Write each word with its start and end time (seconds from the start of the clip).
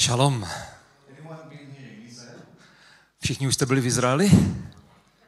Šalom. 0.00 0.46
Všichni 3.22 3.48
už 3.48 3.54
jste 3.54 3.66
byli 3.66 3.80
v 3.80 3.86
Izraeli? 3.86 4.30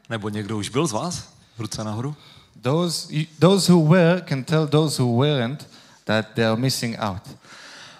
Nebo 0.08 0.29
někdo 0.29 0.58
už 0.58 0.68
byl 0.68 0.87
z 0.87 0.92
vás? 0.92 1.34
Ruce 1.58 1.84
nahoru. 1.84 2.17
Those, 2.63 3.15
those 3.39 3.73
who 3.73 3.89
were 3.89 4.23
can 4.29 4.45
tell 4.45 4.67
those 4.67 5.03
who 5.03 5.19
weren't 5.21 5.69
that 6.05 6.27
they 6.35 6.47
are 6.47 6.61
missing 6.61 6.97
out. 6.99 7.37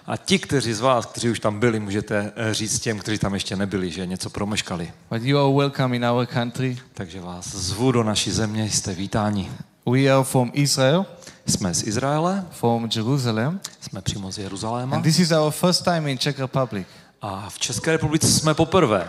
A 0.05 0.17
ti, 0.17 0.39
kteří 0.39 0.73
z 0.73 0.79
vás, 0.79 1.05
kteří 1.05 1.29
už 1.29 1.39
tam 1.39 1.59
byli, 1.59 1.79
můžete 1.79 2.31
eh, 2.35 2.53
říct 2.53 2.79
těm, 2.79 2.99
kteří 2.99 3.17
tam 3.17 3.33
ještě 3.33 3.55
nebyli, 3.55 3.91
že 3.91 4.05
něco 4.05 4.29
promeškali. 4.29 4.91
But 5.09 5.21
you 5.21 5.37
are 5.37 5.53
welcome 5.57 5.95
in 5.95 6.05
our 6.05 6.25
country. 6.25 6.79
Takže 6.93 7.21
vás 7.21 7.55
zvu 7.55 7.91
do 7.91 8.03
naší 8.03 8.31
země, 8.31 8.69
jste 8.69 8.93
vítáni. 8.93 9.51
We 9.85 10.07
are 10.11 10.23
from 10.23 10.51
Israel, 10.53 11.05
Jsme 11.45 11.73
z 11.73 11.83
Izraele, 11.83 12.45
from 12.51 12.89
Jerusalem, 12.95 13.59
jsme 13.81 14.01
přímo 14.01 14.31
z 14.31 14.37
Jeruzaléma 14.37 14.95
and 14.95 15.03
this 15.03 15.19
is 15.19 15.31
our 15.31 15.51
first 15.51 15.83
time 15.83 16.07
in 16.07 16.17
Czech 16.17 16.39
Republic. 16.39 16.87
a 17.21 17.49
v 17.49 17.59
České 17.59 17.91
republice 17.91 18.27
jsme 18.27 18.53
poprvé. 18.53 19.07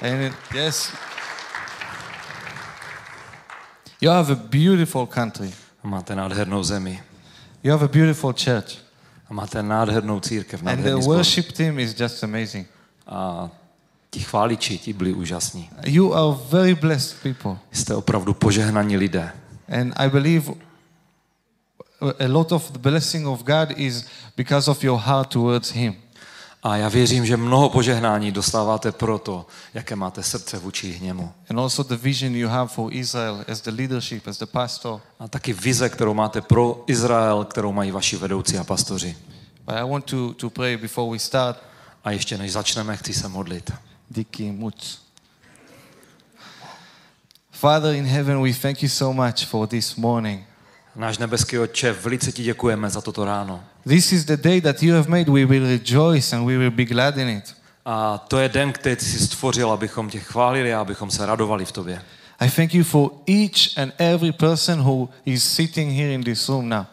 And 0.00 0.32
yes, 0.54 0.92
you 4.00 4.10
have 4.10 4.32
a 4.32 4.36
beautiful 4.36 5.06
country. 5.06 5.50
Máte 5.82 6.16
nádhernou 6.16 6.62
zemi 6.62 7.02
You 7.64 7.72
have 7.72 7.84
a 7.84 7.88
beautiful 7.88 8.32
church, 8.32 8.78
a 9.30 9.34
máte 9.34 9.62
nádhernou 9.62 10.20
církev, 10.20 10.60
and 10.60 10.68
the 10.68 10.76
nádherný 10.76 11.02
sport. 11.02 11.16
worship 11.16 11.52
team 11.52 11.78
is 11.78 12.00
just 12.00 12.24
amazing. 12.24 12.66
A 13.06 13.50
ti 14.10 14.20
chváliči, 14.20 14.78
ti 14.78 14.92
byli 14.92 15.12
úžasní. 15.14 15.70
You 15.84 16.14
are 16.14 16.38
very 16.50 16.74
blessed 16.74 17.16
people, 17.22 17.56
Jste 17.72 17.94
opravdu 17.94 18.34
požehnaní 18.34 18.96
lidé. 18.96 19.32
And 19.72 19.92
I 19.96 20.08
believe 20.08 20.54
a 22.00 22.26
lot 22.28 22.52
of 22.52 22.70
the 22.70 22.78
blessing 22.78 23.26
of 23.26 23.42
God 23.44 23.72
is 23.76 24.04
because 24.36 24.70
of 24.70 24.84
your 24.84 24.98
heart 24.98 25.28
towards 25.28 25.70
Him. 25.70 25.94
A 26.62 26.76
já 26.76 26.88
věřím, 26.88 27.26
že 27.26 27.36
mnoho 27.36 27.68
požehnání 27.68 28.32
dostáváte 28.32 28.92
proto, 28.92 29.46
jaké 29.74 29.96
máte 29.96 30.22
srdce 30.22 30.58
vůči 30.58 30.98
němu. 31.00 31.32
And 31.50 31.58
also 31.58 31.82
the 31.82 31.96
vision 31.96 32.34
you 32.34 32.48
have 32.48 32.68
for 32.68 32.94
Israel 32.94 33.44
as 33.52 33.60
the 33.60 33.70
leadership, 33.70 34.26
as 34.26 34.38
the 34.38 34.46
pastor. 34.46 35.00
A 35.18 35.28
taky 35.28 35.52
vize, 35.52 35.88
kterou 35.88 36.14
máte 36.14 36.40
pro 36.40 36.84
Izrael, 36.86 37.44
kterou 37.44 37.72
mají 37.72 37.90
vaši 37.90 38.16
vedoucí 38.16 38.58
a 38.58 38.64
pastoři. 38.64 39.16
But 39.66 39.74
I 39.74 39.90
want 39.90 40.04
to, 40.04 40.34
to 40.34 40.50
pray 40.50 40.76
before 40.76 41.12
we 41.12 41.18
start. 41.18 41.62
A 42.04 42.10
ještě 42.10 42.38
než 42.38 42.52
začneme, 42.52 42.96
chci 42.96 43.14
se 43.14 43.28
modlit. 43.28 43.72
Diki 44.10 44.52
Mutz. 44.52 45.01
Father 47.62 47.94
in 47.94 48.04
heaven, 48.04 48.40
we 48.40 48.52
thank 48.52 48.82
you 48.82 48.88
so 48.88 49.12
much 49.12 49.46
for 49.46 49.68
this 49.68 49.96
morning. 49.96 50.42
Náš 50.96 51.18
nebeský 51.18 51.58
Otče, 51.58 51.92
velice 51.92 52.32
ti 52.32 52.42
děkujeme 52.42 52.90
za 52.90 53.00
toto 53.00 53.24
ráno. 53.24 53.60
This 53.86 54.12
is 54.12 54.24
the 54.24 54.36
day 54.36 54.60
that 54.60 54.82
you 54.82 54.94
have 54.94 55.08
made. 55.08 55.30
We 55.30 55.46
will 55.46 55.66
rejoice 55.66 56.36
and 56.36 56.46
we 56.46 56.58
will 56.58 56.70
be 56.70 56.84
glad 56.84 57.16
in 57.16 57.28
it. 57.28 57.54
A 57.84 58.18
to 58.18 58.38
je 58.38 58.48
den, 58.48 58.72
který 58.72 58.96
jsi 58.96 59.18
stvořil, 59.18 59.70
abychom 59.72 60.10
tě 60.10 60.20
chválili 60.20 60.74
a 60.74 60.80
abychom 60.80 61.10
se 61.10 61.26
radovali 61.26 61.64
v 61.64 61.72
tobě. 61.72 62.02
I 62.40 62.50
thank 62.50 62.74
you 62.74 62.84
for 62.84 63.10
each 63.26 63.78
and 63.78 63.92
every 63.98 64.32
person 64.32 64.80
who 64.80 65.08
is 65.24 65.44
sitting 65.44 65.92
here 65.92 66.12
in 66.12 66.24
this 66.24 66.48
room 66.48 66.68
now. 66.68 66.84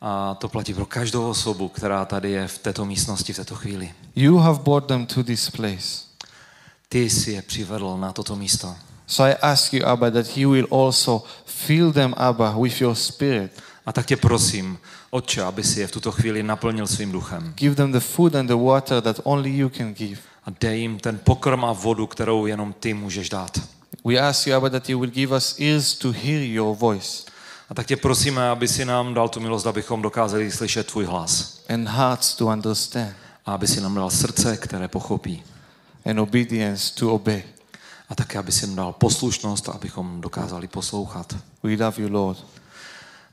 A 0.00 0.34
to 0.34 0.48
platí 0.48 0.74
pro 0.74 0.86
každou 0.86 1.30
osobu, 1.30 1.68
která 1.68 2.04
tady 2.04 2.30
je 2.30 2.48
v 2.48 2.58
této 2.58 2.84
místnosti 2.84 3.32
v 3.32 3.36
této 3.36 3.54
chvíli. 3.54 3.92
You 4.16 4.36
have 4.36 4.58
brought 4.58 4.88
them 4.88 5.06
to 5.06 5.24
this 5.24 5.50
place. 5.50 6.04
Ty 6.88 7.10
jsi 7.10 7.32
je 7.32 7.42
přivedl 7.42 7.96
na 7.96 8.12
toto 8.12 8.36
místo. 8.36 8.74
So 9.08 9.24
I 9.24 9.34
ask 9.42 9.72
you, 9.72 9.84
Abba, 9.86 10.10
that 10.10 10.36
you 10.36 10.50
will 10.50 10.66
also 10.70 11.24
fill 11.46 11.92
them, 11.92 12.14
Abba, 12.16 12.54
with 12.58 12.80
your 12.80 12.94
spirit. 12.94 13.52
A 13.86 13.92
tak 13.92 14.06
tě 14.06 14.16
prosím, 14.16 14.78
Otče, 15.10 15.42
aby 15.42 15.64
si 15.64 15.80
je 15.80 15.86
v 15.86 15.90
tuto 15.90 16.12
chvíli 16.12 16.42
naplnil 16.42 16.86
svým 16.86 17.12
duchem. 17.12 17.52
Give 17.56 17.74
them 17.74 17.92
the 17.92 18.00
food 18.00 18.34
and 18.34 18.46
the 18.46 18.54
water 18.56 19.00
that 19.02 19.20
only 19.24 19.50
you 19.50 19.68
can 19.68 19.94
give. 19.94 20.20
A 20.44 20.50
dej 20.60 20.80
jim 20.80 20.98
ten 20.98 21.18
pokrm 21.24 21.64
a 21.64 21.72
vodu, 21.72 22.06
kterou 22.06 22.46
jenom 22.46 22.72
ty 22.80 22.94
můžeš 22.94 23.28
dát. 23.28 23.58
We 24.04 24.18
ask 24.20 24.46
you, 24.46 24.54
Abba, 24.56 24.68
that 24.70 24.88
you 24.88 24.98
will 25.00 25.10
give 25.10 25.36
us 25.36 25.54
ears 25.58 25.94
to 25.94 26.12
hear 26.12 26.42
your 26.42 26.76
voice 26.76 27.24
A 27.70 27.74
tak 27.74 27.86
tě 27.86 27.96
prosíme, 27.96 28.48
aby 28.50 28.68
si 28.68 28.84
nám 28.84 29.14
dal 29.14 29.28
tu 29.28 29.40
milost, 29.40 29.66
abychom 29.66 30.02
dokázali 30.02 30.50
slyšet 30.50 30.86
tvůj 30.86 31.04
hlas. 31.04 31.60
and 31.68 31.88
hearts 31.88 32.34
to 32.34 32.46
understand 32.46 33.12
A 33.46 33.54
aby 33.54 33.66
si 33.66 33.80
nám 33.80 33.94
dal 33.94 34.10
srdce, 34.10 34.56
které 34.56 34.88
pochopí. 34.88 35.42
and 36.06 36.18
obedience 36.18 36.92
to 36.94 37.14
obey. 37.14 37.42
A 38.08 38.14
také, 38.14 38.38
aby 38.38 38.52
si 38.52 38.66
nám 38.66 38.76
dal 38.76 38.92
poslušnost, 38.92 39.68
abychom 39.68 40.20
dokázali 40.20 40.68
poslouchat. 40.68 41.36
We 41.62 41.84
love 41.84 42.02
you, 42.02 42.08
Lord. 42.12 42.44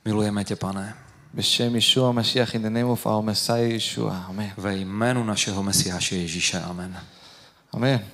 Milujeme 0.05 0.43
tě, 0.43 0.55
pane. 0.55 0.95
B'Shem 1.33 1.75
Yeshua 1.75 2.11
Mashiach, 2.11 2.55
in 2.55 2.61
the 2.61 2.69
name 2.69 2.85
of 2.85 3.05
our 3.05 3.23
Messiah 3.23 3.71
Yeshua. 3.71 4.25
Amen. 4.27 4.51
Ve 4.57 4.75
jménu 4.75 5.23
našeho 5.23 5.63
Mesiáše 5.63 6.15
Ježíše. 6.15 6.59
Amen. 6.59 6.99
Amen. 7.73 8.05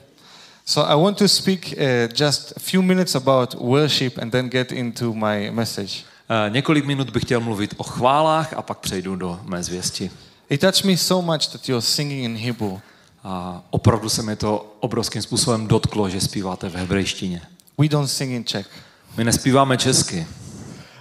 So 0.65 0.91
I 0.91 1.03
want 1.03 1.17
to 1.17 1.27
speak 1.27 1.73
uh, 1.77 2.13
just 2.25 2.53
a 2.57 2.59
few 2.59 2.81
minutes 2.81 3.15
about 3.15 3.55
worship 3.55 4.17
and 4.17 4.31
then 4.31 4.49
get 4.49 4.71
into 4.71 5.13
my 5.13 5.51
message. 5.51 6.03
Eh, 6.31 6.49
Několik 6.49 6.85
minut 6.85 7.09
bych 7.09 7.23
chtěl 7.23 7.39
mluvit 7.39 7.73
o 7.77 7.83
chválách 7.83 8.53
a 8.53 8.61
pak 8.61 8.77
přejdu 8.77 9.15
do 9.15 9.39
mé 9.43 9.63
zvěsti. 9.63 10.11
It 10.49 10.61
touched 10.61 10.85
me 10.85 10.97
so 10.97 11.33
much 11.33 11.47
that 11.47 11.69
you're 11.69 11.81
singing 11.81 12.23
in 12.23 12.37
Hebrew. 12.37 12.79
A 13.23 13.63
opravdu 13.69 14.09
se 14.09 14.23
mi 14.23 14.35
to 14.35 14.75
obrovským 14.79 15.21
způsobem 15.21 15.67
dotklo, 15.67 16.09
že 16.09 16.21
zpíváte 16.21 16.69
v 16.69 16.75
hebrejštině. 16.75 17.41
We 17.77 17.89
don't 17.89 18.09
sing 18.09 18.31
in 18.31 18.43
Czech. 18.43 18.67
My 19.17 19.23
nespíváme 19.23 19.77
česky. 19.77 20.27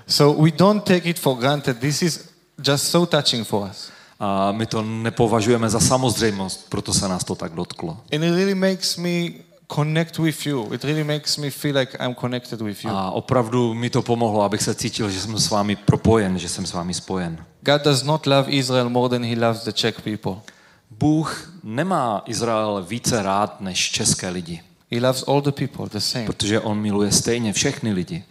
So 0.06 0.42
we 0.42 0.50
don't 0.50 0.84
take 0.84 1.08
it 1.08 1.18
for 1.18 1.38
granted. 1.38 1.78
This 1.78 2.02
is 2.02 2.28
just 2.66 2.84
so 2.84 3.06
touching 3.06 3.46
for 3.46 3.70
us. 3.70 3.90
A 4.20 4.52
my 4.52 4.66
to 4.66 4.82
nepovažujeme 4.82 5.70
za 5.70 5.80
samozřejmost, 5.80 6.66
proto 6.68 6.94
se 6.94 7.08
nás 7.08 7.24
to 7.24 7.34
tak 7.34 7.52
dotklo. 7.52 7.90
And 7.90 8.24
it 8.24 8.34
really 8.34 8.54
makes 8.54 8.96
me 8.96 9.30
connect 9.74 10.18
with 10.18 10.46
you. 10.46 10.74
It 10.74 10.84
really 10.84 11.04
makes 11.04 11.36
me 11.36 11.50
feel 11.50 11.76
like 11.76 11.98
I'm 12.00 12.14
connected 12.14 12.60
with 12.60 12.84
you. 12.84 12.90
A 12.90 13.10
opravdu 13.10 13.74
mi 13.74 13.90
to 13.90 14.02
pomohlo, 14.02 14.42
abych 14.42 14.62
se 14.62 14.74
cítil, 14.74 15.10
že 15.10 15.20
jsem 15.20 15.38
s 15.38 15.50
vámi 15.50 15.76
propojen, 15.76 16.38
že 16.38 16.48
jsem 16.48 16.66
s 16.66 16.72
vámi 16.72 16.94
spojen. 16.94 17.44
God 17.60 17.82
does 17.82 18.02
not 18.02 18.26
love 18.26 18.50
Israel 18.50 18.88
more 18.88 19.08
than 19.08 19.24
he 19.24 19.46
loves 19.46 19.64
the 19.64 19.72
Czech 19.72 20.00
people. 20.00 20.36
Bůh 21.00 21.52
nemá 21.62 22.22
Izrael 22.26 22.84
více 22.88 23.22
rád 23.22 23.60
než 23.60 23.90
české 23.90 24.28
lidi, 24.28 24.60
He 24.92 25.00
loves 25.00 25.24
all 25.28 25.40
the 25.40 25.50
people 25.52 25.88
the 25.88 25.98
same. 25.98 26.26
protože 26.26 26.60
on 26.60 26.78
miluje 26.78 27.12
stejně 27.12 27.52
všechny 27.52 27.92
lidi. 27.92 28.24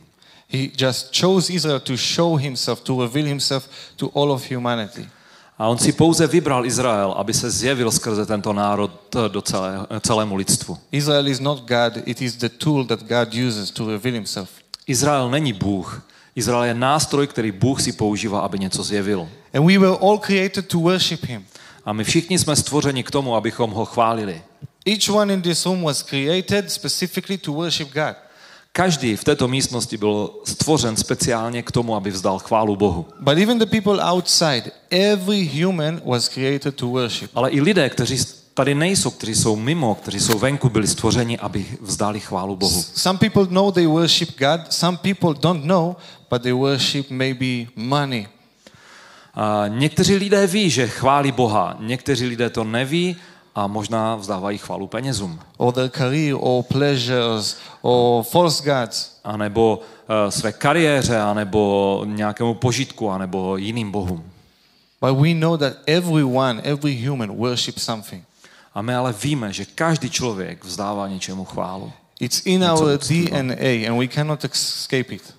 He 0.50 0.68
just 0.78 1.16
chose 1.22 1.54
Israel 1.54 1.80
to 1.80 1.94
show 1.98 2.40
himself, 2.40 2.82
to 2.82 3.02
reveal 3.02 3.28
himself 3.28 3.70
to 3.96 4.10
all 4.16 4.32
of 4.32 4.52
humanity. 4.52 5.10
A 5.58 5.68
on 5.68 5.78
si 5.78 5.92
pouze 5.92 6.28
vybral 6.28 6.66
Izrael, 6.66 7.12
aby 7.12 7.34
se 7.34 7.52
zjevil 7.52 7.92
skrze 7.92 8.26
tento 8.26 8.54
národ 8.54 8.92
do 9.28 9.42
celé, 9.42 9.88
celému 10.00 10.36
lidstvu. 10.36 10.78
Israel 10.92 11.28
is 11.28 11.40
not 11.40 11.60
God, 11.60 12.04
it 12.06 12.22
is 12.22 12.36
the 12.36 12.50
tool 12.50 12.86
that 12.86 13.00
God 13.04 13.34
uses 13.48 13.72
to 13.72 13.88
reveal 13.88 14.14
himself. 14.14 14.50
Izrael 14.88 15.30
není 15.30 15.54
Bůh. 15.54 16.02
Izrael 16.36 16.64
je 16.64 16.74
nástroj, 16.74 17.28
který 17.28 17.52
Bůh 17.52 17.82
si 17.82 17.92
používá, 17.92 18.40
aby 18.40 18.60
něco 18.60 18.84
zjevil. 18.84 19.30
And 19.54 19.66
we 19.66 19.78
were 19.78 19.98
all 20.02 20.18
created 20.18 20.68
to 20.68 20.80
worship 20.80 21.26
him. 21.26 21.46
A 21.90 21.94
my 21.94 22.04
všichni 22.04 22.40
jsme 22.40 22.56
stvořeni 22.56 23.04
k 23.04 23.12
tomu, 23.12 23.36
abychom 23.36 23.72
ho 23.72 23.86
chválili. 23.86 24.42
Each 24.86 25.10
one 25.10 25.34
in 25.34 25.42
this 25.42 25.66
room 25.66 25.84
was 25.84 26.04
created 26.04 26.72
specifically 26.72 27.38
to 27.38 27.54
worship 27.54 27.94
God. 27.94 28.16
Každý 28.72 29.16
v 29.16 29.24
této 29.24 29.48
místnosti 29.48 29.98
byl 29.98 30.30
stvořen 30.46 30.98
speciálně 30.98 31.62
k 31.62 31.72
tomu, 31.72 31.96
aby 31.96 32.12
vzdal 32.12 32.40
chválu 32.40 32.76
Bohu. 32.76 33.06
But 33.20 33.38
even 33.38 33.60
the 33.60 33.66
people 33.66 34.04
outside, 34.12 34.72
every 34.90 35.64
human 35.64 36.02
was 36.06 36.30
created 36.30 36.76
to 36.76 36.88
worship. 36.88 37.32
Ale 37.36 37.50
i 37.50 37.62
lidé, 37.62 37.90
kteří 37.90 38.18
tady 38.54 38.76
nejsou, 38.76 39.12
kteří 39.12 39.36
jsou 39.36 39.56
mimo, 39.56 39.96
kteří 39.96 40.20
jsou 40.20 40.40
venku, 40.40 40.70
byli 40.70 40.88
stvořeni, 40.88 41.40
aby 41.40 41.66
vzdali 41.82 42.20
chválu 42.20 42.56
Bohu. 42.56 42.84
Some 42.96 43.20
people 43.20 43.48
know 43.50 43.72
they 43.72 43.88
worship 43.88 44.40
God, 44.40 44.62
some 44.70 44.98
people 44.98 45.34
don't 45.42 45.66
know, 45.66 45.96
but 46.30 46.42
they 46.42 46.54
worship 46.54 47.10
maybe 47.10 47.72
money. 47.76 48.28
A 49.34 49.64
někteří 49.68 50.16
lidé 50.16 50.48
ví, 50.48 50.70
že 50.70 50.88
chválí 50.88 51.32
Boha, 51.32 51.78
někteří 51.80 52.26
lidé 52.26 52.50
to 52.50 52.64
neví 52.64 53.18
a 53.56 53.68
možná 53.68 54.16
vzdávají 54.16 54.58
chválu 54.58 54.88
penězům. 54.88 55.40
or 55.58 55.74
their 55.74 55.90
career 55.90 56.36
or 56.40 56.64
pleasures 56.64 57.58
or 57.82 58.24
false 58.24 58.64
gods. 58.64 59.20
A 59.24 59.38
nebo 59.38 59.80
uh, 59.80 60.30
své 60.30 60.52
kariéře, 60.52 61.20
a 61.20 61.34
nebo 61.34 62.04
nějakému 62.08 62.54
požitku, 62.54 63.10
a 63.10 63.18
nebo 63.18 63.58
jiným 63.58 63.92
bohům. 63.92 64.24
But 65.02 65.20
we 65.20 65.34
know 65.34 65.58
that 65.58 65.74
everyone, 65.86 66.62
every 66.64 67.08
human 67.08 67.38
worships 67.38 67.84
something. 67.84 68.24
A 68.74 68.82
my 68.82 68.96
ale 68.96 69.14
víme, 69.24 69.54
že 69.54 69.66
každý 69.66 70.10
člověk 70.10 70.66
vzdává 70.66 71.08
něčemu 71.08 71.46
chválu. 71.46 71.92
It's 72.20 72.42
in 72.46 72.62
Něco 72.62 72.84
our. 72.84 72.98
DNA 72.98 73.90
and 73.90 74.00
we 74.00 74.08
cannot 74.08 74.46
escape 74.46 75.14
it. 75.16 75.34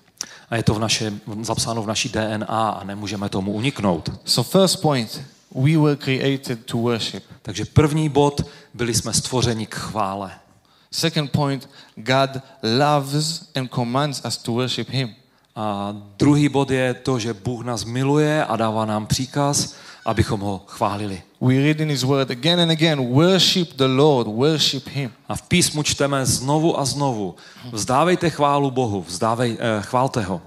A 0.51 0.55
je 0.55 0.63
to 0.63 0.73
v 0.73 0.79
naše, 0.79 1.13
zapsáno 1.41 1.83
v 1.83 1.87
naší 1.87 2.09
DNA 2.09 2.69
a 2.69 2.83
nemůžeme 2.83 3.29
tomu 3.29 3.51
uniknout. 3.51 4.09
So 4.25 4.59
first 4.59 4.81
point, 4.81 5.21
we 5.55 5.77
were 5.77 5.95
created 5.95 6.65
to 6.65 6.77
worship. 6.77 7.23
Takže 7.41 7.65
první 7.65 8.09
bod, 8.09 8.41
byli 8.73 8.93
jsme 8.93 9.13
stvořeni 9.13 9.65
k 9.65 9.75
chvále. 9.75 10.31
Second 10.91 11.31
point, 11.31 11.69
God 11.95 12.29
loves 12.63 13.51
and 13.55 13.71
commands 13.71 14.21
us 14.27 14.37
to 14.37 14.51
worship 14.51 14.89
him. 14.89 15.15
A 15.55 15.95
druhý 16.17 16.49
bod 16.49 16.71
je 16.71 16.93
to, 16.93 17.19
že 17.19 17.33
Bůh 17.33 17.65
nás 17.65 17.85
miluje 17.85 18.45
a 18.45 18.55
dává 18.55 18.85
nám 18.85 19.07
příkaz, 19.07 19.75
abychom 20.05 20.39
ho 20.39 20.61
chválili. 20.67 21.23
We 21.41 21.57
read 21.57 21.81
in 21.81 21.89
His 21.89 22.05
Word 22.05 22.29
again 22.29 22.59
and 22.59 22.71
again 22.71 23.01
worship 23.09 23.73
the 23.73 23.87
Lord, 23.87 24.27
worship 24.27 24.87
Him. 24.87 25.09
A 25.27 25.35
v 25.35 25.41
písmu 25.41 25.83
čteme 25.83 26.25
znovu 26.25 26.79
a 26.79 26.85
znovu. 26.85 27.35
Vzdávejte 27.71 28.29
chválu 28.29 28.71
Bohu, 28.71 29.01
vzdávej, 29.01 29.57
eh, 29.57 29.81
chválte 29.81 30.21
ho. 30.21 30.41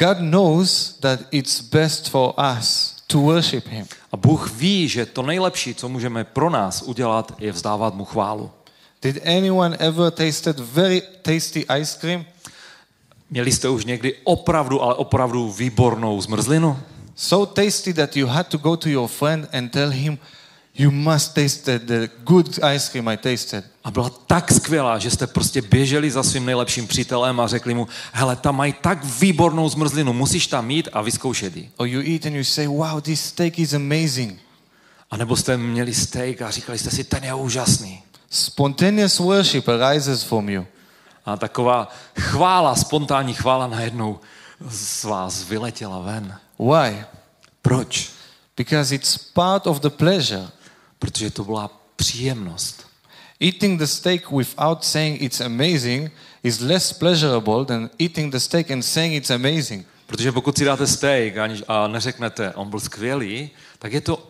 God 0.00 0.18
knows 0.18 0.96
that 1.00 1.20
it's 1.30 1.60
best 1.60 2.08
for 2.08 2.32
us 2.40 2.96
to 3.06 3.20
worship 3.20 3.68
Him. 3.68 3.86
A 4.12 4.16
Bůh 4.16 4.50
ví, 4.56 4.88
že 4.88 5.06
to 5.06 5.22
nejlepší, 5.22 5.74
co 5.74 5.88
můžeme 5.88 6.24
pro 6.24 6.50
nás 6.50 6.82
udělat, 6.82 7.32
je 7.38 7.52
vzdávat 7.52 7.94
mu 7.94 8.04
chválu. 8.04 8.50
Did 9.02 9.20
anyone 9.26 9.76
ever 9.76 10.10
tasted 10.10 10.58
very 10.58 11.02
tasty 11.22 11.66
ice 11.80 11.98
cream? 12.00 12.24
Měli 13.30 13.52
jste 13.52 13.68
už 13.68 13.84
někdy 13.84 14.14
opravdu, 14.24 14.82
ale 14.82 14.94
opravdu 14.94 15.52
výbornou 15.52 16.20
zmrzlinu? 16.20 16.78
So 17.14 17.46
tasty 17.46 17.92
that 17.92 18.16
you 18.16 18.26
had 18.26 18.46
to 18.48 18.58
go 18.58 18.76
to 18.76 18.88
your 18.88 19.08
friend 19.08 19.48
and 19.52 19.72
tell 19.72 19.90
him, 19.90 20.18
you 20.74 20.90
must 20.90 21.34
taste 21.34 21.78
the, 21.78 22.08
good 22.24 22.58
ice 22.74 22.90
cream 22.90 23.08
I 23.08 23.16
tasted. 23.16 23.64
A 23.84 23.90
byla 23.90 24.10
tak 24.26 24.52
skvělá, 24.52 24.98
že 24.98 25.10
jste 25.10 25.26
prostě 25.26 25.62
běželi 25.62 26.10
za 26.10 26.22
svým 26.22 26.46
nejlepším 26.46 26.86
přítelem 26.86 27.40
a 27.40 27.46
řekli 27.46 27.74
mu, 27.74 27.88
hele, 28.12 28.36
tam 28.36 28.56
mají 28.56 28.74
tak 28.80 29.04
výbornou 29.04 29.68
zmrzlinu, 29.68 30.12
musíš 30.12 30.46
tam 30.46 30.70
jít 30.70 30.88
a 30.92 31.02
vyzkoušet 31.02 31.56
ji. 31.56 31.70
Or 31.76 31.86
you 31.86 32.00
eat 32.14 32.26
and 32.26 32.34
you 32.34 32.44
say, 32.44 32.66
wow, 32.66 33.00
this 33.00 33.20
steak 33.24 33.58
is 33.58 33.74
amazing. 33.74 34.40
A 35.10 35.16
nebo 35.16 35.36
jste 35.36 35.56
měli 35.56 35.94
steak 35.94 36.42
a 36.42 36.50
říkali 36.50 36.78
jste 36.78 36.90
si, 36.90 37.04
ten 37.04 37.24
je 37.24 37.34
úžasný. 37.34 38.02
Spontaneous 38.30 39.18
worship 39.18 39.68
arises 39.68 40.22
from 40.22 40.48
you. 40.48 40.66
A 41.24 41.36
taková 41.36 41.88
chvála, 42.18 42.74
spontánní 42.74 43.34
chvála 43.34 43.66
najednou 43.66 44.20
z 44.68 45.04
vás 45.04 45.44
vyletěla 45.44 45.98
ven. 45.98 46.38
Why? 46.62 47.04
Proč? 47.62 48.10
Because 48.56 48.94
it's 48.94 49.16
part 49.16 49.66
of 49.66 49.80
the 49.80 49.90
pleasure. 49.90 50.48
Protože 50.98 51.30
to 51.30 51.44
byla 51.44 51.70
příjemnost. 51.96 52.86
Eating 53.40 53.78
the 53.78 53.86
steak 53.86 54.30
without 54.30 54.84
saying 54.84 55.22
it's 55.22 55.40
amazing 55.40 56.10
is 56.42 56.60
less 56.60 56.92
pleasurable 56.92 57.64
than 57.64 57.90
eating 57.98 58.32
the 58.32 58.38
steak 58.38 58.70
and 58.70 58.82
saying 58.82 59.14
it's 59.14 59.30
amazing. 59.30 59.86
Protože 60.06 60.32
pokud 60.32 60.58
si 60.58 60.64
dáte 60.64 60.86
steak 60.86 61.34
a 61.68 61.88
neřeknete, 61.88 62.54
on 62.54 62.70
byl 62.70 62.80
skvělý, 62.80 63.50
tak 63.78 63.92
je 63.92 64.00
to 64.00 64.28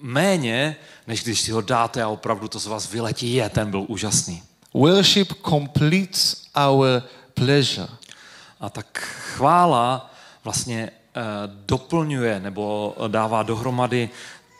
méně, 0.00 0.76
než 1.06 1.22
když 1.22 1.40
si 1.40 1.50
ho 1.50 1.60
dáte 1.60 2.02
a 2.02 2.08
opravdu 2.08 2.48
to 2.48 2.60
z 2.60 2.66
vás 2.66 2.92
vyletí, 2.92 3.34
je, 3.34 3.48
ten 3.48 3.70
byl 3.70 3.84
úžasný. 3.88 4.42
Worship 4.74 5.32
completes 5.48 6.42
our 6.68 7.02
pleasure. 7.34 7.88
A 8.60 8.70
tak 8.70 8.98
chvála 8.98 10.14
vlastně 10.44 10.90
doplňuje 11.66 12.40
nebo 12.40 12.94
dává 13.08 13.42
dohromady 13.42 14.10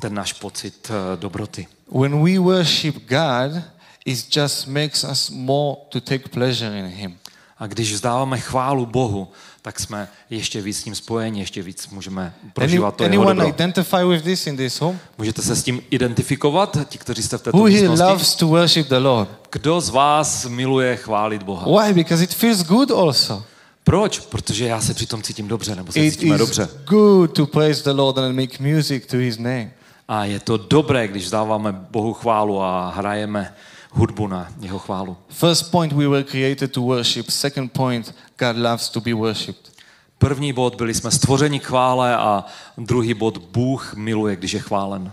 ten 0.01 0.15
náš 0.15 0.33
pocit 0.33 0.91
eh, 0.91 1.17
dobroty. 1.17 1.67
When 1.93 2.23
we 2.25 2.39
worship 2.39 2.95
God, 3.09 3.63
it 4.05 4.37
just 4.37 4.67
makes 4.67 5.05
us 5.05 5.31
more 5.31 5.77
to 5.89 6.01
take 6.01 6.29
pleasure 6.29 6.79
in 6.79 6.87
Him. 6.87 7.19
A 7.59 7.67
když 7.67 7.93
vzdáváme 7.93 8.39
chválu 8.41 8.87
Bohu, 8.87 9.29
tak 9.63 9.81
jsme 9.81 10.09
ještě 10.31 10.61
víc 10.61 10.79
s 10.81 10.85
ním 10.85 10.95
spojeni, 10.95 11.41
ještě 11.41 11.63
víc 11.63 11.89
můžeme 11.89 12.35
prožívat 12.53 12.97
to 12.97 13.03
jeho 13.05 13.13
anyone 13.13 13.35
dobro. 13.35 13.49
identify 13.49 14.05
with 14.09 14.25
this 14.25 14.47
in 14.47 14.57
this 14.57 14.81
home? 14.81 14.99
Můžete 15.19 15.43
se 15.43 15.57
s 15.57 15.63
tím 15.63 15.81
identifikovat, 15.91 16.77
ti, 16.89 16.99
kteří 16.99 17.23
jste 17.23 17.39
v 17.39 17.43
této 17.43 17.57
Who 17.59 17.65
místnosti? 17.65 18.03
loves 18.03 18.35
to 18.35 18.47
worship 18.47 18.89
the 18.89 18.99
Lord? 18.99 19.29
Kdo 19.53 19.81
z 19.81 19.89
vás 19.89 20.47
miluje 20.47 20.97
chválit 20.97 21.43
Boha? 21.43 21.83
Why? 21.83 21.93
Because 21.95 22.25
it 22.25 22.35
feels 22.35 22.63
good 22.63 22.91
also. 22.91 23.45
Proč? 23.89 24.19
Protože 24.19 24.67
já 24.67 24.81
se 24.81 24.95
přitom 24.95 25.23
cítím 25.23 25.49
dobře, 25.49 25.77
nebo 25.77 25.93
se 25.93 26.01
It 26.01 26.15
cítíme 26.15 26.35
is 26.35 26.39
dobře. 26.39 26.69
good 26.89 27.33
to 27.33 27.47
praise 27.47 27.85
the 27.85 27.91
Lord 27.91 28.19
and 28.19 28.37
make 28.37 28.75
music 28.75 29.07
to 29.07 29.17
His 29.17 29.39
name. 29.39 29.71
A 30.09 30.25
je 30.25 30.41
to 30.41 30.57
dobré, 30.57 31.09
když 31.09 31.25
vzdáváme 31.25 31.73
Bohu 31.73 32.13
chválu 32.13 32.63
a 32.63 32.91
hrajeme 32.91 33.55
hudbu 33.91 34.27
na 34.27 34.49
jeho 34.61 34.79
chválu. 34.79 35.17
First 35.29 35.71
point, 35.71 35.93
we 35.93 36.09
were 36.09 36.25
created 36.25 36.73
to 36.73 36.83
worship. 36.83 37.31
Second 37.31 37.73
point, 37.73 38.15
God 38.39 38.57
loves 38.57 38.89
to 38.89 39.01
be 39.01 39.15
worshipped. 39.15 39.73
První 40.19 40.53
bod, 40.53 40.75
byli 40.75 40.95
jsme 40.95 41.11
stvořeni 41.11 41.61
k 41.61 41.65
chvále 41.67 42.17
a 42.17 42.45
druhý 42.79 43.15
bod, 43.15 43.39
Bůh 43.39 43.95
miluje, 43.95 44.37
když 44.37 44.53
je 44.53 44.61
chválen. 44.61 45.13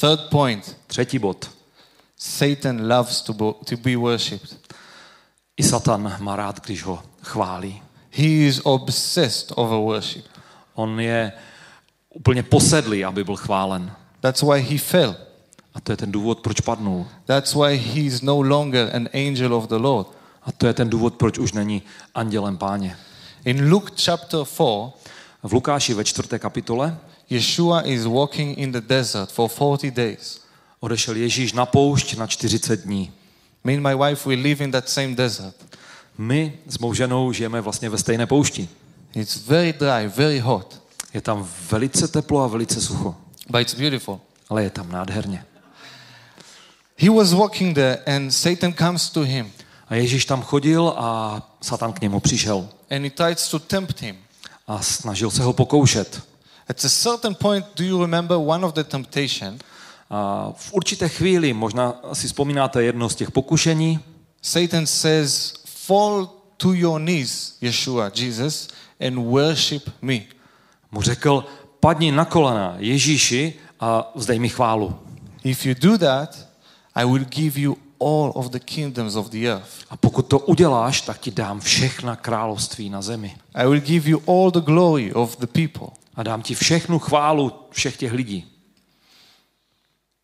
Third 0.00 0.20
point, 0.30 0.76
Třetí 0.86 1.18
bod, 1.18 1.50
Satan 2.18 2.92
loves 2.92 3.22
to 3.22 3.32
be 3.82 3.96
worshipped. 3.96 4.56
i 5.56 5.62
Satan 5.62 6.16
má 6.18 6.36
rád, 6.36 6.60
když 6.64 6.84
ho 6.84 7.02
chválí. 7.22 7.82
He 8.10 8.46
is 8.46 8.60
obsessed 8.64 9.52
over 9.56 9.78
worship. 9.78 10.24
On 10.74 11.00
je 11.00 11.32
úplně 12.14 12.42
posedlý, 12.42 13.04
aby 13.04 13.24
byl 13.24 13.36
chválen. 13.36 13.92
That's 14.20 14.42
why 14.42 14.60
he 14.60 14.78
fell. 14.78 15.16
A 15.74 15.80
to 15.80 15.92
je 15.92 15.96
ten 15.96 16.12
důvod, 16.12 16.40
proč 16.40 16.60
padnul. 16.60 17.06
That's 17.24 17.54
why 17.54 17.76
he 17.76 18.00
is 18.00 18.22
no 18.22 18.42
longer 18.42 18.90
an 18.96 19.08
angel 19.14 19.54
of 19.54 19.68
the 19.68 19.74
Lord. 19.74 20.08
A 20.42 20.52
to 20.52 20.66
je 20.66 20.74
ten 20.74 20.90
důvod, 20.90 21.14
proč 21.14 21.38
už 21.38 21.52
není 21.52 21.82
andělem 22.14 22.56
páně. 22.56 22.96
In 23.44 23.70
Luke 23.70 23.92
chapter 24.04 24.44
4, 24.44 24.60
V 25.42 25.52
Lukáši 25.52 25.94
ve 25.94 26.04
čtvrté 26.04 26.38
kapitole 26.38 26.98
Yeshua 27.30 27.80
is 27.80 28.04
walking 28.04 28.58
in 28.58 28.72
the 28.72 28.80
desert 28.80 29.32
for 29.32 29.50
40 29.50 29.90
days. 29.90 30.40
odešel 30.80 31.16
Ježíš 31.16 31.52
na 31.52 31.66
poušť 31.66 32.16
na 32.16 32.26
40 32.26 32.84
dní. 32.84 33.12
Me 33.64 33.72
and 33.72 33.82
my 33.82 33.94
wife, 33.94 34.28
we 34.28 34.34
live 34.34 34.64
in 34.64 34.70
that 34.70 34.88
same 34.88 35.14
desert. 35.14 35.54
My 36.20 36.52
s 36.66 36.78
mou 36.78 36.94
ženou 36.94 37.32
žijeme 37.32 37.60
vlastně 37.60 37.90
ve 37.90 37.98
stejné 37.98 38.26
poušti. 38.26 38.68
It's 39.14 39.36
very 39.36 39.72
dry, 39.72 40.08
very 40.16 40.38
hot, 40.38 40.82
Je 41.14 41.20
tam 41.20 41.48
velice 41.70 42.08
teplo 42.08 42.42
a 42.42 42.46
velice 42.46 42.80
sucho, 42.80 43.16
but 43.48 43.60
it's 43.60 43.74
beautiful. 43.74 44.20
ale 44.48 44.62
je 44.62 44.70
tam 44.70 44.92
nádherně. 44.92 45.44
He 46.98 47.10
was 47.10 47.32
walking 47.32 47.74
there 47.74 47.98
and 48.16 48.30
Satan 48.30 48.72
comes 48.72 49.10
to 49.10 49.20
him 49.20 49.52
A 49.88 49.94
Ježíš 49.94 50.24
tam 50.24 50.42
chodil 50.42 50.94
a 50.96 51.40
Satan 51.60 51.92
k 51.92 52.00
němu 52.00 52.20
přišel 52.20 52.68
and 52.90 53.02
he 53.02 53.10
tries 53.10 53.48
to 53.48 53.58
tempt 53.58 54.00
him. 54.00 54.16
a 54.66 54.82
snažil 54.82 55.30
se 55.30 55.42
ho 55.42 55.52
pokoušet. 55.52 56.22
At 56.68 56.84
a 56.84 56.88
certain 56.88 57.34
point, 57.34 57.66
do 57.76 57.84
you 57.84 58.00
remember 58.00 58.36
one 58.36 58.66
of 58.66 58.74
the 58.74 58.84
temptation? 58.84 59.58
A 60.10 60.52
v 60.56 60.72
určité 60.72 61.08
chvíli, 61.08 61.52
možná 61.52 61.94
si 62.12 62.26
vzpomínáte 62.26 62.82
jedno 62.82 63.08
z 63.08 63.14
těch 63.14 63.30
pokušení, 63.30 64.00
Satan 64.42 64.86
says, 64.86 65.54
Fall 65.86 66.28
to 66.56 66.72
your 66.72 67.00
knees, 67.00 67.56
Yeshua, 67.60 68.10
Jesus, 68.10 68.68
and 69.00 69.18
worship 69.18 69.90
me. 70.02 70.20
mu 70.90 71.02
řekl, 71.02 71.44
padni 71.80 72.12
na 72.12 72.24
kolena 72.24 72.74
Ježíši 72.78 73.54
a 73.80 74.12
vzdej 74.14 74.38
mi 74.38 74.48
chválu. 74.48 74.98
If 75.44 75.66
you 75.66 75.74
do 75.74 75.98
that, 75.98 76.48
I 76.94 77.04
will 77.04 77.24
give 77.24 77.60
you 77.60 77.76
all 78.00 78.32
of 78.34 78.50
the 78.50 78.58
kingdoms 78.58 79.16
of 79.16 79.30
the 79.30 79.48
earth. 79.48 79.84
A 79.90 79.96
pokud 79.96 80.22
to 80.22 80.38
uděláš, 80.38 81.00
tak 81.00 81.18
ti 81.18 81.30
dám 81.30 81.60
všechna 81.60 82.16
království 82.16 82.90
na 82.90 83.02
zemi. 83.02 83.36
I 83.54 83.66
will 83.66 83.80
give 83.80 84.10
you 84.10 84.22
all 84.26 84.50
the 84.50 84.60
glory 84.60 85.12
of 85.12 85.36
the 85.36 85.46
people. 85.46 85.88
A 86.14 86.22
dám 86.22 86.42
ti 86.42 86.54
všechnu 86.54 86.98
chválu 86.98 87.52
všech 87.70 87.96
těch 87.96 88.12
lidí. 88.12 88.46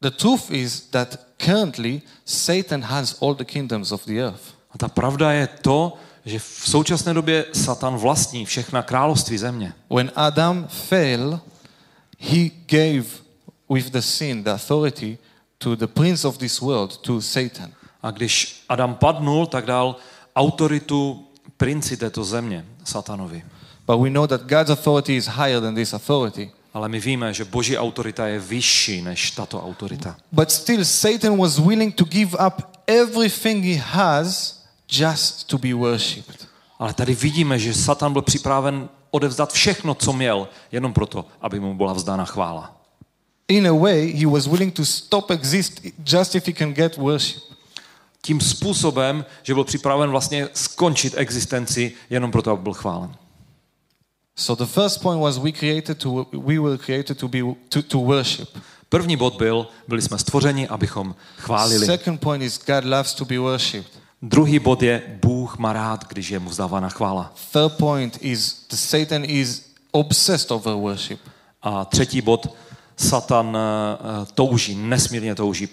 The 0.00 0.10
truth 0.10 0.50
is 0.50 0.80
that 0.80 1.18
currently 1.36 2.02
Satan 2.25 2.82
has 2.82 3.22
all 3.22 3.34
the 3.34 3.44
kingdoms 3.44 3.92
of 3.92 4.04
the 4.04 4.20
earth. 4.20 4.55
A 4.76 4.78
ta 4.78 4.88
pravda 4.88 5.33
je 5.33 5.47
to, 5.47 5.97
že 6.25 6.38
v 6.38 6.42
současné 6.45 7.14
době 7.14 7.45
Satan 7.52 7.97
vlastní 7.97 8.47
všechna 8.47 8.83
království 8.83 9.38
země. 9.38 9.73
When 9.90 10.12
Adam 10.16 10.66
fell, 10.68 11.40
he 12.18 12.50
gave 12.68 13.09
with 13.71 13.90
the 13.90 13.99
sin 13.99 14.45
the 14.45 14.50
authority 14.50 15.18
to 15.59 15.76
the 15.76 15.87
prince 15.87 16.28
of 16.28 16.38
this 16.38 16.61
world, 16.61 16.97
to 16.97 17.21
Satan. 17.21 17.73
A 18.02 18.11
když 18.11 18.64
Adam 18.68 18.95
padnul, 18.95 19.47
tak 19.47 19.66
dal 19.66 19.97
autoritu 20.37 21.26
princi 21.56 21.97
této 21.97 22.25
země, 22.25 22.64
Satanovi. 22.85 23.45
But 23.87 24.00
we 24.00 24.11
know 24.11 24.26
that 24.26 24.40
God's 24.40 24.71
authority 24.71 25.16
is 25.16 25.26
higher 25.26 25.61
than 25.61 25.75
this 25.75 25.95
authority. 25.95 26.50
Ale 26.75 26.88
my 26.88 27.00
víme, 27.00 27.35
že 27.35 27.45
boží 27.45 27.78
autorita 27.78 28.26
je 28.26 28.38
vyšší 28.38 29.02
než 29.02 29.30
tato 29.30 29.64
autorita. 29.64 30.16
But 30.33 30.50
still, 30.50 30.85
Satan 30.85 31.38
was 31.38 31.59
willing 31.59 31.95
to 31.95 32.04
give 32.04 32.37
up 32.47 32.62
everything 32.87 33.64
he 33.64 33.80
has 33.80 34.56
just 34.88 35.47
to 35.47 35.59
be 35.59 35.75
worshipped. 35.75 36.49
Ale 36.78 36.95
tady 36.95 37.14
vidíme, 37.14 37.59
že 37.59 37.75
Satan 37.75 38.12
byl 38.12 38.23
připraven 38.23 38.88
odevzdat 39.11 39.52
všechno, 39.52 39.95
co 39.95 40.12
měl, 40.12 40.49
jenom 40.73 40.93
proto, 40.93 41.25
aby 41.40 41.61
mu 41.61 41.75
byla 41.75 41.93
vzdána 41.93 42.25
chvála. 42.25 42.76
In 43.49 43.69
a 43.69 43.73
way, 43.73 44.12
he 44.12 44.26
was 44.26 44.47
willing 44.47 44.75
to 44.75 44.85
stop 44.85 45.31
exist 45.31 45.81
just 46.12 46.35
if 46.35 46.47
he 46.47 46.52
can 46.52 46.73
get 46.73 46.97
worship. 46.97 47.43
Tím 48.23 48.40
způsobem, 48.40 49.25
že 49.43 49.55
byl 49.55 49.64
připraven 49.64 50.11
vlastně 50.11 50.49
skončit 50.55 51.14
existenci 51.16 51.93
jenom 52.11 52.31
proto, 52.31 52.50
aby 52.50 52.62
byl 52.62 52.73
chválen. 52.73 53.14
So 54.37 54.64
the 54.64 54.73
first 54.73 55.00
point 55.00 55.23
was 55.23 55.38
we 55.38 55.52
created 55.52 55.99
to 55.99 56.26
we 56.33 56.59
were 56.59 56.78
created 56.78 57.19
to 57.19 57.28
be 57.28 57.38
to, 57.69 57.83
to 57.83 57.99
worship. 57.99 58.49
První 58.88 59.16
bod 59.16 59.37
byl, 59.38 59.66
byli 59.88 60.02
jsme 60.02 60.19
stvořeni, 60.19 60.69
abychom 60.69 61.14
chválili. 61.37 61.87
Second 61.87 62.21
point 62.21 62.43
is 62.43 62.61
God 62.66 62.85
loves 62.85 63.14
to 63.14 63.25
be 63.25 63.38
worshipped. 63.38 63.95
Druhý 64.28 64.59
bod 64.59 64.83
je, 64.83 65.02
Bůh 65.23 65.59
má 65.59 65.73
rád, 65.73 66.04
když 66.09 66.30
je 66.30 66.38
mu 66.38 66.50
vzdávána 66.50 66.88
chvála. 66.88 67.33
Third 67.52 67.73
point 67.73 68.18
is 68.21 68.66
the 68.71 68.76
Satan 68.76 69.23
is 69.25 69.62
obsessed 69.90 70.50
over 70.50 70.75
worship. 70.75 71.21
A 71.62 71.85
třetí 71.85 72.21
bod, 72.21 72.56
Satan 72.97 73.56
eh, 73.56 74.26
touží, 74.35 74.75
nesmírně 74.75 75.35
touží, 75.35 75.68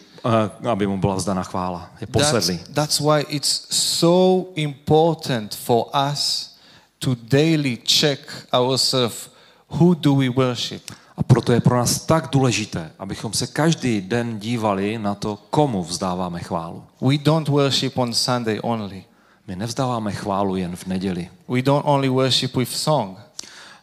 eh, 0.64 0.70
aby 0.70 0.88
mu 0.88 0.98
byla 0.98 1.16
vzdana 1.16 1.44
chvála. 1.44 1.90
Je 2.02 2.08
That's, 2.08 2.32
posedlý. 2.32 2.60
that's 2.74 3.00
why 3.00 3.26
it's 3.28 3.68
so 3.70 4.52
important 4.56 5.56
for 5.56 5.86
us 6.12 6.54
to 7.00 7.16
daily 7.24 7.78
check 7.78 8.20
ourselves 8.54 9.30
who 9.70 9.94
do 9.96 10.16
we 10.16 10.30
worship? 10.30 10.92
A 11.24 11.26
proto 11.26 11.54
je 11.54 11.62
pro 11.62 11.78
nás 11.78 12.00
tak 12.00 12.30
důležité, 12.32 12.92
abychom 13.00 13.34
se 13.34 13.48
každý 13.48 14.02
den 14.02 14.40
dívali 14.40 14.98
na 14.98 15.16
to, 15.16 15.40
komu 15.50 15.84
vzdáváme 15.84 16.40
chválu. 16.40 16.84
We 17.02 17.18
don't 17.18 17.48
worship 17.48 17.98
on 17.98 18.14
Sunday 18.14 18.60
only. 18.64 19.04
My 19.48 19.56
nevzdáváme 19.56 20.12
chválu 20.12 20.56
jen 20.56 20.76
v 20.76 20.86
neděli. 20.86 21.30
We 21.48 21.62
don't 21.62 21.86
only 21.86 22.10
worship 22.10 22.56
with 22.56 22.76
song. 22.76 23.18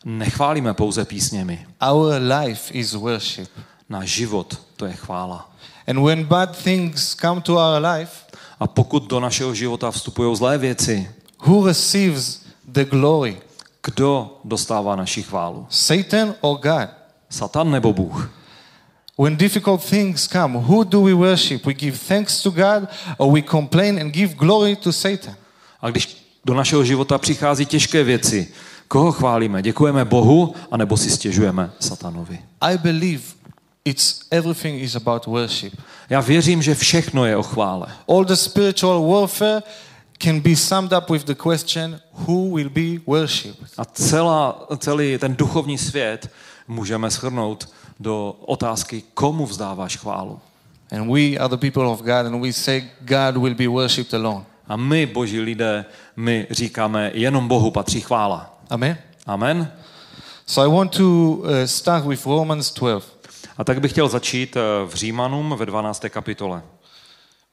Nechválíme 0.05 0.75
pouze 0.75 1.05
písněmi. 1.05 1.67
Our 1.91 2.15
life 2.15 2.75
is 2.75 2.95
worship. 2.95 3.49
Náš 3.89 4.09
život, 4.09 4.61
to 4.77 4.87
je 4.87 4.93
chvála. 4.93 5.51
And 5.89 6.05
when 6.05 6.25
bad 6.25 6.63
things 6.63 7.17
come 7.21 7.41
to 7.41 7.55
our 7.55 7.87
life, 7.87 8.13
A 8.61 8.67
pokud 8.67 9.09
do 9.09 9.21
našeho 9.21 9.55
života 9.55 9.91
vstupují 9.91 10.37
zlé 10.37 10.59
věci, 10.59 11.11
who 11.47 11.67
receives 11.67 12.41
the 12.69 12.85
glory? 12.85 13.41
kdo 13.87 14.41
dostává 14.45 14.97
naši 14.97 15.23
chválu? 15.23 15.67
Satan 15.71 16.35
or 16.41 16.59
God? 16.59 17.00
Satan 17.31 17.71
nebo 17.71 17.93
Bůh? 17.93 18.31
When 19.19 19.37
difficult 19.37 19.85
things 19.85 20.29
come, 20.29 20.59
who 20.59 20.85
do 20.85 21.03
we 21.03 21.15
worship? 21.15 21.67
We 21.67 21.75
give 21.75 21.99
thanks 22.09 22.43
to 22.43 22.51
God 22.51 22.89
or 23.19 23.33
we 23.33 23.43
complain 23.43 24.01
and 24.01 24.15
give 24.15 24.35
glory 24.35 24.77
to 24.77 24.93
Satan? 24.93 25.35
A 25.81 25.91
když 25.91 26.17
do 26.45 26.55
našeho 26.55 26.85
života 26.85 27.19
přichází 27.19 27.67
těžké 27.67 28.05
věci, 28.05 28.49
koho 28.89 29.13
chválíme? 29.13 29.63
Děkujeme 29.63 30.05
Bohu, 30.05 30.55
anebo 30.71 30.97
si 30.97 31.11
stěžujeme 31.11 31.71
satanovi? 31.81 32.39
I 32.61 32.79
believe 32.79 33.23
it's 33.85 34.21
everything 34.31 34.83
is 34.83 34.97
about 34.97 35.27
worship. 35.27 35.81
Já 36.11 36.21
věřím, 36.21 36.63
že 36.63 36.75
všechno 36.75 37.25
je 37.27 37.37
o 37.37 37.43
chvále. 37.43 37.87
All 38.09 38.25
the 38.25 38.35
spiritual 38.35 39.09
warfare 39.09 39.63
can 40.19 40.41
be 40.41 40.57
summed 40.57 40.93
up 40.93 41.11
with 41.11 41.25
the 41.25 41.35
question 41.35 42.01
who 42.13 42.55
will 42.55 42.71
be 42.71 43.01
worshipped? 43.07 43.71
A 43.79 43.85
celá, 43.85 44.67
celý 44.79 45.19
ten 45.19 45.37
duchovní 45.37 45.79
svět 45.79 46.31
můžeme 46.71 47.11
shrnout 47.11 47.69
do 48.01 48.37
otázky, 48.47 49.03
komu 49.15 49.47
vzdáváš 49.47 49.97
chválu. 49.97 50.41
And 50.93 51.13
we 51.13 51.37
are 51.39 51.49
the 51.49 51.57
people 51.57 51.87
of 51.87 52.01
God 52.01 52.27
and 52.27 52.43
we 52.43 52.53
say 52.53 52.83
God 53.01 53.43
will 53.43 53.55
be 53.55 53.69
worshipped 53.69 54.15
alone. 54.15 54.45
A 54.69 54.77
my, 54.77 55.07
boží 55.07 55.41
lidé, 55.41 55.85
my 56.17 56.47
říkáme, 56.51 57.11
jenom 57.15 57.49
Bohu 57.49 57.71
patří 57.71 58.01
chvála. 58.01 58.61
Amen. 58.71 58.99
Amen. 59.27 59.73
So 60.47 60.71
I 60.71 60.77
want 60.77 60.97
to 60.97 61.05
uh, 61.05 61.47
start 61.67 62.07
with 62.07 62.27
Romans 62.27 62.75
12. 62.75 63.07
A 63.59 63.65
tak 63.65 63.81
bych 63.81 63.93
chtěl 63.93 64.09
začít 64.09 64.57
eh, 64.57 64.61
v 64.87 64.95
Římanům 64.95 65.55
ve 65.59 65.67
12. 65.67 66.05
kapitole. 66.09 66.63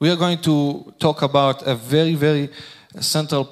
We 0.00 0.08
are 0.08 0.16
going 0.16 0.40
to 0.40 0.84
talk 0.98 1.22
about 1.22 1.68
a 1.68 1.74
very, 1.74 2.16
very 2.16 2.48
central 3.00 3.48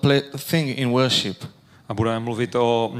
thing 0.51 0.79
in 0.79 0.91
worship. 0.91 1.45
A 1.89 1.95
budeme 1.95 2.21
mluvit 2.21 2.55
o 2.55 2.95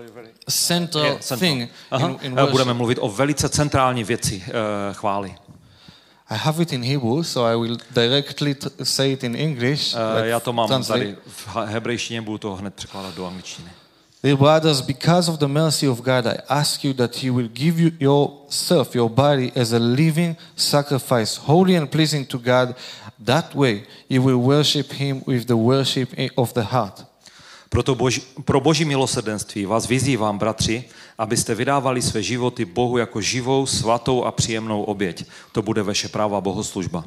uh, 0.00 0.26
Central 0.48 1.04
je, 1.04 1.16
central. 1.20 1.38
thing 1.38 1.68
Aha. 1.90 2.06
in, 2.08 2.16
in 2.22 2.32
Eh, 2.32 2.34
worship. 2.36 2.50
Budeme 2.50 2.74
mluvit 2.74 2.98
o 3.00 3.08
velice 3.08 3.48
centrální 3.48 4.04
věci 4.04 4.42
uh, 4.46 4.52
chvály. 4.92 5.34
I 6.30 6.36
have 6.36 6.62
it 6.62 6.72
in 6.72 6.82
Hebrew, 6.84 7.22
so 7.24 7.52
I 7.52 7.56
will 7.68 7.76
directly 7.90 8.54
t- 8.54 8.68
say 8.84 9.12
it 9.12 9.24
in 9.24 9.36
English. 9.36 9.94
Uh, 9.94 10.00
like 10.16 10.28
já 10.28 10.40
to 10.40 10.52
mám 10.52 10.68
translate. 10.68 11.04
tady 11.04 11.16
v 11.26 11.46
ha- 11.48 11.64
hebrejštině, 11.64 12.22
budu 12.22 12.38
to 12.38 12.54
hned 12.56 12.74
překládat 12.74 13.14
do 13.14 13.26
angličtiny. 13.26 13.68
Dear 14.22 14.36
brothers, 14.38 14.80
because 14.80 15.30
of 15.30 15.38
the 15.38 15.46
mercy 15.46 15.88
of 15.88 15.98
God, 15.98 16.26
I 16.26 16.36
ask 16.48 16.84
you 16.84 16.92
that 16.94 17.16
He 17.22 17.30
will 17.30 17.48
give 17.48 17.82
you 17.82 17.90
yourself, 18.00 18.94
your 18.94 19.10
body, 19.10 19.52
as 19.60 19.72
a 19.72 19.78
living 19.78 20.36
sacrifice, 20.56 21.40
holy 21.44 21.76
and 21.78 21.90
pleasing 21.90 22.28
to 22.28 22.38
God. 22.38 22.74
That 23.24 23.54
way, 23.54 23.82
you 24.08 24.22
will 24.22 24.40
worship 24.40 24.92
Him 24.92 25.22
with 25.26 25.44
the 25.46 25.56
worship 25.56 26.08
i- 26.18 26.30
of 26.36 26.52
the 26.54 26.62
heart. 26.62 27.04
Proto 27.74 27.94
boží, 27.94 28.22
pro 28.44 28.60
boží 28.60 28.84
milosrdenství 28.84 29.66
vás 29.66 29.88
vyzývám, 29.88 30.38
bratři, 30.38 30.84
abyste 31.18 31.54
vydávali 31.54 32.02
své 32.02 32.22
životy 32.22 32.64
Bohu 32.64 32.98
jako 32.98 33.20
živou, 33.20 33.66
svatou 33.66 34.24
a 34.24 34.32
příjemnou 34.32 34.82
oběť. 34.82 35.26
To 35.52 35.62
bude 35.62 35.82
vaše 35.82 36.08
práva 36.08 36.40
bohoslužba. 36.40 37.04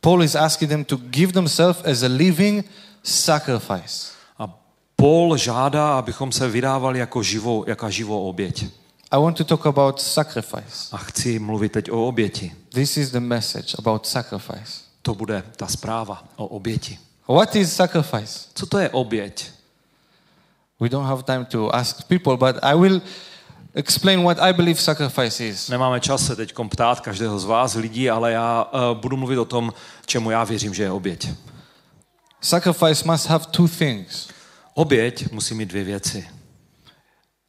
Paul 0.00 0.22
is 0.22 0.34
asking 0.34 0.70
them 0.70 0.84
to 0.84 0.96
give 0.96 1.32
themselves 1.32 1.84
as 1.84 2.02
a 2.02 2.06
living 2.08 2.64
sacrifice. 3.02 4.12
A 4.38 4.58
Paul 4.96 5.36
žádá, 5.36 5.98
abychom 5.98 6.32
se 6.32 6.48
vydávali 6.48 6.98
jako 6.98 7.22
živou, 7.22 7.64
jako 7.66 7.90
živou 7.90 8.28
oběť. 8.28 8.64
I 9.10 9.18
want 9.18 9.36
to 9.36 9.44
talk 9.44 9.66
about 9.66 10.00
sacrifice. 10.00 10.88
A 10.92 10.96
chci 10.96 11.38
mluvit 11.38 11.72
teď 11.72 11.90
o 11.90 12.06
oběti. 12.06 12.52
This 12.68 12.96
is 12.96 13.10
the 13.10 13.20
message 13.20 13.74
about 13.78 14.06
sacrifice. 14.06 14.72
To 15.02 15.14
bude 15.14 15.42
ta 15.56 15.66
zpráva 15.66 16.24
o 16.36 16.46
oběti. 16.46 16.98
What 17.28 17.56
is 17.56 17.74
sacrifice? 17.76 18.48
Co 18.54 18.66
to 18.66 18.78
je 18.78 18.90
oběť? 18.90 19.53
We 20.84 20.90
don't 20.90 21.06
have 21.06 21.22
time 21.22 21.46
to 21.46 21.74
ask 21.74 22.08
people, 22.08 22.36
but 22.36 22.62
I 22.62 22.74
will 22.74 23.00
explain 23.74 24.22
what 24.22 24.38
I 24.38 24.52
believe 24.52 24.80
sacrifice 24.80 25.40
is. 25.40 25.68
Nemáme 25.68 26.00
čas 26.00 26.26
se 26.26 26.36
teď 26.36 26.54
ptát 26.68 27.00
každého 27.00 27.38
z 27.38 27.44
vás 27.44 27.74
lidí, 27.74 28.10
ale 28.10 28.32
já 28.32 28.64
uh, 28.64 29.00
budu 29.00 29.16
mluvit 29.16 29.38
o 29.38 29.44
tom, 29.44 29.72
čemu 30.06 30.30
já 30.30 30.44
věřím, 30.44 30.74
že 30.74 30.82
je 30.82 30.90
oběť. 30.90 31.28
Sacrifice 32.40 33.04
must 33.06 33.26
have 33.26 33.44
two 33.50 33.68
things. 33.68 34.28
Oběť 34.74 35.32
musí 35.32 35.54
mít 35.54 35.68
dvě 35.68 35.84
věci. 35.84 36.28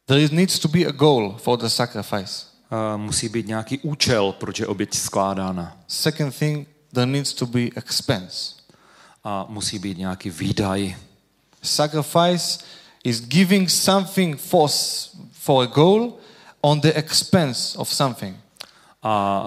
There 0.06 0.22
is- 0.22 0.30
needs 0.30 0.58
to 0.58 0.68
be 0.68 0.86
a 0.86 0.90
goal 0.92 1.36
for 1.38 1.58
the 1.58 1.66
sacrifice. 1.66 2.46
Uh, 2.72 3.00
musí 3.00 3.28
být 3.28 3.46
nějaký 3.46 3.78
účel, 3.78 4.32
proč 4.32 4.60
je 4.60 4.66
oběť 4.66 4.94
skládána. 4.94 5.76
Second 5.88 6.36
thing, 6.36 6.68
there 6.92 7.06
needs 7.06 7.34
to 7.34 7.46
be 7.46 7.68
expense. 7.76 8.54
A 9.24 9.46
musí 9.48 9.78
být 9.78 9.98
nějaký 9.98 10.30
výdaj. 10.30 10.96
Sacrifice 11.62 12.58
is 13.06 13.20
giving 13.20 13.68
something 13.70 14.36
for, 14.40 14.68
for 15.32 15.62
a 15.64 15.66
goal 15.66 16.12
on 16.62 16.80
the 16.80 16.88
expense 16.94 17.78
of 17.78 17.94
something. 17.94 18.36
A 19.02 19.42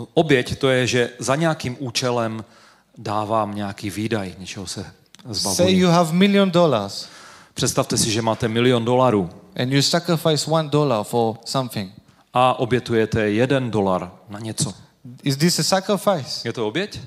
uh, 0.00 0.06
oběť 0.14 0.58
to 0.58 0.68
je, 0.68 0.86
že 0.86 1.10
za 1.18 1.36
nějakým 1.36 1.76
účelem 1.78 2.44
dávám 2.98 3.54
nějaký 3.54 3.90
výdaj, 3.90 4.34
něčeho 4.38 4.66
se 4.66 4.82
Say 4.82 5.34
zbavuji. 5.34 5.78
you 5.78 5.88
have 5.88 6.12
million 6.12 6.50
dollars 6.50 7.08
Představte 7.54 7.96
si, 7.98 8.10
že 8.10 8.22
máte 8.22 8.48
milion 8.48 8.84
dolarů 8.84 9.30
and 9.56 9.72
you 9.72 9.82
sacrifice 9.82 10.50
one 10.50 10.68
dollar 10.68 11.04
for 11.04 11.36
something. 11.44 11.92
a 12.34 12.54
obětujete 12.58 13.30
jeden 13.30 13.70
dolar 13.70 14.12
na 14.28 14.38
něco. 14.38 14.74
Is 15.22 15.36
this 15.36 15.58
a 15.58 15.62
sacrifice? 15.62 16.48
Je 16.48 16.52
to 16.52 16.68
oběť? 16.68 17.00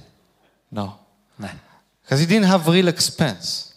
No. 0.72 1.00
Ne, 1.40 1.60
Because 2.02 2.22
he 2.24 2.28
didn't 2.28 2.50
have 2.50 2.72
real 2.74 2.88
expense. 2.88 3.73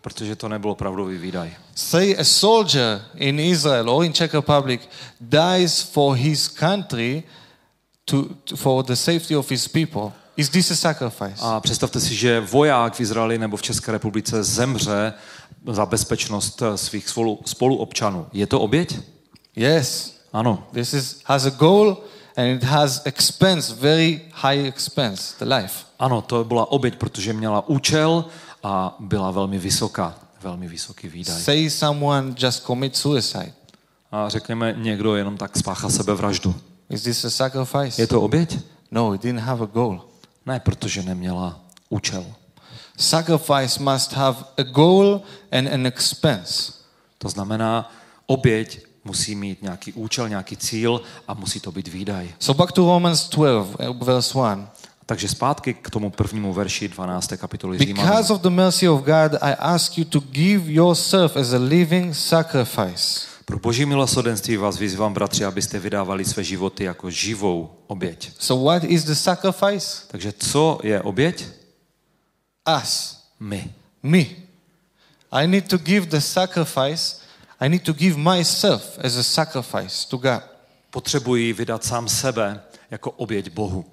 Protože 0.00 0.36
to 0.36 0.48
nebylo 0.48 0.74
pravdový 0.74 1.18
výdaj. 1.18 1.56
Say 1.74 2.16
a 2.18 2.24
soldier 2.24 3.02
in 3.14 3.40
Israel 3.40 3.90
or 3.90 4.04
in 4.04 4.12
Czech 4.12 4.34
Republic 4.34 4.80
dies 5.20 5.82
for 5.82 6.16
his 6.16 6.48
country 6.48 7.22
to, 8.04 8.24
to- 8.44 8.56
for 8.56 8.84
the 8.84 8.94
safety 8.94 9.36
of 9.36 9.50
his 9.50 9.68
people. 9.68 10.12
Is 10.36 10.48
this 10.48 10.70
a 10.70 10.76
sacrifice? 10.76 11.34
A 11.40 11.60
představte 11.60 12.00
si, 12.00 12.14
že 12.14 12.40
voják 12.40 12.94
v 12.94 13.00
Izraeli 13.00 13.38
nebo 13.38 13.56
v 13.56 13.62
České 13.62 13.92
republice 13.92 14.44
zemře 14.44 15.12
za 15.72 15.86
bezpečnost 15.86 16.62
svých 16.76 17.08
spolu, 17.08 17.38
spoluobčanů. 17.46 18.26
Je 18.32 18.46
to 18.46 18.60
oběť? 18.60 19.00
yes. 19.56 20.18
Ano. 20.32 20.66
This 20.72 20.92
is 20.94 21.20
has 21.24 21.46
a 21.46 21.50
goal 21.50 21.96
and 22.36 22.46
it 22.46 22.62
has 22.62 23.02
expense, 23.04 23.74
very 23.74 24.20
high 24.32 24.66
expense, 24.66 25.34
the 25.38 25.54
life. 25.54 25.84
Ano, 25.98 26.22
to 26.22 26.44
byla 26.44 26.70
oběť, 26.72 26.96
protože 26.96 27.32
měla 27.32 27.68
účel 27.68 28.24
a 28.62 28.96
byla 28.98 29.30
velmi 29.30 29.58
vysoká. 29.58 30.14
Velmi 30.42 30.68
vysoký 30.68 31.08
výdaj. 31.08 31.42
Say 31.42 31.70
someone 31.70 32.34
just 32.38 32.64
commit 32.64 32.96
suicide. 32.96 33.52
A 34.12 34.28
řekněme, 34.28 34.74
někdo 34.78 35.16
jenom 35.16 35.36
tak 35.36 35.56
spáchá 35.56 35.88
sebevraždu. 35.88 36.54
Is 36.90 37.02
this 37.02 37.24
a 37.24 37.30
sacrifice? 37.30 38.02
Je 38.02 38.06
to 38.06 38.22
oběť? 38.22 38.58
No, 38.90 39.14
it 39.14 39.22
didn't 39.22 39.40
have 39.40 39.64
a 39.64 39.66
goal. 39.66 40.04
Ne, 40.46 40.60
protože 40.60 41.02
neměla 41.02 41.60
účel. 41.88 42.26
Sacrifice 42.96 43.82
must 43.82 44.12
have 44.12 44.38
a 44.58 44.62
goal 44.62 45.22
and 45.52 45.68
an 45.68 45.86
expense. 45.86 46.72
To 47.18 47.28
znamená, 47.28 47.92
oběť 48.26 48.86
musí 49.04 49.34
mít 49.34 49.62
nějaký 49.62 49.92
účel, 49.92 50.28
nějaký 50.28 50.56
cíl 50.56 51.00
a 51.28 51.34
musí 51.34 51.60
to 51.60 51.72
být 51.72 51.88
výdaj. 51.88 52.34
So 52.38 52.58
back 52.58 52.72
to 52.72 52.86
Romans 52.86 53.28
12, 53.28 53.68
uh, 53.88 53.96
verse 54.06 54.38
1. 54.38 54.70
Takže 55.08 55.28
zpátky 55.28 55.74
k 55.74 55.90
tomu 55.90 56.10
prvnímu 56.10 56.52
verši 56.52 56.88
12. 56.88 57.32
kapitoly 57.36 57.78
Římanů. 57.78 58.08
Because 58.08 58.32
of 58.32 58.40
the 58.40 58.50
mercy 58.50 58.88
of 58.88 59.00
God, 59.00 59.40
I 59.40 59.54
ask 59.58 59.98
you 59.98 60.04
to 60.04 60.20
give 60.20 60.72
yourself 60.72 61.36
as 61.36 61.52
a 61.52 61.58
living 61.58 62.16
sacrifice. 62.16 63.20
Pro 63.44 63.58
boží 63.58 63.86
milosrdenství 63.86 64.56
vás 64.56 64.78
vyzývám, 64.78 65.14
bratři, 65.14 65.44
abyste 65.44 65.78
vydávali 65.78 66.24
své 66.24 66.44
životy 66.44 66.84
jako 66.84 67.10
živou 67.10 67.70
oběť. 67.86 68.32
So, 68.38 68.64
what 68.64 68.84
is 68.84 69.04
the 69.04 69.12
sacrifice? 69.12 70.02
Takže 70.08 70.32
co 70.38 70.78
je 70.82 71.02
oběť? 71.02 71.46
Us, 72.82 73.18
My. 73.40 73.70
me. 74.02 74.24
I 75.32 75.46
need 75.46 75.68
to 75.68 75.78
give 75.78 76.06
the 76.06 76.18
sacrifice, 76.18 77.16
I 77.60 77.68
need 77.68 77.82
to 77.82 77.92
give 77.92 78.16
myself 78.16 78.98
as 79.04 79.16
a 79.16 79.22
sacrifice 79.22 80.08
to 80.08 80.16
God. 80.16 80.42
potřebuji 80.90 81.52
vydat 81.52 81.84
sám 81.84 82.08
sebe 82.08 82.60
jako 82.90 83.10
oběť 83.10 83.50
Bohu. 83.50 83.84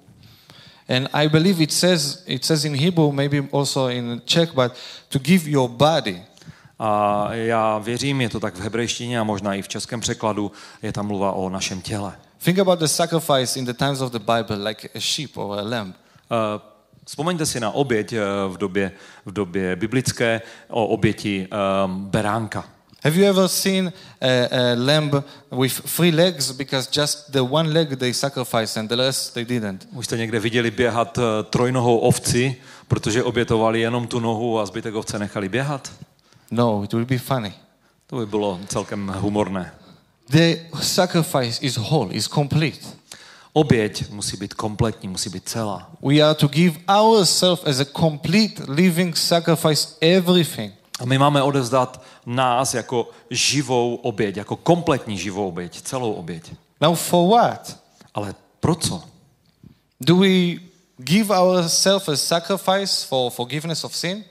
And 0.88 1.08
I 1.12 1.28
believe 1.28 1.62
it 1.62 1.72
says 1.72 2.22
it 2.26 2.44
says 2.44 2.64
in 2.64 2.74
Hebrew, 2.74 3.12
maybe 3.12 3.48
also 3.52 3.88
in 3.88 4.22
Czech, 4.24 4.54
but 4.54 4.72
to 5.08 5.18
give 5.18 5.50
your 5.50 5.68
body. 5.68 6.22
A 6.78 7.28
já 7.34 7.78
věřím, 7.78 8.20
je 8.20 8.28
to 8.28 8.40
tak 8.40 8.54
v 8.54 8.60
hebrejštině 8.60 9.20
a 9.20 9.24
možná 9.24 9.54
i 9.54 9.62
v 9.62 9.68
českém 9.68 10.00
překladu, 10.00 10.52
je 10.82 10.92
tam 10.92 11.06
mluva 11.06 11.32
o 11.32 11.48
našem 11.48 11.80
těle. 11.80 12.16
Think 12.44 12.58
about 12.58 12.78
the 12.78 12.86
sacrifice 12.86 13.58
in 13.58 13.64
the 13.64 13.72
times 13.72 14.00
of 14.00 14.12
the 14.12 14.18
Bible, 14.18 14.68
like 14.68 14.88
a 14.94 15.00
sheep 15.00 15.36
or 15.36 15.58
a 15.58 15.62
lamb. 15.62 15.94
Eh, 16.30 16.76
Vzpomeňte 17.06 17.46
si 17.46 17.60
na 17.60 17.70
oběť 17.70 18.12
eh, 18.12 18.20
v 18.48 18.56
době, 18.58 18.92
v 19.26 19.32
době 19.32 19.76
biblické, 19.76 20.42
o 20.68 20.86
oběti 20.86 21.48
um, 21.86 22.04
beránka. 22.04 22.64
Have 23.04 23.16
you 23.16 23.26
ever 23.26 23.48
seen 23.48 23.92
a, 24.20 24.48
a 24.50 24.74
lamb 24.74 25.24
with 25.50 25.72
three 25.72 26.10
legs 26.10 26.52
because 26.52 26.88
just 26.90 27.32
the 27.32 27.40
one 27.40 27.72
leg 27.72 27.98
they 27.98 28.12
sacrificed 28.12 28.76
and 28.76 28.88
the 28.88 28.96
rest 28.96 29.34
they 29.34 29.44
didn't? 29.44 29.88
Už 29.92 30.04
jste 30.04 30.16
někde 30.16 30.40
viděli 30.40 30.70
běhat 30.70 31.18
eh, 31.18 31.22
trojnohou 31.50 31.98
ovci, 31.98 32.56
protože 32.88 33.22
obětovali 33.22 33.80
jenom 33.80 34.06
tu 34.06 34.20
nohu 34.20 34.60
a 34.60 34.66
zbytek 34.66 34.94
ovce 34.94 35.18
nechali 35.18 35.48
běhat? 35.48 35.92
No, 36.50 36.84
it 36.84 36.92
will 36.92 37.04
be 37.04 37.18
funny. 37.18 37.54
To 38.06 38.16
by 38.16 38.26
bylo 38.26 38.60
celkem 38.68 39.14
humorné. 39.18 39.72
The 40.28 40.56
sacrifice 40.82 41.60
is 41.60 41.76
whole, 41.76 42.12
is 42.12 42.28
complete. 42.28 42.78
Oběť 43.52 44.10
musí 44.10 44.36
být 44.36 44.54
kompletní, 44.54 45.08
musí 45.08 45.30
být 45.30 45.48
celá. 45.48 45.90
We 46.02 46.20
are 46.20 46.34
to 46.34 46.48
give 46.48 46.78
ourselves 46.88 47.64
as 47.66 47.80
a 47.80 47.84
complete 48.00 48.62
living 48.68 49.16
sacrifice, 49.16 49.88
everything. 50.00 50.72
A 51.00 51.04
my 51.04 51.18
máme 51.18 51.42
odevzdat 51.42 52.02
nás 52.26 52.74
jako 52.74 53.10
živou 53.30 53.96
oběť, 53.96 54.36
jako 54.36 54.56
kompletní 54.56 55.18
živou 55.18 55.48
oběť, 55.48 55.82
celou 55.82 56.12
oběť. 56.12 56.52
Now, 56.80 56.96
for 56.96 57.30
what? 57.30 57.78
Ale 58.14 58.34
pro 58.60 58.74
co? 58.74 59.02
Do 60.00 60.16
we 60.16 60.28
give 60.98 61.34
ourselves 61.34 62.08
as 62.08 62.22
sacrifice 62.26 63.06
for 63.06 63.30
forgiveness 63.30 63.84
of 63.84 63.96
sin? 63.96 64.24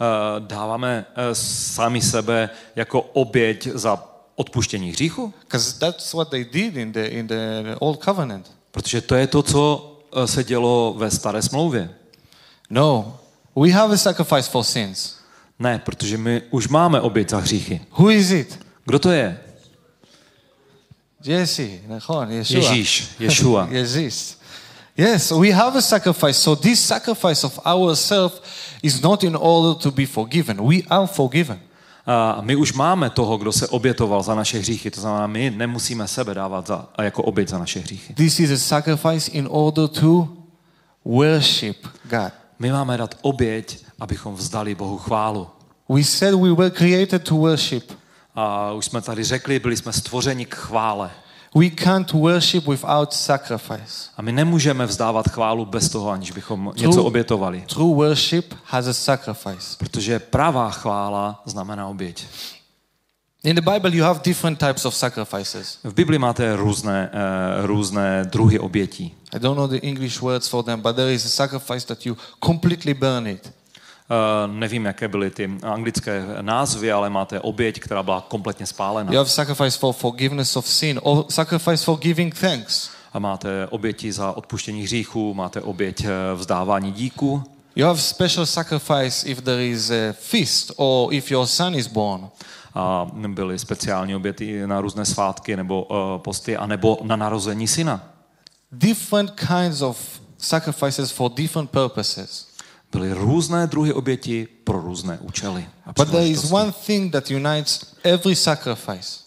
Eh, 0.00 0.40
Dáváme 0.40 1.06
eh, 1.16 1.34
sami 1.34 2.00
sebe 2.02 2.50
jako 2.76 3.00
oběť 3.00 3.68
za 3.74 4.04
odpuštění 4.34 4.90
hříchu? 4.90 5.34
That's 5.78 6.12
what 6.12 6.28
they 6.28 6.44
did 6.44 6.76
in 6.76 6.92
the 6.92 7.00
in 7.00 7.26
the 7.26 7.76
old 7.78 8.04
covenant. 8.04 8.50
Protože 8.70 9.00
to 9.00 9.14
je 9.14 9.26
to, 9.26 9.42
co 9.42 9.92
eh, 10.12 10.26
se 10.26 10.44
dělo 10.44 10.94
ve 10.96 11.10
staré 11.10 11.42
smlouvě. 11.42 11.94
No, 12.70 13.18
we 13.56 13.70
have 13.70 13.94
a 13.94 13.96
sacrifice 13.96 14.50
for 14.50 14.64
sins. 14.64 15.23
Ne, 15.59 15.79
protože 15.79 16.17
my 16.17 16.41
už 16.51 16.67
máme 16.67 17.01
oběť 17.01 17.29
za 17.29 17.37
hříchy. 17.37 17.81
Who 17.91 18.11
is 18.11 18.31
it? 18.31 18.65
Kdo 18.85 18.99
to 18.99 19.11
je? 19.11 19.39
Jesse, 21.23 21.69
נכון, 21.87 22.31
Yeshua. 22.31 22.57
Ježíš, 22.57 23.09
Ješua. 23.19 23.67
Ježíš. 23.71 24.37
Yes, 24.97 25.31
we 25.31 25.51
have 25.51 25.77
a 25.77 25.81
sacrifice. 25.81 26.33
So 26.33 26.61
this 26.61 26.85
sacrifice 26.85 27.45
of 27.45 27.59
ourselves 27.65 28.41
is 28.83 29.01
not 29.01 29.23
in 29.23 29.35
order 29.35 29.81
to 29.81 29.91
be 29.91 30.05
forgiven. 30.05 30.67
We 30.67 30.77
are 30.89 31.07
forgiven. 31.07 31.59
A 32.05 32.41
my 32.41 32.55
už 32.55 32.73
máme 32.73 33.09
toho, 33.09 33.37
kdo 33.37 33.51
se 33.51 33.67
obětoval 33.67 34.23
za 34.23 34.35
naše 34.35 34.59
hříchy. 34.59 34.91
To 34.91 35.01
znamená, 35.01 35.27
my 35.27 35.51
nemusíme 35.51 36.07
sebe 36.07 36.33
dávat 36.33 36.67
za, 36.67 36.89
jako 37.01 37.23
oběť 37.23 37.49
za 37.49 37.57
naše 37.57 37.79
hříchy. 37.79 38.13
This 38.13 38.39
is 38.39 38.51
a 38.51 38.57
sacrifice 38.57 39.31
in 39.31 39.47
order 39.51 39.87
to 39.87 40.27
worship 41.05 41.87
God. 42.03 42.33
My 42.59 42.71
máme 42.71 42.97
dát 42.97 43.15
oběť, 43.21 43.82
abychom 44.00 44.34
vzdali 44.34 44.74
Bohu 44.74 44.98
chválu. 44.98 45.48
We 45.88 46.04
said 46.04 46.34
we 46.34 46.54
were 46.54 46.70
created 46.70 47.22
to 47.22 47.34
worship. 47.34 47.92
A 48.34 48.72
už 48.72 48.84
jsme 48.84 49.00
tady 49.00 49.24
řekli, 49.24 49.58
byli 49.58 49.76
jsme 49.76 49.92
stvořeni 49.92 50.46
k 50.46 50.54
chvále. 50.54 51.10
We 51.56 51.70
can't 51.70 52.12
worship 52.12 52.66
without 52.66 53.12
sacrifice. 53.12 54.10
A 54.16 54.22
my 54.22 54.32
nemůžeme 54.32 54.86
vzdávat 54.86 55.28
chválu 55.28 55.64
bez 55.64 55.88
toho, 55.88 56.10
aniž 56.10 56.30
bychom 56.30 56.72
něco 56.76 57.04
obětovali. 57.04 57.64
True 57.68 57.94
worship 57.94 58.54
has 58.64 58.86
a 58.86 58.92
sacrifice. 58.92 59.76
Protože 59.78 60.18
pravá 60.18 60.70
chvála 60.70 61.42
znamená 61.46 61.88
oběť. 61.88 62.26
In 63.44 63.56
the 63.56 63.62
Bible, 63.62 63.90
you 63.96 64.04
have 64.04 64.20
different 64.24 64.58
types 64.58 64.84
of 64.84 64.94
sacrifices. 64.94 65.78
V 65.84 65.94
Bibli 65.94 66.18
máte 66.18 66.56
různé, 66.56 67.10
uh, 67.60 67.66
různé 67.66 68.24
druhy 68.24 68.58
obětí. 68.58 69.14
I 69.32 69.38
don't 69.38 69.56
know 69.56 69.68
the 69.68 69.86
English 69.86 70.20
words 70.20 70.48
for 70.48 70.64
them, 70.64 70.80
but 70.80 70.96
there 70.96 71.14
is 71.14 71.26
a 71.26 71.28
sacrifice 71.28 71.86
that 71.86 72.06
you 72.06 72.16
completely 72.44 72.94
burn 72.94 73.26
it. 73.26 73.52
Uh, 74.10 74.54
nevím, 74.54 74.84
jaké 74.84 75.08
byly 75.08 75.30
ty 75.30 75.50
anglické 75.62 76.24
názvy, 76.40 76.92
ale 76.92 77.10
máte 77.10 77.40
oběť, 77.40 77.80
která 77.80 78.02
byla 78.02 78.20
kompletně 78.20 78.66
spálena. 78.66 79.12
You 79.12 79.18
have 79.18 79.30
sacrifice 79.30 79.78
for 79.78 79.94
forgiveness 79.94 80.56
of 80.56 80.68
sin 80.68 81.00
or 81.02 81.24
sacrifice 81.28 81.84
for 81.84 81.98
giving 81.98 82.40
thanks. 82.40 82.90
A 83.12 83.18
máte 83.18 83.66
oběti 83.66 84.12
za 84.12 84.32
odpuštění 84.32 84.82
hříchů, 84.82 85.34
máte 85.34 85.60
oběť 85.60 86.04
eh, 86.04 86.08
vzdávání 86.34 86.92
díku. 86.92 87.42
You 87.76 87.86
have 87.86 88.00
special 88.00 88.46
sacrifice 88.46 89.28
if 89.28 89.40
there 89.40 89.66
is 89.66 89.90
a 89.90 90.12
feast 90.12 90.72
or 90.76 91.14
if 91.14 91.30
your 91.30 91.46
son 91.46 91.74
is 91.74 91.86
born. 91.86 92.28
A 92.74 93.10
byly 93.28 93.58
speciální 93.58 94.16
oběty 94.16 94.66
na 94.66 94.80
různé 94.80 95.04
svátky 95.04 95.56
nebo 95.56 95.82
uh, 95.82 95.96
posty, 96.18 96.56
anebo 96.56 96.98
na 97.02 97.16
narození 97.16 97.68
syna. 97.68 98.08
Different 98.72 99.30
kinds 99.30 99.80
of 99.80 100.20
sacrifices 100.38 101.10
for 101.10 101.30
different 101.34 101.70
purposes. 101.70 102.53
Byly 102.94 103.12
různé 103.12 103.66
druhy 103.66 103.92
oběti 103.92 104.48
pro 104.64 104.80
různé 104.80 105.18
účely. 105.18 105.66
But 105.96 106.10
there 106.10 106.28
is 106.28 106.52
one 106.52 106.72
thing 106.86 107.12
that 107.12 107.30
unites 107.30 107.94
every 108.02 108.36
sacrifice, 108.36 109.20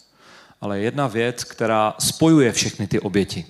Ale 0.60 0.78
jedna 0.80 1.06
věc, 1.06 1.44
která 1.44 1.94
spojuje 1.98 2.52
všechny 2.52 2.86
ty 2.86 3.00
oběti. 3.00 3.44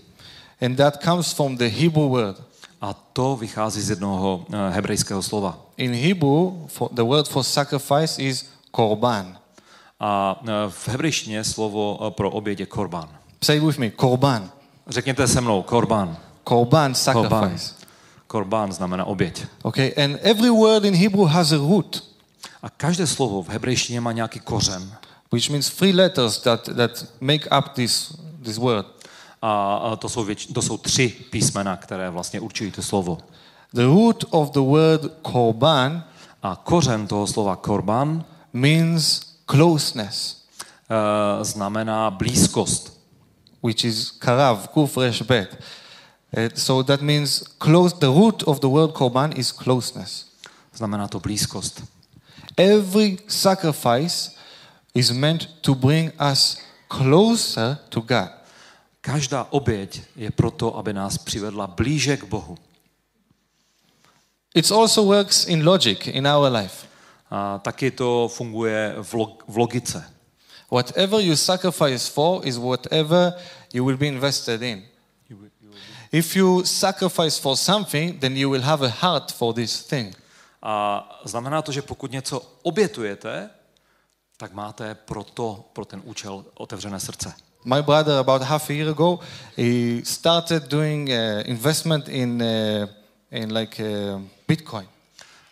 and 0.60 0.76
that 0.76 1.02
comes 1.04 1.32
from 1.32 1.56
the 1.56 1.68
Hebrew 1.68 2.08
word. 2.08 2.36
A 2.80 2.92
to 3.12 3.36
vychází 3.36 3.80
z 3.80 3.90
jednoho 3.90 4.46
eh, 4.52 4.70
hebrejského 4.70 5.22
slova. 5.22 5.58
In 5.76 5.94
Hebrew, 5.94 6.50
for, 6.66 6.88
the 6.92 7.02
word 7.02 7.28
for 7.28 7.42
sacrifice 7.44 8.22
is 8.22 8.46
korban. 8.70 9.38
A 10.00 10.40
eh, 10.44 10.50
v 10.68 10.88
hebrejštině 10.88 11.44
slovo 11.44 11.98
eh, 12.06 12.10
pro 12.10 12.30
oběť 12.30 12.60
je 12.60 12.66
korban. 12.66 13.08
Say 13.44 13.56
it 13.56 13.62
with 13.62 13.78
me, 13.78 13.90
korban. 13.90 14.50
Řekněte 14.88 15.28
se 15.28 15.40
mnou, 15.40 15.62
korban. 15.62 16.08
Korban 16.08 16.18
Korban. 16.44 16.94
sacrifice. 16.94 17.28
Korban 17.28 17.77
znamená 18.70 19.04
oběť. 19.04 19.46
Okay, 19.62 19.92
and 20.04 20.18
every 20.22 20.50
word 20.50 20.84
in 20.84 20.94
Hebrew 20.94 21.26
has 21.26 21.52
a 21.52 21.56
root, 21.56 22.04
A 22.62 22.70
každé 22.70 23.06
slovo 23.06 23.42
v 23.42 23.48
hebrejštině 23.48 24.00
má 24.00 24.12
nějaký 24.12 24.40
kořen. 24.40 24.92
which 25.32 25.50
means 25.50 25.70
three 25.70 25.92
letters 25.92 26.38
that, 26.38 26.68
that 26.76 27.04
make 27.20 27.48
up 27.58 27.68
this, 27.74 28.12
this 28.42 28.58
word. 28.58 28.86
A 29.42 29.74
a 29.76 29.96
to 29.96 30.08
jsou, 30.08 30.24
věč, 30.24 30.46
to 30.46 30.62
jsou 30.62 30.76
tři 30.78 31.08
písmena, 31.30 31.76
které 31.76 32.10
vlastně 32.10 32.40
určují 32.40 32.70
to 32.70 32.82
slovo. 32.82 33.18
The 33.72 33.84
root 33.84 34.24
of 34.30 34.50
the 34.50 34.60
word 34.60 35.02
korban 35.22 36.04
A 36.42 36.56
kořen 36.56 37.06
toho 37.06 37.26
slova 37.26 37.56
korban 37.56 38.24
means 38.52 39.22
closeness, 39.46 40.44
uh, 40.90 41.44
znamená 41.44 42.10
blízkost. 42.10 42.98
which 43.62 43.84
is 43.84 44.10
karav, 44.10 44.68
kuf 44.68 44.96
resh 44.96 45.22
bet. 45.22 45.58
Uh, 46.36 46.48
so 46.54 46.82
that 46.82 47.00
means 47.00 47.42
close. 47.58 47.92
The 47.98 48.10
root 48.10 48.42
of 48.42 48.60
the 48.60 48.68
word 48.68 48.92
korban 48.92 49.32
is 49.38 49.52
closeness. 49.52 50.28
Znamená 50.74 51.08
to 51.08 51.20
blízkost. 51.20 51.82
Every 52.56 53.18
sacrifice 53.26 54.36
is 54.94 55.10
meant 55.10 55.48
to 55.62 55.74
bring 55.74 56.12
us 56.18 56.58
closer 56.88 57.78
to 57.88 58.00
God. 58.00 58.30
Každá 59.00 59.46
oběť 59.50 60.02
je 60.16 60.30
proto, 60.30 60.76
aby 60.76 60.92
nás 60.92 61.18
přivedla 61.18 61.66
blíže 61.66 62.16
k 62.16 62.24
Bohu. 62.24 62.58
It 64.54 64.70
also 64.70 65.04
works 65.04 65.46
in 65.46 65.64
logic 65.64 66.06
in 66.06 66.26
our 66.26 66.52
life. 66.52 66.86
A 67.30 67.58
taky 67.58 67.90
to 67.90 68.28
funguje 68.28 68.96
v, 69.02 69.14
log, 69.14 69.44
v 69.48 69.56
logice. 69.56 70.04
Whatever 70.70 71.20
you 71.20 71.36
sacrifice 71.36 72.08
for 72.08 72.46
is 72.46 72.58
whatever 72.58 73.32
you 73.72 73.84
will 73.84 73.96
be 73.96 74.06
invested 74.06 74.62
in. 74.62 74.84
If 76.12 76.36
you 76.36 76.64
sacrifice 76.64 77.40
for 77.40 77.56
something, 77.56 78.20
then 78.20 78.36
you 78.36 78.50
will 78.50 78.62
have 78.62 78.86
a 78.86 78.88
heart 78.88 79.32
for 79.32 79.54
this 79.54 79.82
thing. 79.82 80.16
A 80.62 81.20
znamená 81.24 81.62
to, 81.62 81.72
že 81.72 81.82
pokud 81.82 82.12
něco 82.12 82.42
obětujete, 82.62 83.50
tak 84.36 84.52
máte 84.52 84.94
pro 84.94 85.24
to, 85.24 85.64
pro 85.72 85.84
ten 85.84 86.02
účel 86.04 86.44
otevřené 86.54 87.00
srdce. 87.00 87.34
My 87.64 87.82
brother, 87.82 88.18
about 88.18 88.42
half 88.42 88.70
a 88.70 88.72
year 88.72 88.88
ago, 88.88 89.18
he 89.56 90.04
started 90.04 90.68
doing 90.68 91.08
uh, 91.08 91.14
investment 91.44 92.08
in, 92.08 92.42
uh, 92.42 92.88
in 93.30 93.52
like 93.52 93.82
uh, 93.82 94.22
Bitcoin. 94.48 94.86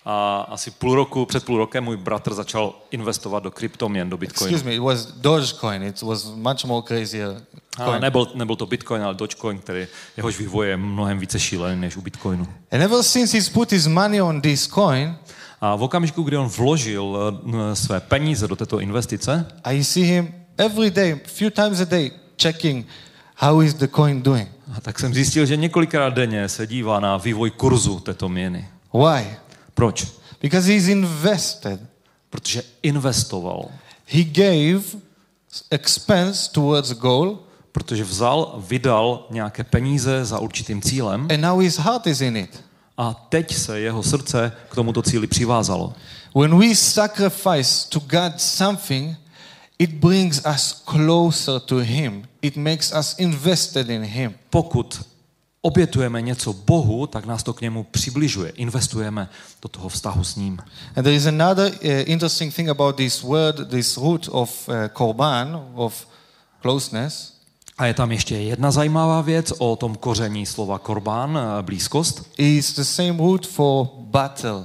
A 0.09 0.47
asi 0.51 0.71
půl 0.71 0.95
roku, 0.95 1.27
před 1.27 1.45
půl 1.45 1.59
rokem 1.59 1.85
můj 1.85 1.97
bratr 1.97 2.35
začal 2.35 2.75
investovat 2.91 3.43
do 3.43 3.51
kryptoměn, 3.51 4.11
do 4.11 4.17
Bitcoinu. 4.17 4.55
Excuse 4.55 4.71
me, 4.71 4.77
it 4.77 4.83
was 4.83 5.07
Dogecoin. 5.07 5.83
It 5.83 6.03
was 6.03 6.25
much 6.35 6.65
more 6.65 6.87
crazier. 6.87 7.43
A 7.79 7.99
nebyl, 7.99 8.29
nebyl 8.35 8.57
to 8.57 8.67
Bitcoin, 8.67 9.03
ale 9.03 9.15
Dogecoin, 9.15 9.59
který 9.59 9.87
jehož 10.17 10.39
vývoj 10.39 10.69
je 10.69 10.77
mnohem 10.77 11.19
více 11.19 11.41
šílený 11.41 11.81
než 11.81 11.97
u 11.97 12.01
Bitcoinu. 12.01 12.47
And 12.73 12.81
ever 12.81 13.03
since 13.03 13.37
he's 13.37 13.49
put 13.49 13.73
his 13.73 13.87
money 13.87 14.23
on 14.23 14.41
this 14.41 14.69
coin, 14.69 15.17
A 15.61 15.77
v 15.77 15.83
okamžiku, 15.83 16.23
kdy 16.23 16.37
on 16.37 16.47
vložil 16.47 17.19
eh, 17.19 17.77
své 17.77 18.01
peníze 18.01 18.49
do 18.49 18.57
této 18.57 18.81
investice, 18.81 19.47
I 19.65 19.85
see 19.85 20.05
him 20.05 20.35
every 20.59 20.91
day, 20.91 21.21
few 21.25 21.51
times 21.51 21.81
a 21.81 21.85
day, 21.85 22.11
checking 22.43 22.87
how 23.37 23.63
is 23.63 23.75
the 23.75 23.87
coin 23.87 24.23
doing? 24.23 24.49
A 24.77 24.81
tak 24.81 24.99
jsem 24.99 25.15
zjistil, 25.15 25.47
že 25.47 25.57
několikrát 25.57 26.15
denně 26.15 26.49
se 26.49 26.67
dívá 26.67 27.01
na 27.01 27.17
vývoj 27.17 27.51
kurzu 27.51 28.01
této 28.01 28.29
měny. 28.29 28.69
Why? 28.95 29.37
Proč? 29.77 30.07
Because 30.41 30.73
he's 30.73 30.89
invested. 30.89 31.81
Protože 32.31 32.63
investoval. 32.83 33.69
He 34.07 34.25
gave 34.25 34.83
expense 35.71 36.51
towards 36.53 36.93
goal, 36.93 37.39
Protože 37.73 38.05
vzal, 38.05 38.65
vydal 38.69 39.27
nějaké 39.31 39.65
peníze 39.65 40.25
za 40.25 40.39
určitým 40.39 40.83
cílem 40.83 41.29
and 41.31 41.41
now 41.41 41.61
his 41.61 41.77
heart 41.79 42.07
is 42.07 42.21
in 42.21 42.37
it. 42.37 42.65
a 42.97 43.15
teď 43.29 43.55
se 43.55 43.81
jeho 43.81 44.03
srdce 44.03 44.53
k 44.69 44.75
tomuto 44.75 45.03
cíli 45.03 45.27
přivázalo. 45.27 45.95
When 46.35 46.59
we 46.59 46.75
sacrifice 46.75 47.89
to 47.89 48.01
God 48.01 48.41
something, 48.41 49.17
it 49.79 49.91
brings 49.91 50.43
us 50.55 50.83
closer 50.85 51.61
to 51.61 51.77
Him. 51.77 52.29
It 52.43 52.57
makes 52.57 52.93
us 52.99 53.15
invested 53.19 53.91
in 53.91 54.03
Him. 54.03 54.35
Pokud 54.51 55.05
obětujeme 55.67 56.23
něco 56.23 56.53
Bohu, 56.53 57.07
tak 57.07 57.27
nás 57.27 57.43
to 57.43 57.53
k 57.53 57.61
němu 57.61 57.85
přibližuje. 57.91 58.51
Investujeme 58.51 59.29
do 59.63 59.69
toho 59.69 59.89
vztahu 59.89 60.25
s 60.25 60.37
ním. 60.37 60.59
And 60.97 61.05
there 61.05 61.17
is 61.17 61.27
another 61.27 61.73
uh, 61.73 61.91
interesting 62.05 62.55
thing 62.55 62.69
about 62.69 62.97
this 62.97 63.23
word, 63.23 63.69
this 63.69 63.97
root 63.97 64.29
of 64.31 64.69
uh, 64.69 64.75
korban, 64.93 65.67
of 65.75 66.07
closeness. 66.63 67.37
A 67.79 67.87
je 67.87 67.95
tam 67.95 68.13
ještě 68.13 68.37
jedna 68.37 68.71
zajímavá 68.71 69.21
věc 69.21 69.53
o 69.59 69.77
tom 69.77 69.97
koření 69.97 70.47
slova 70.47 70.79
korbán, 70.79 71.39
eh, 71.39 71.63
blízkost. 71.63 72.23
Is 72.39 72.75
the 72.75 72.83
same 72.83 73.17
root 73.19 73.47
for 73.47 73.87
battle. 74.01 74.65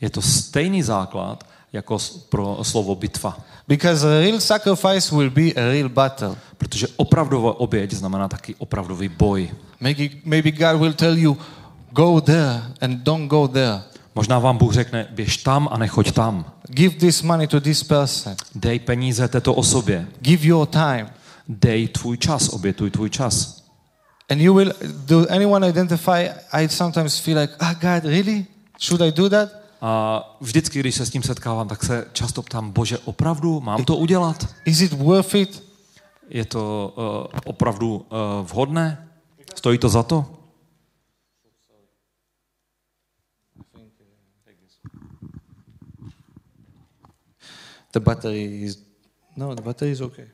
Je 0.00 0.10
to 0.10 0.22
stejný 0.22 0.82
základ 0.82 1.44
jako 1.72 1.98
pro 2.28 2.58
slovo 2.62 2.94
bitva. 2.94 3.38
Because 3.68 4.06
a 4.08 4.20
real 4.20 4.40
sacrifice 4.40 5.14
will 5.14 5.30
be 5.30 5.52
a 5.52 5.68
real 5.72 5.88
battle. 5.88 6.36
Protože 6.58 6.86
opravdová 6.96 7.60
oběť 7.60 7.92
znamená 7.92 8.28
taky 8.28 8.54
opravdový 8.58 9.08
boj. 9.08 9.50
Maybe, 9.80 10.08
maybe 10.24 10.50
God 10.50 10.80
will 10.80 10.92
tell 10.92 11.18
you, 11.18 11.36
go 11.92 12.20
there 12.20 12.62
and 12.80 12.98
don't 13.02 13.28
go 13.28 13.48
there. 13.48 13.82
Možná 14.14 14.38
vám 14.38 14.58
Bůh 14.58 14.72
řekne, 14.72 15.08
běž 15.10 15.36
tam 15.36 15.68
a 15.72 15.78
nechoď 15.78 16.12
tam. 16.12 16.52
Give 16.68 16.94
this 16.96 17.22
money 17.22 17.46
to 17.46 17.60
this 17.60 17.82
person. 17.82 18.36
Dej 18.54 18.78
peníze 18.78 19.28
této 19.28 19.54
osobě. 19.54 20.06
Give 20.20 20.46
your 20.46 20.66
time. 20.66 21.10
Dej 21.48 21.88
tvůj 21.88 22.16
čas, 22.16 22.48
obětuj 22.48 22.90
tvůj 22.90 23.10
čas. 23.10 23.64
And 24.30 24.40
you 24.40 24.54
will, 24.54 24.72
do 25.06 25.26
anyone 25.30 25.68
identify? 25.68 26.28
I 26.52 26.68
sometimes 26.68 27.18
feel 27.18 27.38
like, 27.38 27.54
ah, 27.60 27.74
God, 27.74 28.04
really? 28.04 28.46
Should 28.80 29.00
I 29.00 29.12
do 29.12 29.28
that? 29.28 29.48
A 29.80 30.36
vždycky, 30.40 30.80
když 30.80 30.94
se 30.94 31.06
s 31.06 31.10
tím 31.10 31.22
setkávám, 31.22 31.68
tak 31.68 31.84
se 31.84 32.06
často 32.12 32.42
ptám, 32.42 32.70
bože, 32.70 32.98
opravdu 32.98 33.60
mám 33.60 33.84
to 33.84 33.96
udělat? 33.96 34.54
Is 34.64 34.80
it 34.80 34.92
worth 34.92 35.34
it? 35.34 35.64
Je 36.28 36.44
to 36.44 36.94
uh, 36.96 37.40
opravdu 37.44 37.96
uh, 37.96 38.46
vhodné? 38.46 39.08
Stojí 39.54 39.78
to 39.78 39.88
za 39.88 40.02
to? 40.02 40.34
The 47.92 48.00
battery 48.00 48.62
is, 48.62 48.78
no, 49.36 49.54
the 49.54 49.62
battery 49.62 49.90
is 49.90 50.00
okay. 50.00 50.28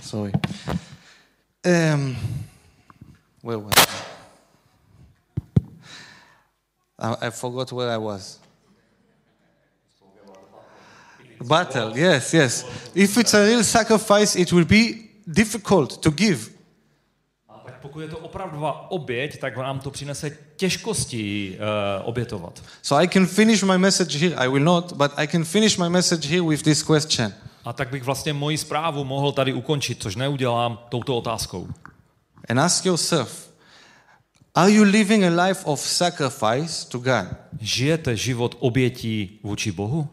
Sorry. 0.00 0.32
Um, 1.64 2.16
where 3.42 3.58
was 3.58 3.74
I? 3.76 4.09
I, 7.00 7.26
I 7.26 7.30
forgot 7.30 7.72
where 7.72 7.94
I 7.94 7.98
was. 7.98 8.40
Battle, 11.44 11.96
yes, 11.96 12.34
yes. 12.34 12.64
If 12.94 13.16
it's 13.16 13.34
a 13.34 13.44
real 13.46 13.64
sacrifice, 13.64 14.36
it 14.36 14.52
will 14.52 14.66
be 14.66 15.08
difficult 15.26 16.00
to 16.02 16.10
give. 16.10 16.50
A 17.48 17.58
tak 17.58 17.80
pokud 17.80 18.00
je 18.00 18.08
to 18.08 18.18
opravdová 18.18 18.90
oběť, 18.90 19.40
tak 19.40 19.56
nám 19.56 19.80
to 19.80 19.90
přinese 19.90 20.36
těžkosti 20.56 21.58
uh, 21.58 22.08
obětovat. 22.08 22.62
So 22.82 23.04
I 23.04 23.08
can 23.08 23.26
finish 23.26 23.62
my 23.62 23.78
message 23.78 24.18
here. 24.18 24.34
I 24.34 24.48
will 24.48 24.64
not, 24.64 24.92
but 24.92 25.12
I 25.16 25.26
can 25.26 25.44
finish 25.44 25.78
my 25.78 25.88
message 25.88 26.28
here 26.28 26.42
with 26.42 26.62
this 26.62 26.82
question. 26.82 27.32
A 27.64 27.72
tak 27.72 27.90
bych 27.90 28.02
vlastně 28.02 28.32
moji 28.32 28.58
zprávu 28.58 29.04
mohl 29.04 29.32
tady 29.32 29.52
ukončit, 29.52 30.02
což 30.02 30.16
neudělám 30.16 30.78
touto 30.88 31.16
otázkou. 31.16 31.68
And 32.48 32.58
ask 32.58 32.86
yourself 32.86 33.49
Are 34.54 34.70
you 34.70 34.84
living 34.84 35.24
a 35.24 35.46
life 35.46 35.64
of 35.64 35.80
sacrifice 35.80 36.88
to 36.88 36.98
God? 36.98 37.26
Žijete 37.60 38.16
život 38.16 38.56
obětí 38.58 39.38
vůči 39.42 39.72
Bohu? 39.72 40.08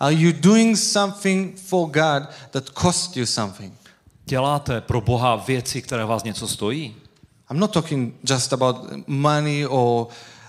Are 0.00 0.14
you 0.14 0.32
doing 0.32 0.78
something 0.78 1.60
for 1.60 1.86
God 1.86 2.28
that 2.50 2.70
cost 2.70 3.16
you 3.16 3.26
something? 3.26 3.74
Děláte 4.24 4.80
pro 4.80 5.00
Boha 5.00 5.36
věci, 5.36 5.82
které 5.82 6.04
vás 6.04 6.24
něco 6.24 6.48
stojí? 6.48 6.96
I'm 7.50 7.60
not 7.60 7.72
talking 7.72 8.14
just 8.30 8.52
about 8.52 8.76
money 9.06 9.66
or 9.66 10.06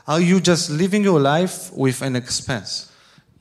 are 0.07 0.23
you 0.23 0.41
just 0.47 0.69
living 0.69 1.05
your 1.05 1.21
life 1.27 1.71
with 1.83 2.01
an 2.01 2.15
expense? 2.15 2.87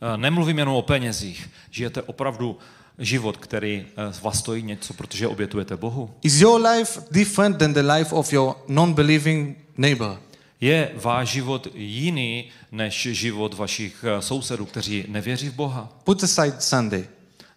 Eh, 0.00 0.16
Nemluvím 0.16 0.58
jenom 0.58 0.74
o 0.74 0.82
penězích. 0.82 1.50
Žijete 1.70 2.02
opravdu 2.02 2.58
život, 2.98 3.36
který 3.36 3.86
eh, 3.86 4.12
vás 4.22 4.38
stojí 4.38 4.62
něco, 4.62 4.94
protože 4.94 5.28
obětujete 5.28 5.76
Bohu. 5.76 6.10
Is 6.22 6.40
your 6.40 6.66
life 6.66 7.00
different 7.10 7.58
than 7.58 7.72
the 7.72 7.82
life 7.92 8.14
of 8.14 8.32
your 8.32 8.54
non 8.68 8.94
believing 8.94 9.58
neighbor? 9.78 10.20
Je 10.60 10.90
váš 10.94 11.28
život 11.28 11.68
jiný 11.74 12.50
než 12.72 13.02
život 13.02 13.54
vašich 13.54 14.04
eh, 14.04 14.22
sousedů, 14.22 14.66
kteří 14.66 15.04
nevěří 15.08 15.48
v 15.48 15.54
Boha? 15.54 15.92
Put 16.04 16.24
aside 16.24 16.60
Sunday. 16.60 17.04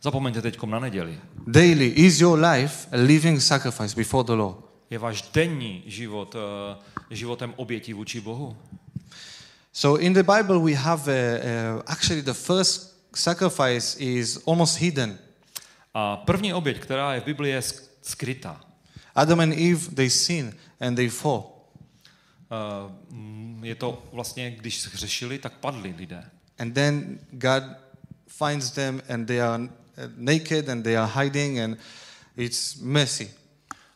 Zapomeňte 0.01 0.41
teď 0.41 0.63
na 0.63 0.79
neděli. 0.79 1.19
Daily, 1.47 1.87
is 1.87 2.21
your 2.21 2.39
life 2.39 2.87
a 2.91 2.97
living 2.97 3.41
sacrifice 3.41 3.95
before 3.95 4.23
the 4.23 4.31
Lord? 4.31 4.57
Je 4.89 4.99
váš 4.99 5.21
denní 5.33 5.83
život 5.85 6.35
eh, 6.35 7.15
životem 7.15 7.53
obětí 7.57 7.93
vůči 7.93 8.21
Bohu? 8.21 8.57
So 9.73 10.03
in 10.03 10.13
the 10.13 10.23
Bible, 10.23 10.59
we 10.59 10.73
have 10.73 11.07
uh, 11.07 11.77
uh, 11.77 11.81
actually 11.85 12.21
the 12.21 12.33
first 12.33 12.91
sacrifice 13.15 13.99
is 13.99 14.39
almost 14.47 14.77
hidden. 14.77 15.17
A 15.93 16.17
první 16.17 16.53
oběť, 16.53 16.79
která 16.79 17.13
je 17.13 17.21
v 17.21 17.25
Biblii, 17.25 17.53
je 17.53 17.59
sk- 17.59 17.83
skrytá. 18.01 18.61
Adam 19.15 19.39
and 19.39 19.53
Eve, 19.53 19.95
they 19.95 20.09
sin 20.09 20.55
and 20.79 20.95
they 20.95 21.09
fall. 21.09 21.43
Eh, 22.51 22.91
mm, 23.09 23.61
Je 23.63 23.75
to 23.75 24.03
vlastně, 24.13 24.51
když 24.51 24.87
hřešili, 24.87 25.39
tak 25.39 25.53
padli 25.53 25.93
lidé. 25.97 26.29
And 26.59 26.73
then 26.73 27.19
God 27.31 27.63
finds 28.27 28.71
them 28.71 29.01
and 29.09 29.25
they 29.25 29.41
are 29.41 29.63
uh, 29.63 29.69
naked 30.15 30.69
and 30.69 30.83
they 30.83 30.97
are 30.97 31.11
hiding 31.23 31.59
and 31.59 31.77
it's 32.37 32.75
messy. 32.75 33.31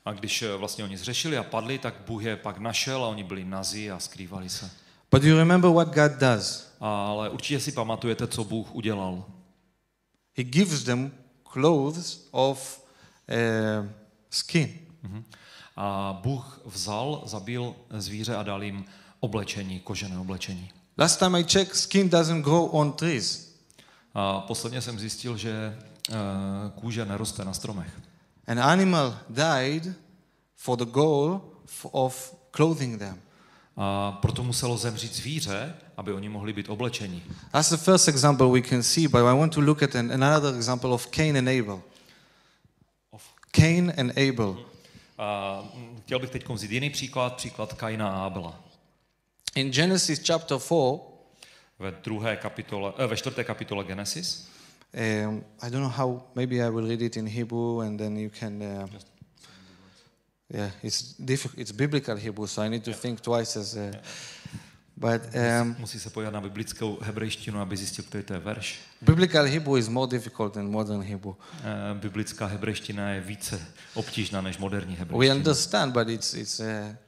A 0.05 0.13
když 0.13 0.41
eh, 0.41 0.55
vlastně 0.55 0.83
oni 0.83 0.97
zřešili 0.97 1.37
a 1.37 1.43
padli, 1.43 1.79
tak 1.79 1.95
Bůh 2.07 2.23
je 2.23 2.35
pak 2.35 2.57
našel 2.57 3.03
a 3.03 3.07
oni 3.07 3.23
byli 3.23 3.43
nazí 3.43 3.91
a 3.91 3.99
skrývali 3.99 4.49
se. 4.49 4.71
But 5.11 5.23
you 5.23 5.37
remember 5.37 5.71
what 5.71 5.87
God 5.87 6.11
does? 6.11 6.75
Ale 6.79 7.29
určitě 7.29 7.59
si 7.59 7.71
pamatujete, 7.71 8.27
co 8.27 8.43
Bůh 8.43 8.75
udělal. 8.75 9.25
He 10.37 10.43
gives 10.43 10.83
them 10.83 11.11
clothes 11.53 12.27
of 12.31 12.85
uh, 13.29 13.89
skin. 14.29 14.79
A 15.75 16.19
Bůh 16.23 16.61
vzal, 16.65 17.21
zabil 17.25 17.75
zvíře 17.89 18.35
a 18.35 18.43
dal 18.43 18.63
jim 18.63 18.85
oblečení, 19.19 19.79
kožené 19.79 20.19
oblečení. 20.19 20.69
Last 20.97 21.19
time 21.19 21.35
I 21.35 21.43
checked, 21.43 21.75
skin 21.75 22.09
doesn't 22.09 22.43
grow 22.43 22.69
on 22.71 22.91
trees. 22.91 23.55
A 24.13 24.41
posledně 24.41 24.81
jsem 24.81 24.99
zjistil, 24.99 25.38
že 25.38 25.77
eh, 26.09 26.13
kůže 26.75 27.05
neroste 27.05 27.45
na 27.45 27.53
stromech. 27.53 27.99
An 28.47 28.59
animal 28.59 29.17
died 29.29 29.93
for 30.55 30.77
the 30.77 30.85
goal 30.85 31.41
of 31.91 32.35
clothing 32.51 32.99
them. 32.99 33.21
A 33.77 34.11
proto 34.11 34.43
muselo 34.43 34.77
zemřít 34.77 35.15
zvíře, 35.15 35.75
aby 35.97 36.13
oni 36.13 36.29
mohli 36.29 36.53
být 36.53 36.69
oblečení. 36.69 37.23
That's 37.51 37.69
the 37.69 37.77
first 37.77 38.07
example 38.07 38.47
we 38.47 38.61
can 38.61 38.83
see, 38.83 39.07
but 39.07 39.19
I 39.19 39.38
want 39.38 39.53
to 39.53 39.61
look 39.61 39.83
at 39.83 39.95
an, 39.95 40.11
another 40.11 40.55
example 40.55 40.89
of 40.89 41.07
Cain 41.07 41.38
and 41.38 41.47
Abel. 41.47 41.81
Cain 43.51 43.93
and 43.97 44.17
Abel. 44.17 44.57
A 45.17 45.62
mm, 45.75 46.01
chtěl 46.04 46.19
bych 46.19 46.30
teď 46.30 46.49
vzít 46.49 46.71
jiný 46.71 46.89
příklad, 46.89 47.36
příklad 47.36 47.73
Kaina 47.73 48.10
a 48.10 48.25
Abela. 48.25 48.63
In 49.56 49.71
Genesis 49.71 50.21
chapter 50.28 50.60
4, 50.60 50.75
Ve, 51.80 51.91
druhé 51.91 52.36
kapitole, 52.36 52.93
eh, 52.97 53.08
ve 53.08 53.17
čtvrté 53.17 53.43
kapitole 53.43 53.84
Genesis. 53.84 54.47
um, 55.28 55.43
I 55.62 55.69
don't 55.69 55.84
know 55.84 55.89
how, 55.89 56.21
maybe 56.36 56.56
I 56.56 56.69
will 56.69 56.88
read 56.88 57.01
it 57.01 57.17
in 57.17 57.28
Hebrew 57.28 57.82
and 57.82 57.97
then 57.97 58.17
you 58.17 58.30
can. 58.39 58.63
Uh, 58.63 58.88
yeah, 60.54 60.71
it's 60.84 61.15
difficult. 61.19 61.60
It's 61.60 61.71
biblical 61.71 62.15
Hebrew, 62.15 62.47
so 62.47 62.62
I 62.62 62.69
need 62.69 62.84
to 62.84 62.93
think 62.93 63.21
twice 63.21 63.60
as. 63.60 63.75
Uh, 63.75 63.91
but 64.97 65.21
um, 65.62 65.75
Musí 65.79 65.99
se 65.99 66.10
podívat 66.10 66.31
na 66.34 66.41
biblickou 66.41 66.97
hebrejštinu, 67.01 67.60
aby 67.62 67.77
zjistil, 67.77 68.03
který 68.08 68.23
to 68.23 68.34
je 68.34 68.39
verš. 68.39 68.79
biblical 69.01 69.45
Hebrew 69.45 69.77
is 69.77 69.88
more 69.88 70.10
difficult 70.12 70.53
than 70.53 70.67
modern 70.71 71.01
Hebrew. 71.01 71.34
Eh, 71.63 71.93
Biblická 71.93 72.45
hebrejština 72.45 73.10
je 73.10 73.21
více 73.21 73.62
obtížná 73.93 74.41
než 74.41 74.58
moderní 74.58 74.93
We 74.93 74.99
hebrejština. 74.99 75.36
understand, 75.36 75.93
but 75.93 76.10
it's 76.10 76.34
it's 76.34 76.60
uh, 76.60 76.65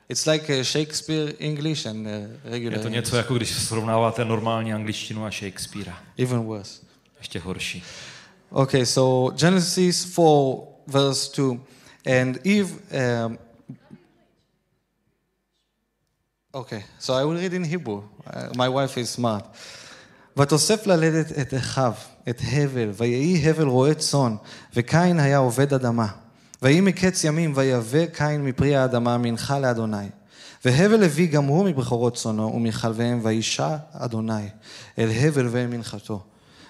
it's 0.09 0.25
like 0.25 0.57
uh, 0.57 0.63
Shakespeare 0.63 1.33
English 1.39 1.85
and 1.85 2.07
uh, 2.07 2.11
regular. 2.43 2.73
Je 2.73 2.79
to 2.79 2.87
English. 2.87 2.93
něco 2.95 3.15
jako 3.17 3.33
když 3.33 3.49
srovnáváte 3.51 4.25
normální 4.25 4.73
angličtinu 4.73 5.25
a 5.25 5.31
Shakespearea. 5.31 5.97
Even 6.17 6.39
worse. 6.39 6.81
Ještě 7.17 7.39
horší. 7.39 7.83
Okay, 8.49 8.85
so 8.85 9.35
Genesis 9.37 10.11
4, 10.11 10.21
verse 10.87 11.41
2. 11.41 11.57
And 12.21 12.37
Eve, 12.45 12.69
um, 13.27 13.37
okay, 16.53 16.83
so 16.99 17.13
I 17.13 17.23
will 17.23 17.35
read 17.35 17.53
in 17.53 17.63
Hebrew. 17.63 18.03
Uh, 18.25 18.49
my 18.55 18.69
wife 18.69 18.97
is 18.97 19.09
smart. 19.09 19.45
ותוסף 20.37 20.87
ללדת 20.87 21.39
את 21.39 21.53
אחיו, 21.53 21.93
את 22.29 22.41
הבל, 22.51 22.89
ויהי 22.93 23.49
הבל 23.49 23.67
רועה 23.67 23.93
צאן, 23.93 24.35
וקין 24.75 25.19
היה 25.19 25.37
עובד 25.37 25.73
אדמה. 25.73 26.07
ויהי 26.61 26.81
מקץ 26.81 27.23
ימים, 27.23 27.53
ויבא 27.55 28.05
קין 28.05 28.45
מפרי 28.45 28.75
האדמה 28.75 29.17
מנחה 29.17 29.59
לאדוני. 29.59 30.09
והבל 30.65 31.03
הביא 31.03 31.31
גם 31.31 31.43
הוא 31.43 31.65
מבכורות 31.65 32.15
צאנו 32.15 32.53
ומחלביהם, 32.55 33.19
וישע 33.23 33.75
אדוני 33.93 34.49
אל 34.99 35.09
הבל 35.11 35.47
ואל 35.51 35.67
מנחתו. 35.67 36.23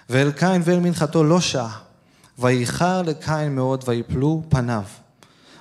ואל 0.09 0.31
קין 0.31 0.61
ואל 0.65 0.79
מנחתו 0.79 1.23
לא 1.23 1.41
שעה. 1.41 1.79
וייחר 2.39 3.01
לקין 3.01 3.55
מאוד, 3.55 3.83
ויפלו 3.87 4.43
פניו. 4.49 4.83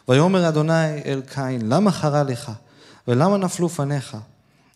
ויאמר 0.08 0.48
אדוני 0.48 1.02
אל 1.04 1.22
קין, 1.34 1.68
למה 1.68 1.92
חרה 1.92 2.22
לך? 2.22 2.52
ולמה 3.07 3.37
נפלו 3.37 3.69
פניך? 3.69 4.17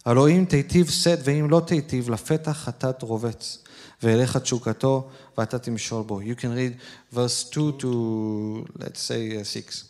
הלא 0.06 0.30
אם 0.30 0.46
תיטיב 0.50 0.90
שאת 0.90 1.20
ואם 1.24 1.50
לא 1.50 1.60
תיטיב, 1.60 2.10
לפתח 2.10 2.52
חטאת 2.52 3.02
רובץ. 3.02 3.64
ואליך 4.04 4.38
תשוקתו, 4.38 5.10
ואתה 5.38 5.60
תמשול 5.60 6.04
בו. 6.04 6.22
You 6.22 6.36
can 6.36 6.54
read 6.56 6.78
verse 7.14 7.50
2 7.52 7.72
to, 7.72 7.88
let's 8.80 9.00
say, 9.00 9.44
6. 9.44 9.86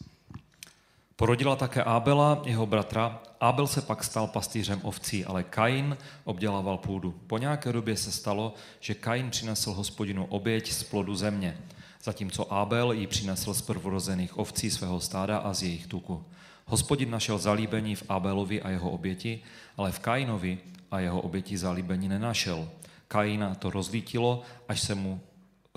Porodila 1.16 1.56
také 1.56 1.84
Ábela, 1.84 2.42
jeho 2.46 2.66
bratra. 2.66 3.22
Ábel 3.40 3.68
se 3.68 3.82
pak 3.82 4.04
stal 4.04 4.28
pastýřem 4.28 4.80
ovcí, 4.84 5.26
ale 5.26 5.44
Kain 5.44 5.98
obdělával 6.24 6.78
půdu. 6.78 7.16
Po 7.28 7.38
nějaké 7.38 7.74
době 7.74 7.98
se 7.98 8.12
stalo, 8.12 8.54
že 8.80 8.94
Kain 8.94 9.30
přinesl 9.30 9.72
hospodinu 9.72 10.26
oběť 10.26 10.72
z 10.72 10.84
plodu 10.84 11.16
země, 11.16 11.58
zatímco 12.04 12.54
Ábel 12.54 12.92
ji 12.92 13.08
přinesl 13.08 13.54
z 13.54 13.62
prvorozených 13.62 14.38
ovcí 14.38 14.72
svého 14.72 15.00
stáda 15.00 15.38
a 15.38 15.54
z 15.54 15.64
jejich 15.64 15.88
tuku. 15.88 16.24
Hospodin 16.71 17.11
našel 17.11 17.39
zalíbení 17.39 17.95
v 17.95 18.03
Ábelovi 18.09 18.63
a 18.63 18.71
jeho 18.71 18.91
oběti, 18.91 19.43
ale 19.77 19.93
v 19.93 19.99
Kainovi 19.99 20.59
a 20.91 21.01
jeho 21.01 21.21
oběti 21.21 21.59
zalíbení 21.59 22.09
nenašel. 22.09 22.69
Kaina 23.09 23.55
to 23.55 23.71
rozlítilo, 23.71 24.43
až 24.69 24.81
se 24.81 24.95
mu 24.95 25.21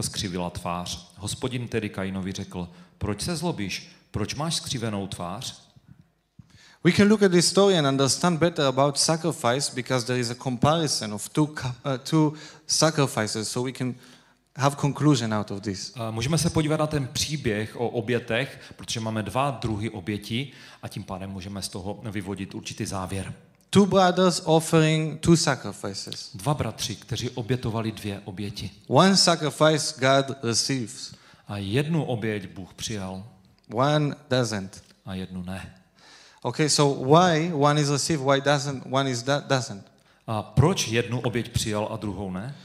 skřivila 0.02 0.50
tvář. 0.50 1.12
Hospodin 1.18 1.68
tedy 1.68 1.90
Kainovi 1.90 2.32
řekl, 2.32 2.70
proč 2.98 3.22
se 3.22 3.36
zlobíš, 3.36 3.90
proč 4.12 4.36
máš 4.36 4.56
skřivenou 4.56 5.08
tvář? 5.08 5.64
We 6.84 6.92
can 6.92 7.08
look 7.08 7.24
at 7.24 7.32
this 7.32 7.48
story 7.48 7.78
and 7.78 7.88
understand 7.88 8.40
better 8.40 8.66
about 8.66 8.98
sacrifice 8.98 9.72
because 9.76 10.06
there 10.06 10.20
is 10.20 10.30
a 10.30 10.36
comparison 10.36 11.14
of 11.14 11.30
two, 11.30 11.44
uh, 11.44 11.98
two 12.04 12.34
sacrifices, 12.68 13.50
so 13.50 13.66
we 13.66 13.72
can 13.72 13.96
have 14.56 14.76
conclusion 14.76 15.34
out 15.34 15.52
of 15.52 15.62
this. 15.62 15.94
A 15.96 16.12
Můžeme 16.12 16.38
se 16.38 16.50
podívat 16.50 16.80
na 16.80 16.88
ten 16.88 17.08
příběh 17.08 17.76
o 17.76 17.90
obětech, 17.90 18.60
protože 18.76 19.00
máme 19.00 19.24
dva 19.24 19.52
druhy 19.52 19.90
obětí 19.90 20.52
a 20.82 20.88
tím 20.88 21.04
pádem 21.04 21.30
můžeme 21.30 21.62
z 21.62 21.68
toho 21.70 22.00
vyvodit 22.12 22.56
určitý 22.56 22.86
závěr. 22.86 23.34
Two 23.70 23.86
brothers 23.86 24.42
offering 24.46 25.20
two 25.20 25.38
sacrifices. 25.38 26.30
Dva 26.36 26.54
bratři, 26.54 26.96
kteří 26.96 27.30
obětovali 27.30 27.92
dvě 27.92 28.22
oběti. 28.26 28.72
One 28.88 29.18
sacrifice 29.18 29.96
God 30.00 30.38
receives, 30.44 31.14
A 31.48 31.58
jednu 31.58 32.04
oběť 32.04 32.50
Bůh 32.50 32.74
přijal 32.74 33.24
one 33.74 34.16
doesn't. 34.30 34.84
a 35.06 35.14
jednu 35.14 35.44
ne. 35.44 35.74
Okay, 36.42 36.70
so 36.70 37.06
why 37.20 37.54
one 37.54 37.82
is 37.82 37.90
received, 37.90 38.26
why 38.28 38.42
doesn't 38.42 38.84
one 38.92 39.10
is 39.12 39.24
do- 39.24 39.42
doesn't? 39.48 39.84
A 40.28 40.44
proč 40.44 40.88
jednu 40.88 41.20
oběť 41.20 41.50
přijal 41.52 41.88
a 41.92 41.98
druhou 41.98 42.32
ne? 42.32 42.56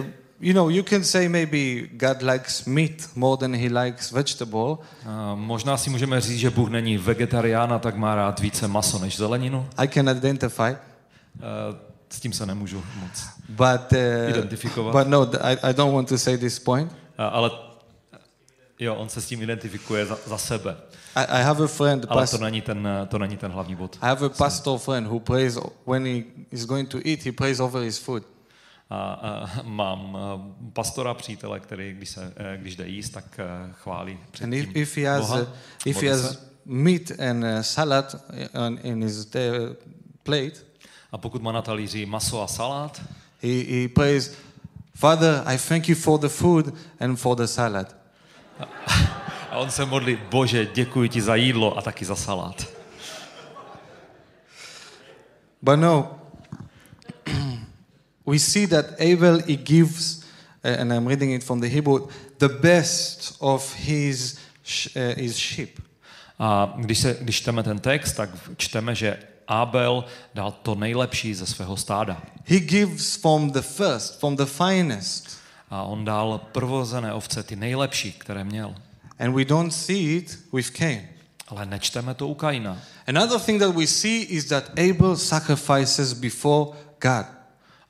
Uh, 0.00 0.06
you 0.42 0.52
know, 0.52 0.68
you 0.68 0.82
can 0.82 1.04
say 1.04 1.28
maybe 1.28 1.88
God 1.92 2.22
likes 2.22 2.64
meat 2.66 3.08
more 3.14 3.36
than 3.36 3.54
he 3.54 3.68
likes 3.84 4.10
vegetable. 4.12 4.76
A 5.06 5.34
možná 5.34 5.76
si 5.76 5.90
můžeme 5.90 6.20
říct, 6.20 6.38
že 6.38 6.50
Bůh 6.50 6.68
není 6.70 6.98
vegetarián 6.98 7.72
a 7.72 7.78
tak 7.78 7.96
má 7.96 8.14
rád 8.14 8.40
více 8.40 8.68
maso 8.68 8.98
než 8.98 9.16
zeleninu. 9.16 9.66
I 9.76 9.88
can 9.88 10.08
identify, 10.08 10.62
E, 10.62 10.76
S 12.08 12.20
tím 12.20 12.32
se 12.32 12.46
nemůžu 12.46 12.82
moc. 13.00 13.24
but 13.48 13.92
uh, 13.92 14.30
Identifikovat. 14.30 14.92
but 14.92 15.08
no, 15.08 15.22
I, 15.40 15.56
I 15.62 15.74
don't 15.74 15.94
want 15.94 16.08
to 16.08 16.18
say 16.18 16.38
this 16.38 16.58
point. 16.58 16.92
A, 17.18 17.26
Ale 17.26 17.50
jo, 18.78 18.94
on 18.94 19.08
se 19.08 19.20
s 19.20 19.26
tím 19.26 19.42
identifikuje 19.42 20.06
za, 20.06 20.18
za 20.26 20.38
sebe. 20.38 20.76
I, 21.16 21.24
I 21.24 21.42
have 21.42 21.64
a 21.64 21.66
friend, 21.68 22.06
Ale 22.08 22.26
to 22.26 22.38
není, 22.38 22.60
ten, 22.60 22.88
to 23.08 23.18
není 23.18 23.36
ten 23.36 23.50
hlavní 23.52 23.74
bod. 23.74 23.98
I 24.02 24.06
have 24.06 24.26
a 24.26 24.28
pastor 24.28 24.78
friend 24.78 25.06
who 25.06 25.20
prays 25.20 25.58
when 25.86 26.04
he 26.06 26.22
is 26.50 26.64
going 26.64 26.88
to 26.88 26.98
eat, 27.04 27.24
he 27.24 27.32
prays 27.32 27.60
over 27.60 27.82
his 27.82 27.98
food. 27.98 28.22
A, 28.92 29.12
a 29.12 29.62
mám 29.62 30.18
pastora 30.72 31.14
přítele, 31.14 31.60
který, 31.60 31.92
když, 31.92 32.08
se, 32.08 32.32
eh, 32.36 32.58
když 32.60 32.76
jde 32.76 32.88
jíst, 32.88 33.10
tak 33.10 33.24
eh, 33.38 33.72
chválí 33.72 34.18
před 34.30 34.44
And 34.44 34.54
if, 34.54 34.76
if 34.76 34.96
he 34.96 35.08
has 35.08 35.26
Boha. 35.26 35.46
if 35.86 36.02
he 36.02 36.10
has 36.10 36.38
meat 36.64 37.10
and 37.20 37.44
uh, 37.44 37.60
salad 37.60 38.16
on, 38.66 38.78
in 38.82 39.02
his 39.02 39.26
uh, 39.26 39.76
plate, 40.22 40.52
A 41.12 41.18
pokud 41.18 41.42
má 41.42 41.52
na 41.52 41.62
talíři 41.62 42.06
maso 42.06 42.42
a 42.42 42.46
salát, 42.46 43.02
he, 43.42 43.48
he 43.48 43.88
prays, 43.88 44.34
Father, 44.94 45.42
I 45.46 45.58
thank 45.58 45.88
you 45.88 45.96
for 45.96 46.20
the 46.20 46.28
food 46.28 46.74
and 47.00 47.16
for 47.16 47.36
the 47.36 47.44
salad. 47.46 47.96
a 49.50 49.58
on 49.58 49.70
se 49.70 49.84
modlí, 49.84 50.18
bože, 50.30 50.66
děkuji 50.74 51.08
ti 51.08 51.22
za 51.22 51.34
jídlo 51.34 51.78
a 51.78 51.82
taky 51.82 52.04
za 52.04 52.16
salát. 52.16 52.66
But 55.62 55.78
no, 55.78 56.21
we 58.26 58.38
see 58.38 58.66
that 58.66 58.86
Abel 58.98 59.38
he 59.46 59.56
gives, 59.56 60.22
uh, 60.64 60.80
and 60.80 60.92
I'm 60.92 61.06
reading 61.06 61.32
it 61.32 61.44
from 61.44 61.60
the 61.60 61.68
Hebrew, 61.68 62.08
the 62.38 62.48
best 62.48 63.36
of 63.40 63.74
his 63.74 64.38
uh, 64.96 65.14
his 65.16 65.36
sheep. 65.36 65.80
A 66.38 66.74
když, 66.76 66.98
se, 66.98 67.16
když 67.20 67.36
čteme 67.36 67.62
ten 67.62 67.78
text, 67.78 68.16
tak 68.16 68.30
čteme, 68.56 68.94
že 68.94 69.18
Abel 69.48 70.04
dal 70.34 70.52
to 70.52 70.74
nejlepší 70.74 71.34
ze 71.34 71.46
svého 71.46 71.76
stáda. 71.76 72.22
He 72.44 72.60
gives 72.60 73.16
from 73.16 73.50
the 73.50 73.60
first, 73.60 74.20
from 74.20 74.36
the 74.36 74.44
finest, 74.46 75.38
A 75.70 75.82
on 75.82 76.04
dal 76.04 76.40
prvozené 76.52 77.12
ovce, 77.12 77.42
ty 77.42 77.56
nejlepší, 77.56 78.12
které 78.12 78.44
měl. 78.44 78.74
and 79.18 79.34
we 79.34 79.44
don't 79.44 79.70
see 79.74 80.16
it 80.16 80.38
with 80.52 80.70
Cain. 80.70 81.08
Ale 81.48 81.66
nečteme 81.66 82.14
to 82.14 82.28
u 82.28 82.34
Kaina. 82.34 82.78
Another 83.06 83.38
thing 83.38 83.60
that 83.60 83.74
we 83.74 83.86
see 83.86 84.22
is 84.22 84.44
that 84.44 84.64
Abel 84.78 85.16
sacrifices 85.16 86.12
before 86.12 86.70
God. 87.00 87.26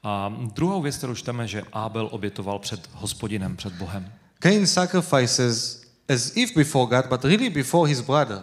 A 0.02 0.32
druhou 0.54 0.82
věc, 0.82 0.96
kterou 0.96 1.14
čteme, 1.14 1.48
že 1.48 1.62
Abel 1.72 2.08
obětoval 2.12 2.58
před 2.58 2.90
hospodinem, 2.94 3.56
před 3.56 3.72
Bohem. 3.72 4.12
Cain 4.38 4.66
sacrifices 4.66 5.82
as 6.08 6.36
if 6.36 6.56
before 6.56 6.96
God, 6.96 7.06
but 7.06 7.24
really 7.24 7.50
before 7.50 7.88
his 7.88 8.00
brother. 8.00 8.42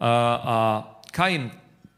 A, 0.00 0.34
a 0.44 0.90
Kain 1.12 1.50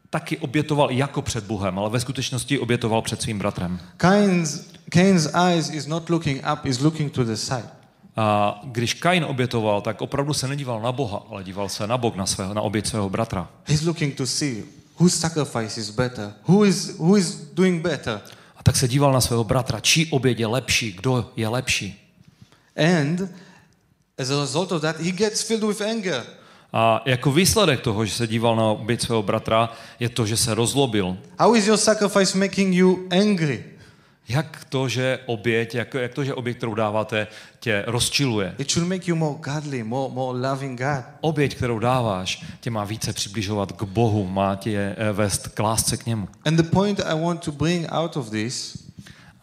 taky 0.09 0.37
obětoval 0.37 0.91
jako 0.91 1.21
před 1.21 1.43
Bohem, 1.43 1.79
ale 1.79 1.89
ve 1.89 1.99
skutečnosti 1.99 2.59
obětoval 2.59 3.01
před 3.01 3.21
svým 3.21 3.39
bratrem. 3.39 3.79
Cain's, 3.97 4.67
Cain's 4.93 5.27
eyes 5.33 5.69
is 5.69 5.87
not 5.87 6.09
looking 6.09 6.43
up, 6.53 6.65
is 6.65 6.79
looking 6.79 7.11
to 7.11 7.23
the 7.23 7.33
side. 7.33 7.69
A 8.15 8.59
když 8.63 8.93
Kain 8.93 9.23
obětoval, 9.23 9.81
tak 9.81 10.01
opravdu 10.01 10.33
se 10.33 10.47
nedíval 10.47 10.81
na 10.81 10.91
Boha, 10.91 11.23
ale 11.29 11.43
díval 11.43 11.69
se 11.69 11.87
na 11.87 11.97
Bog, 11.97 12.15
na, 12.15 12.25
svého, 12.25 12.53
na 12.53 12.61
oběť 12.61 12.87
svého 12.87 13.09
bratra. 13.09 13.49
He's 13.63 13.81
looking 13.81 14.15
to 14.15 14.27
see 14.27 14.63
whose 14.99 15.17
sacrifice 15.17 15.79
is 15.79 15.89
better, 15.89 16.33
who 16.47 16.65
is, 16.65 16.97
who 16.97 17.17
is 17.17 17.35
doing 17.53 17.83
better. 17.83 18.21
Tak 18.67 18.75
se 18.75 18.87
díval 18.87 19.13
na 19.13 19.21
svého 19.21 19.43
bratra, 19.43 19.79
čí 19.79 20.11
oběť 20.11 20.39
je 20.39 20.47
lepší, 20.47 20.91
kdo 20.91 21.31
je 21.35 21.47
lepší. 21.47 21.95
And 22.75 23.31
as 24.17 24.29
a 24.29 24.41
result 24.41 24.71
of 24.71 24.81
that, 24.81 24.99
he 24.99 25.11
gets 25.11 25.41
filled 25.41 25.63
with 25.63 25.81
anger. 25.81 26.23
A 26.73 27.01
jako 27.05 27.31
výsledek 27.31 27.81
toho, 27.81 28.05
že 28.05 28.13
se 28.13 28.27
díval 28.27 28.55
na 28.55 28.63
oběť 28.63 29.01
svého 29.01 29.23
bratra, 29.23 29.69
je 29.99 30.09
to, 30.09 30.25
že 30.25 30.37
se 30.37 30.53
rozlobil. 30.53 31.17
How 31.39 31.55
is 31.55 31.67
your 31.67 31.77
sacrifice 31.77 32.37
making 32.37 32.75
you 32.75 33.07
angry? 33.09 33.63
Jak 34.29 34.65
to, 34.69 34.89
že 34.89 35.19
oběť, 35.25 35.75
jak, 35.75 35.93
jak 35.93 36.13
to, 36.13 36.23
že 36.23 36.33
oběť, 36.33 36.57
kterou 36.57 36.75
dáváte, 36.75 37.27
tě 37.59 37.83
rozčiluje. 37.87 38.55
It 38.57 38.71
should 38.71 38.89
make 38.89 39.09
you 39.09 39.15
more 39.15 39.39
godly, 39.39 39.83
more, 39.83 40.13
more 40.13 40.49
loving 40.49 40.79
God. 40.79 41.05
Oběť, 41.21 41.55
kterou 41.55 41.79
dáváš, 41.79 42.45
tě 42.59 42.69
má 42.69 42.83
více 42.83 43.13
přibližovat 43.13 43.71
k 43.71 43.83
Bohu, 43.83 44.27
má 44.27 44.55
tě 44.55 44.95
eh, 44.97 45.11
vést 45.11 45.47
k 45.47 45.59
lásce 45.59 45.97
k 45.97 46.05
němu. 46.05 46.27
And 46.45 46.55
the 46.55 46.63
point 46.63 46.99
I 46.99 47.21
want 47.21 47.43
to 47.43 47.51
bring 47.51 47.87
out 47.89 48.17
of 48.17 48.29
this 48.29 48.87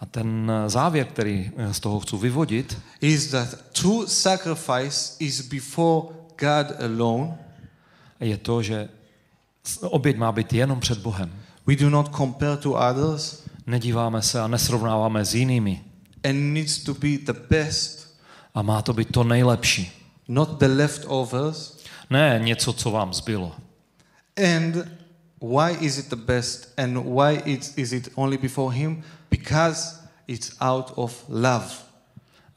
A 0.01 0.07
ten 0.07 0.51
eh, 0.51 0.71
závěr, 0.71 1.07
který 1.07 1.51
eh, 1.57 1.75
z 1.75 1.81
toho 1.81 2.01
chci 2.01 2.17
vyvodit, 2.17 2.79
is 3.01 3.31
that 3.31 3.49
true 3.73 4.07
sacrifice 4.07 5.17
is 5.19 5.41
before 5.41 6.07
God 6.41 6.81
alone. 6.85 7.39
je 8.21 8.37
to, 8.37 8.63
že 8.63 8.89
oběť 9.81 10.17
má 10.17 10.33
být 10.33 10.53
jenom 10.53 10.81
před 10.81 10.99
Bohem. 10.99 11.33
We 11.67 11.77
do 11.77 11.91
not 11.91 12.17
compare 12.17 12.57
to 12.57 12.73
others 12.73 13.45
Nedíváme 13.67 14.23
se 14.23 14.41
a 14.41 14.47
nesrovnáváme 14.47 15.25
s 15.25 15.35
jinými. 15.35 15.85
and 16.25 16.53
needs 16.55 16.79
to 16.79 16.95
be 16.95 17.09
the 17.19 17.33
best, 17.51 18.15
A 18.55 18.63
má 18.63 18.83
to 18.83 18.93
být 18.93 19.13
to 19.13 19.25
nejlepší. 19.25 19.93
not 20.29 20.59
the 20.61 20.67
leftovers. 20.67 21.77
Ne 22.11 22.41
něco, 22.43 22.73
co 22.73 22.91
vám 22.91 23.15
zbylo. 23.15 23.53
And 24.55 24.75
why 25.41 25.77
is 25.81 25.99
it 25.99 26.09
the 26.09 26.17
best 26.17 26.73
and 26.79 26.95
why 27.05 27.41
it's, 27.45 27.73
is 27.79 27.93
it 27.93 28.09
only 28.15 28.39
before 28.39 28.75
Him? 28.77 29.03
Because 29.31 29.97
it's 30.27 30.53
out 30.61 30.93
of 30.95 31.25
love. 31.29 31.67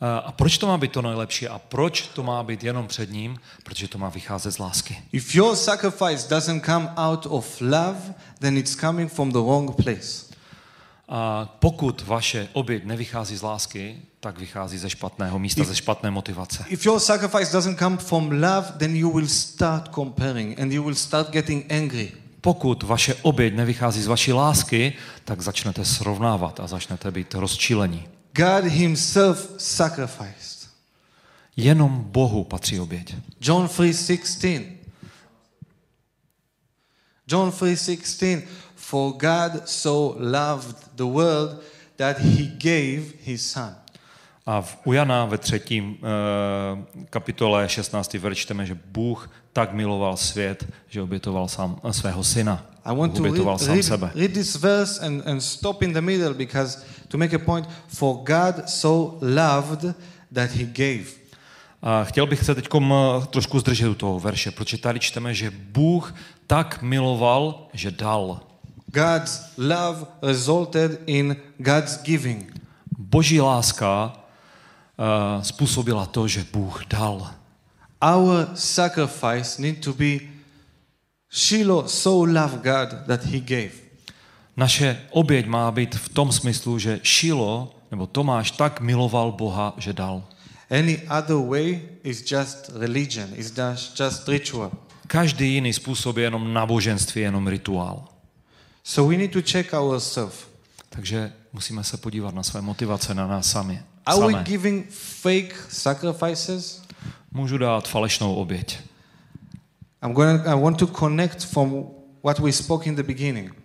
A 0.01 0.17
a 0.17 0.31
proč 0.31 0.57
to 0.57 0.67
má 0.67 0.77
být 0.77 0.91
to 0.91 1.01
nejlepší 1.01 1.47
a 1.47 1.59
proč 1.59 2.01
to 2.01 2.23
má 2.23 2.43
být 2.43 2.63
jenom 2.63 2.87
před 2.87 3.11
ním? 3.11 3.37
Protože 3.63 3.87
to 3.87 3.97
má 3.97 4.09
vycházet 4.09 4.51
z 4.51 4.57
lásky. 4.57 4.97
If 5.11 5.35
your 5.35 5.55
sacrifice 5.55 6.29
doesn't 6.29 6.65
come 6.65 6.89
out 6.97 7.25
of 7.29 7.61
love, 7.61 7.99
then 8.39 8.57
it's 8.57 8.75
coming 8.75 9.11
from 9.11 9.31
the 9.31 9.39
wrong 9.39 9.75
place. 9.83 10.26
A 11.09 11.45
pokud 11.59 12.03
vaše 12.07 12.49
oběť 12.53 12.85
nevychází 12.85 13.35
z 13.35 13.41
lásky, 13.41 14.01
tak 14.19 14.39
vychází 14.39 14.77
ze 14.77 14.89
špatného 14.89 15.39
místa, 15.39 15.63
ze 15.63 15.75
špatné 15.75 16.11
motivace. 16.11 16.65
If 16.67 16.85
your 16.85 16.99
sacrifice 16.99 17.53
doesn't 17.53 17.79
come 17.79 17.97
from 17.97 18.31
love, 18.31 18.73
then 18.77 18.95
you 18.95 19.11
will 19.11 19.27
start 19.27 19.93
comparing 19.95 20.59
and 20.59 20.71
you 20.71 20.83
will 20.83 20.95
start 20.95 21.29
getting 21.29 21.71
angry. 21.71 22.11
Pokud 22.41 22.83
vaše 22.83 23.15
oběť 23.21 23.55
nevychází 23.55 24.01
z 24.01 24.07
vaší 24.07 24.33
lásky, 24.33 24.93
tak 25.25 25.41
začnete 25.41 25.85
srovnávat 25.85 26.59
a 26.59 26.67
začnete 26.67 27.11
být 27.11 27.33
rozčílení. 27.33 28.07
God 28.35 28.63
Himself 28.63 29.49
sacrificed. 29.57 30.69
Jenom 31.55 32.03
Bohu 32.03 32.43
patří 32.43 32.79
oběť. 32.79 33.15
John 33.41 33.65
3:16. 33.67 34.77
John 37.27 37.49
3:16 37.49 38.41
For 38.87 39.11
God 39.11 39.67
so 39.67 40.15
loved 40.19 40.75
the 40.95 41.03
world 41.03 41.61
that 41.97 42.19
he 42.19 42.45
gave 42.45 43.03
his 43.23 43.51
son. 43.51 43.75
A 44.45 44.61
v, 44.61 44.77
u 44.85 44.93
Jana 44.93 45.25
ve 45.25 45.37
třetím 45.37 45.97
eh, 45.97 47.05
kapitole 47.09 47.69
16. 47.69 48.13
verš 48.13 48.37
čteme, 48.37 48.65
že 48.65 48.77
Bůh 48.85 49.29
tak 49.53 49.73
miloval 49.73 50.17
svět, 50.17 50.65
že 50.87 51.01
obětoval 51.01 51.47
sám 51.47 51.79
eh, 51.83 51.93
svého 51.93 52.23
syna. 52.23 52.65
I 52.85 52.95
want 52.95 53.13
to 53.13 53.19
obětoval 53.19 53.57
read, 53.57 53.65
sám 53.65 53.75
read, 53.75 53.85
sebe. 53.85 54.11
read 54.15 54.31
this 54.31 54.55
verse 54.55 55.05
and, 55.05 55.27
and 55.27 55.41
stop 55.41 55.81
in 55.81 55.93
the 55.93 56.01
middle 56.01 56.33
because 56.33 56.79
to 57.07 57.17
make 57.17 57.35
a 57.35 57.39
point, 57.39 57.69
for 57.87 58.15
God 58.15 58.69
so 58.69 59.17
loved 59.21 59.95
that 60.33 60.51
he 60.51 60.63
gave. 60.63 61.05
A 61.81 62.03
chtěl 62.03 62.27
bych 62.27 62.45
se 62.45 62.55
teď 62.55 62.67
trošku 63.29 63.59
zdržet 63.59 63.87
u 63.87 63.95
toho 63.95 64.19
verše, 64.19 64.51
protože 64.51 64.77
tady 64.77 64.99
čteme, 64.99 65.33
že 65.33 65.51
Bůh 65.51 66.15
tak 66.47 66.81
miloval, 66.81 67.67
že 67.73 67.91
dal. 67.91 68.46
God's 68.97 69.41
love 69.57 70.07
resulted 70.21 70.99
in 71.05 71.35
God's 71.57 72.01
giving. 72.01 72.61
Boží 72.97 73.41
láska 73.41 74.13
uh, 74.13 75.43
způsobila 75.43 76.05
to, 76.05 76.27
že 76.27 76.45
Bůh 76.53 76.85
dal. 76.85 77.31
Our 78.01 78.47
sacrifice 78.53 79.61
need 79.61 79.83
to 79.83 79.93
be 79.93 80.19
Shiloh 81.31 81.87
so 81.87 82.31
loved 82.39 82.61
God 82.63 83.05
that 83.07 83.25
he 83.25 83.39
gave. 83.39 83.71
Naše 84.57 85.01
oběť 85.11 85.45
má 85.45 85.71
být 85.71 85.95
v 85.95 86.09
tom 86.09 86.31
smyslu, 86.31 86.79
že 86.79 86.99
Šilo, 87.03 87.75
nebo 87.91 88.07
Tomáš 88.07 88.51
tak 88.51 88.81
miloval 88.81 89.31
Boha, 89.31 89.73
že 89.77 89.93
dal. 89.93 90.23
Any 90.69 91.01
other 91.17 91.35
way 91.35 91.81
is 92.03 92.31
just 92.31 92.71
religion, 92.75 93.29
is 93.35 93.53
just 93.99 94.27
ritual. 94.27 94.71
Každý 95.07 95.53
jiný 95.53 95.73
způsob 95.73 96.17
je 96.17 96.23
jenom 96.23 96.53
náboženství, 96.53 97.21
jenom 97.21 97.47
rituál. 97.47 98.16
So 98.87 99.09
we 99.09 99.17
need 99.17 99.31
to 99.31 99.41
check 99.41 99.73
ourselves. 99.73 100.47
Takže 100.89 101.33
musíme 101.53 101.83
se 101.83 101.97
podívat 101.97 102.35
na 102.35 102.43
své 102.43 102.61
motivace, 102.61 103.13
na 103.13 103.27
nás 103.27 103.51
sami. 103.51 103.81
Are 104.05 104.27
we 104.27 104.43
giving 104.43 104.89
fake 105.21 105.55
sacrifices? 105.69 106.81
Můžu 107.31 107.57
dát 107.57 107.87
falešnou 107.87 108.35
oběť. 108.35 108.79
I'm 110.03 110.13
going 110.13 110.47
I 110.47 110.61
want 110.61 110.77
to 110.77 110.87
connect 110.87 111.45
from 111.45 111.85
what 112.23 112.39
we 112.39 112.51
spoke 112.51 112.89
in 112.89 112.95
the 112.95 113.03
beginning. 113.03 113.55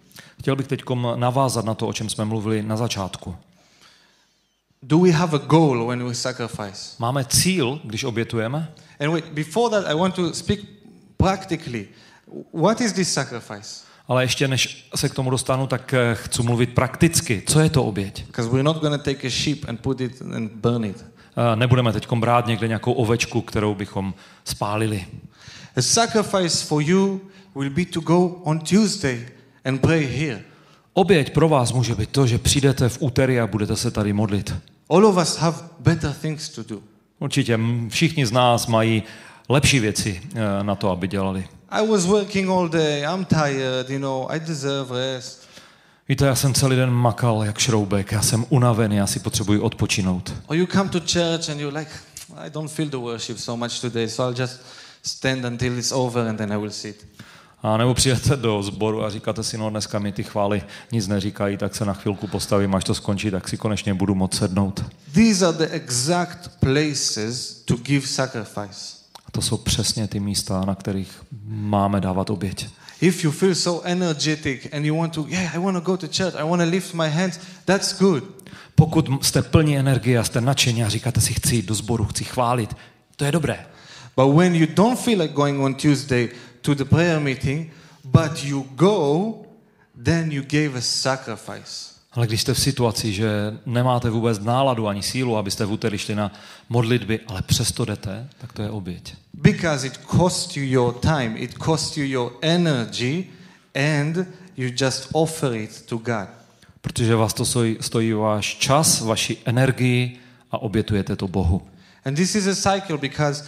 Chtěl 0.40 0.56
bych 0.56 0.66
teď 0.66 0.82
navázat 1.16 1.64
na 1.64 1.74
to, 1.74 1.88
o 1.88 1.92
čem 1.92 2.08
jsme 2.08 2.24
mluvili 2.24 2.62
na 2.62 2.76
začátku. 2.76 3.36
Do 4.82 4.98
we 4.98 5.10
have 5.10 5.36
a 5.36 5.46
goal 5.46 5.86
when 5.86 6.04
we 6.04 6.14
sacrifice? 6.14 6.96
Máme 6.98 7.24
cíl, 7.24 7.80
když 7.84 8.04
obětujeme? 8.04 8.72
And 9.00 9.12
wait, 9.12 9.24
before 9.24 9.70
that, 9.70 9.90
I 9.92 9.94
want 9.94 10.14
to 10.14 10.34
speak 10.34 10.60
practically. 11.16 11.88
What 12.52 12.80
is 12.80 12.92
this 12.92 13.12
sacrifice? 13.12 13.91
Ale 14.08 14.24
ještě 14.24 14.48
než 14.48 14.88
se 14.94 15.08
k 15.08 15.14
tomu 15.14 15.30
dostanu, 15.30 15.66
tak 15.66 15.94
eh, 15.94 16.14
chci 16.14 16.42
mluvit 16.42 16.74
prakticky. 16.74 17.42
Co 17.46 17.60
je 17.60 17.70
to 17.70 17.84
oběť? 17.84 18.24
Eh, 21.36 21.56
Nebudeme 21.56 21.92
teď 21.92 22.12
brát 22.12 22.46
někde 22.46 22.68
nějakou 22.68 22.92
ovečku, 22.92 23.40
kterou 23.40 23.74
bychom 23.74 24.14
spálili. 24.44 25.06
A 25.76 25.82
sacrifice 25.82 26.66
for 26.66 26.82
you 26.82 27.20
will 27.54 27.70
be 27.70 27.84
to 27.84 28.00
go 28.00 28.26
on 28.26 28.60
Tuesday 28.60 29.26
and 29.64 29.80
pray 29.80 30.06
here. 30.06 30.42
Oběť 30.92 31.30
pro 31.32 31.48
vás 31.48 31.72
může 31.72 31.94
být 31.94 32.10
to, 32.10 32.26
že 32.26 32.38
přijdete 32.38 32.88
v 32.88 32.98
úterý 33.00 33.40
a 33.40 33.46
budete 33.46 33.76
se 33.76 33.90
tady 33.90 34.12
modlit. 34.12 34.54
All 34.90 35.06
of 35.06 35.16
us 35.16 35.36
have 35.36 35.58
better 35.78 36.12
things 36.12 36.48
to 36.48 36.62
do. 36.62 36.80
Určitě 37.18 37.58
všichni 37.88 38.26
z 38.26 38.32
nás 38.32 38.66
mají 38.66 39.02
lepší 39.48 39.80
věci 39.80 40.22
eh, 40.34 40.64
na 40.64 40.74
to, 40.74 40.90
aby 40.90 41.08
dělali. 41.08 41.44
I 41.74 41.86
was 41.86 42.06
working 42.06 42.50
all 42.50 42.68
day. 42.68 43.02
I'm 43.04 43.24
tired, 43.24 43.90
you 43.90 43.98
know. 43.98 44.26
I 44.30 44.40
deserve 44.40 44.90
rest. 44.90 45.42
Víte, 46.08 46.26
já 46.26 46.34
jsem 46.34 46.54
celý 46.54 46.76
den 46.76 46.90
makal 46.90 47.44
jak 47.44 47.58
šroubek, 47.58 48.12
já 48.12 48.22
jsem 48.22 48.46
unavený, 48.48 48.96
já 48.96 49.06
si 49.06 49.20
potřebuji 49.20 49.60
odpočinout. 49.60 50.34
Or 50.46 50.56
you 50.56 50.66
come 50.66 50.90
to 50.90 51.00
church 51.00 51.48
and 51.50 51.60
you're 51.60 51.78
like, 51.78 51.90
I 52.36 52.50
don't 52.50 52.70
feel 52.70 52.88
the 52.88 52.96
worship 52.96 53.38
so 53.38 53.64
much 53.64 53.80
today, 53.80 54.08
so 54.08 54.30
I'll 54.30 54.40
just 54.40 54.60
stand 55.02 55.44
until 55.44 55.78
it's 55.78 55.92
over 55.92 56.28
and 56.28 56.36
then 56.36 56.52
I 56.52 56.56
will 56.56 56.70
sit. 56.70 57.06
A 57.62 57.76
nebo 57.76 57.94
přijdete 57.94 58.36
do 58.36 58.62
sboru 58.62 59.04
a 59.04 59.10
říkáte 59.10 59.42
si, 59.42 59.58
no 59.58 59.70
dneska 59.70 59.98
mi 59.98 60.12
ty 60.12 60.22
chvály 60.22 60.62
nic 60.92 61.08
neříkají, 61.08 61.56
tak 61.56 61.74
se 61.74 61.84
na 61.84 61.92
chvilku 61.92 62.26
postavím, 62.26 62.74
až 62.74 62.84
to 62.84 62.94
skončí, 62.94 63.30
tak 63.30 63.48
si 63.48 63.56
konečně 63.56 63.94
budu 63.94 64.14
moct 64.14 64.38
sednout. 64.38 64.84
These 65.12 65.46
are 65.46 65.56
the 65.56 65.74
exact 65.74 66.50
places 66.60 67.62
to 67.64 67.76
give 67.76 68.06
sacrifice. 68.06 69.01
To 69.32 69.42
jsou 69.42 69.56
přesně 69.56 70.08
ty 70.08 70.20
místa, 70.20 70.64
na 70.64 70.74
kterých 70.74 71.22
máme 71.46 72.00
dávat 72.00 72.30
oběť. 72.30 72.68
If 73.00 73.24
you 73.24 73.30
feel 73.30 73.54
so 73.54 73.88
energetic 73.88 74.68
and 74.72 74.84
you 74.84 74.96
want 74.96 75.14
to, 75.14 75.26
yeah, 75.28 75.54
I 75.54 75.58
want 75.58 75.76
to 75.76 75.80
go 75.80 75.96
to 75.96 76.06
church, 76.06 76.34
I 76.34 76.44
want 76.44 76.62
to 76.62 76.68
lift 76.68 76.94
my 76.94 77.10
hands, 77.10 77.40
that's 77.64 77.98
good. 77.98 78.24
Pokud 78.74 79.24
jste 79.24 79.42
plní 79.42 79.78
energie 79.78 80.18
a 80.18 80.24
jste 80.24 80.40
nadšení 80.40 80.84
a 80.84 80.88
říkáte 80.88 81.20
si, 81.20 81.34
chci 81.34 81.56
jít 81.56 81.66
do 81.66 81.74
sboru, 81.74 82.04
chci 82.04 82.24
chválit, 82.24 82.76
to 83.16 83.24
je 83.24 83.32
dobré. 83.32 83.66
But 84.16 84.34
when 84.36 84.54
you 84.54 84.66
don't 84.74 85.00
feel 85.00 85.20
like 85.20 85.34
going 85.34 85.60
on 85.60 85.74
Tuesday 85.74 86.28
to 86.60 86.74
the 86.74 86.84
prayer 86.84 87.20
meeting, 87.20 87.70
but 88.04 88.44
you 88.44 88.66
go, 88.74 89.34
then 90.04 90.32
you 90.32 90.42
gave 90.42 90.78
a 90.78 90.80
sacrifice. 90.80 91.92
Ale 92.12 92.26
když 92.26 92.40
jste 92.40 92.54
v 92.54 92.60
situaci, 92.60 93.12
že 93.12 93.58
nemáte 93.66 94.10
vůbec 94.10 94.38
náladu 94.38 94.88
ani 94.88 95.02
sílu, 95.02 95.36
abyste 95.36 95.64
v 95.64 95.72
úterý 95.72 95.98
šli 95.98 96.14
na 96.14 96.32
modlitby, 96.68 97.20
ale 97.26 97.42
přesto 97.42 97.84
jdete, 97.84 98.28
tak 98.38 98.52
to 98.52 98.62
je 98.62 98.70
oběť. 98.70 99.14
Because 99.34 99.86
it 99.86 100.00
costs 100.10 100.56
you 100.56 100.64
your 100.64 100.94
time, 100.94 101.36
it 101.36 101.54
costs 101.64 101.96
you 101.96 102.04
your 102.04 102.32
energy, 102.42 103.24
and 103.74 104.26
you 104.56 104.70
just 104.80 105.08
offer 105.12 105.52
it 105.54 105.82
to 105.86 105.96
God. 105.96 106.28
Protože 106.80 107.16
vás 107.16 107.34
to 107.34 107.44
stojí, 107.44 107.76
stojí 107.80 108.12
váš 108.12 108.54
čas, 108.54 109.00
vaši 109.00 109.36
energii 109.44 110.18
a 110.50 110.58
obětujete 110.62 111.16
to 111.16 111.28
Bohu. 111.28 111.62
And 112.04 112.14
this 112.14 112.34
is 112.34 112.46
a 112.46 112.54
cycle 112.54 112.98
because 112.98 113.44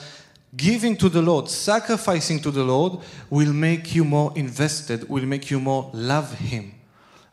giving 0.53 0.99
to 0.99 1.09
the 1.09 1.19
Lord, 1.19 1.51
sacrificing 1.51 2.43
to 2.43 2.51
the 2.51 2.63
Lord, 2.63 2.93
will 3.31 3.53
make 3.53 3.99
you 3.99 4.05
more 4.05 4.33
invested, 4.35 5.09
will 5.09 5.27
make 5.27 5.55
you 5.55 5.61
more 5.61 5.89
love 5.93 6.29
Him. 6.41 6.74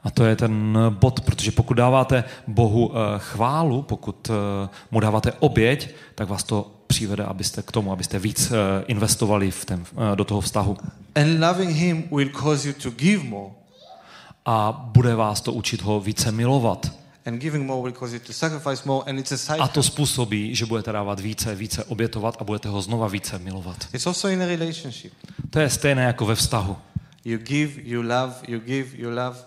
A 0.04 0.12
to 0.12 0.26
je 0.26 0.36
ten 0.36 0.78
bod, 0.90 1.22
protože 1.22 1.52
pokud 1.52 1.74
dáváte 1.74 2.24
Bohu 2.48 2.92
eh, 2.94 3.00
chválu, 3.18 3.82
pokud 3.82 4.30
eh, 4.30 4.70
mu 4.92 5.00
dáváte 5.00 5.32
oběť, 5.32 5.96
tak 6.16 6.30
vás 6.30 6.44
to 6.44 6.72
přivede 6.88 7.24
abyste 7.24 7.62
k 7.62 7.72
tomu, 7.72 7.92
abyste 7.92 8.20
víc 8.20 8.52
eh, 8.52 8.84
investovali 8.88 9.52
v 9.52 9.66
ten, 9.66 9.86
do 10.16 10.24
toho 10.24 10.42
vztahu. 10.42 10.78
And 11.16 11.40
loving 11.40 11.76
Him 11.76 12.04
will 12.12 12.30
cause 12.30 12.68
you 12.68 12.74
to 12.84 12.90
give 12.90 13.24
more. 13.24 13.52
A 14.46 14.72
bude 14.94 15.16
vás 15.16 15.42
to 15.42 15.54
učit 15.54 15.82
ho 15.82 16.00
více 16.00 16.32
milovat. 16.32 16.92
And 17.26 17.40
giving 17.40 17.66
more 17.66 17.82
will 17.82 18.00
cause 18.00 18.16
you 18.16 18.22
to 18.28 18.34
sacrifice 18.34 18.84
more, 18.86 19.10
and 19.10 19.20
it's 19.20 19.32
a 19.32 19.38
cycle. 19.38 19.58
A 19.60 19.68
to 19.68 19.84
způsobí, 19.84 20.56
že 20.56 20.66
budete 20.66 20.92
dávat 20.92 21.20
více, 21.20 21.56
více 21.56 21.84
obětovat 21.84 22.38
a 22.40 22.44
budete 22.44 22.70
ho 22.70 22.82
znova 22.82 23.08
více 23.08 23.40
milovat. 23.40 23.88
It's 23.94 24.08
also 24.08 24.28
in 24.28 24.44
a 24.44 24.46
relationship. 24.46 25.14
To 25.50 25.60
je 25.60 25.70
stejné 25.70 26.04
jako 26.04 26.26
ve 26.26 26.36
vztahu. 26.36 26.78
You 27.26 27.38
give, 27.38 27.72
you 27.84 28.02
love, 28.02 28.34
you 28.48 28.60
give, 28.60 28.90
you 28.98 29.10
love. 29.10 29.38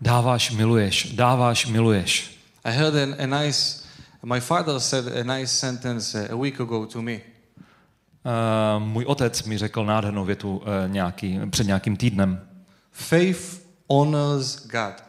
Dáváš, 0.00 0.50
miluješ, 0.50 1.12
dáváš, 1.12 1.66
miluješ. 1.66 2.40
I 2.64 2.72
heard 2.72 2.94
a, 2.94 3.22
a 3.22 3.26
nice, 3.26 3.82
my 4.24 4.40
father 4.40 4.80
said 4.80 5.08
a 5.08 5.36
nice 5.36 5.52
sentence 5.52 6.28
uh, 6.28 6.32
a 6.32 6.36
week 6.36 6.60
ago 6.60 6.86
to 6.86 7.02
me. 7.02 7.12
Uh, 7.12 8.82
můj 8.82 9.04
otec 9.04 9.42
mi 9.42 9.58
řekl 9.58 9.84
nádhernou 9.84 10.24
větu 10.24 10.56
uh, 10.56 10.62
nějaký, 10.86 11.40
před 11.50 11.66
nějakým 11.66 11.96
týdnem. 11.96 12.48
Faith 12.92 13.62
honors 13.88 14.66
God, 14.66 15.04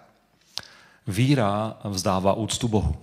Víra 1.07 1.77
vzdává 1.83 2.33
úctu 2.33 2.67
Bohu. 2.67 2.95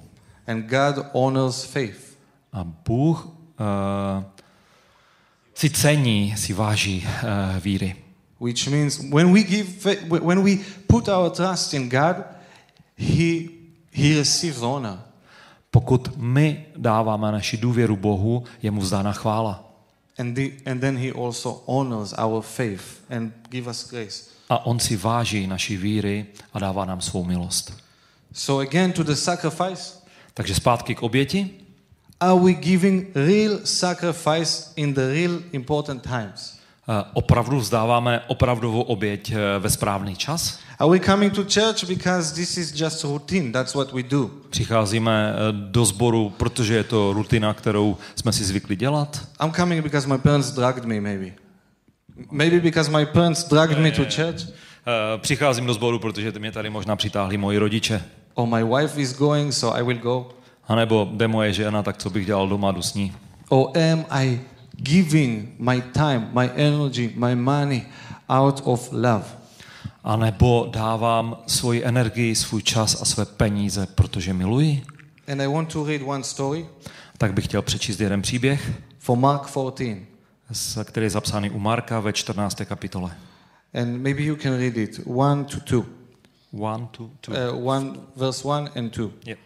and 0.46 0.66
God 0.66 1.06
honors 1.12 1.64
faith. 1.64 2.16
A 2.52 2.64
Bůh 2.64 3.26
uh, 3.26 4.24
si 5.54 5.70
cení, 5.70 6.36
si 6.36 6.52
váží 6.52 7.06
uh, 7.06 7.60
víry. 7.62 8.03
Which 8.44 8.68
means 8.68 9.00
when 9.00 9.32
we 9.32 9.42
give, 9.42 9.68
when 10.10 10.42
we 10.42 10.60
put 10.86 11.08
our 11.08 11.30
trust 11.30 11.72
in 11.74 11.88
God, 11.88 12.16
He 12.96 13.48
He 13.90 14.18
receives 14.18 14.62
honor. 14.62 14.98
Pokud 15.70 16.16
my 16.16 16.66
dáváme 16.76 17.32
naši 17.32 17.56
důvěru 17.56 17.96
Bohu, 17.96 18.44
je 18.62 18.70
mu 18.70 18.80
vzdána 18.80 19.12
chvála. 19.12 19.64
And, 20.18 20.34
the, 20.34 20.50
and 20.66 20.80
then 20.80 20.96
he 20.96 21.12
also 21.12 21.62
honors 21.66 22.12
our 22.12 22.42
faith 22.42 22.82
and 23.10 23.32
give 23.48 23.70
us 23.70 23.90
grace. 23.90 24.24
A 24.48 24.66
on 24.66 24.80
si 24.80 24.96
váží 24.96 25.46
naší 25.46 25.76
víry 25.76 26.26
a 26.52 26.58
dává 26.58 26.84
nám 26.84 27.00
svou 27.00 27.24
milost. 27.24 27.72
So 28.32 28.68
again 28.68 28.92
to 28.92 29.02
the 29.02 29.14
sacrifice. 29.14 29.98
Takže 30.34 30.54
zpátky 30.54 30.94
k 30.94 31.02
oběti. 31.02 31.50
Are 32.20 32.40
we 32.40 32.52
giving 32.52 33.08
real 33.14 33.58
sacrifice 33.64 34.72
in 34.76 34.94
the 34.94 35.00
real 35.00 35.40
important 35.52 36.02
times? 36.02 36.58
Eh, 36.88 37.04
Opravdu 37.12 37.58
vzdáváme 37.58 38.20
opravdovou 38.26 38.82
oběť 38.82 39.30
eh, 39.30 39.58
ve 39.58 39.70
správný 39.70 40.16
čas? 40.16 40.58
Are 40.78 40.90
we 40.90 41.00
coming 41.00 41.32
to 41.32 41.42
church 41.42 41.84
because 41.84 42.34
this 42.34 42.56
is 42.56 42.80
just 42.80 43.04
routine? 43.04 43.52
That's 43.52 43.74
what 43.74 43.92
we 43.92 44.02
do. 44.02 44.30
Přicházíme 44.50 45.32
eh, 45.32 45.52
do 45.52 45.84
sboru, 45.84 46.30
protože 46.36 46.74
je 46.74 46.84
to 46.84 47.12
rutina, 47.12 47.54
kterou 47.54 47.96
jsme 48.16 48.32
si 48.32 48.44
zvykli 48.44 48.76
dělat? 48.76 49.28
I'm 49.42 49.52
coming 49.52 49.82
because 49.82 50.08
my 50.08 50.18
parents 50.18 50.50
dragged 50.50 50.84
me, 50.84 51.00
maybe. 51.00 51.32
Maybe 52.30 52.60
because 52.60 52.90
my 52.90 53.06
parents 53.06 53.48
dragged 53.48 53.78
me 53.78 53.90
to 53.90 54.02
church. 54.02 54.48
Přicházím 55.16 55.66
do 55.66 55.74
sboru, 55.74 55.98
protože 55.98 56.32
mě 56.38 56.52
tady 56.52 56.70
možná 56.70 56.96
přitáhli 56.96 57.36
moji 57.36 57.58
rodiče. 57.58 58.02
Or 58.34 58.48
my 58.48 58.64
wife 58.64 59.00
is 59.00 59.16
going, 59.16 59.54
so 59.54 59.78
I 59.78 59.82
will 59.82 59.98
go. 59.98 60.28
A 60.68 60.74
nebo 60.74 61.08
jde 61.12 61.28
moje 61.28 61.52
žena, 61.52 61.82
tak 61.82 61.96
co 61.96 62.10
bych 62.10 62.26
dělal 62.26 62.48
doma, 62.48 62.72
jdu 62.72 62.82
s 62.82 62.94
ní. 62.94 63.12
Or 63.48 63.78
am 63.78 64.04
I 64.10 64.40
giving 64.82 65.48
my 65.58 65.80
time, 65.82 66.28
my 66.32 66.50
energy, 66.56 67.12
my 67.14 67.34
money 67.34 67.86
out 68.28 68.60
of 68.64 68.92
love? 68.92 69.24
A 70.04 70.16
nebo 70.16 70.68
dávám 70.72 71.36
svoji 71.46 71.84
energii, 71.84 72.34
svůj 72.34 72.62
čas 72.62 73.02
a 73.02 73.04
své 73.04 73.24
peníze, 73.24 73.86
protože 73.86 74.32
miluji? 74.32 74.82
And 75.32 75.40
I 75.40 75.46
want 75.46 75.72
to 75.72 75.84
read 75.86 76.02
one 76.06 76.24
story 76.24 76.66
Tak 77.18 77.34
bych 77.34 77.44
chtěl 77.44 77.62
přečíst 77.62 78.00
jeden 78.00 78.22
příběh, 78.22 78.72
for 78.98 79.18
Mark 79.18 79.46
14. 79.46 80.06
s- 80.52 80.84
který 80.84 81.06
je 81.06 81.10
zapsaný 81.10 81.50
u 81.50 81.58
Marka 81.58 82.00
ve 82.00 82.12
14. 82.12 82.64
kapitole. 82.64 83.16
And 83.74 84.02
maybe 84.02 84.22
you 84.22 84.36
can 84.36 84.52
read 84.52 84.76
it 84.76 84.98
1 85.06 85.44
to 85.44 85.56
2. 85.66 85.84
One, 86.52 86.86
two, 86.90 87.10
two. 87.20 87.32
Uh, 87.52 87.66
one, 87.68 87.90
verse 88.16 88.48
1 88.48 88.70
and 88.76 88.90
2. 88.90 89.10
Je. 89.26 89.36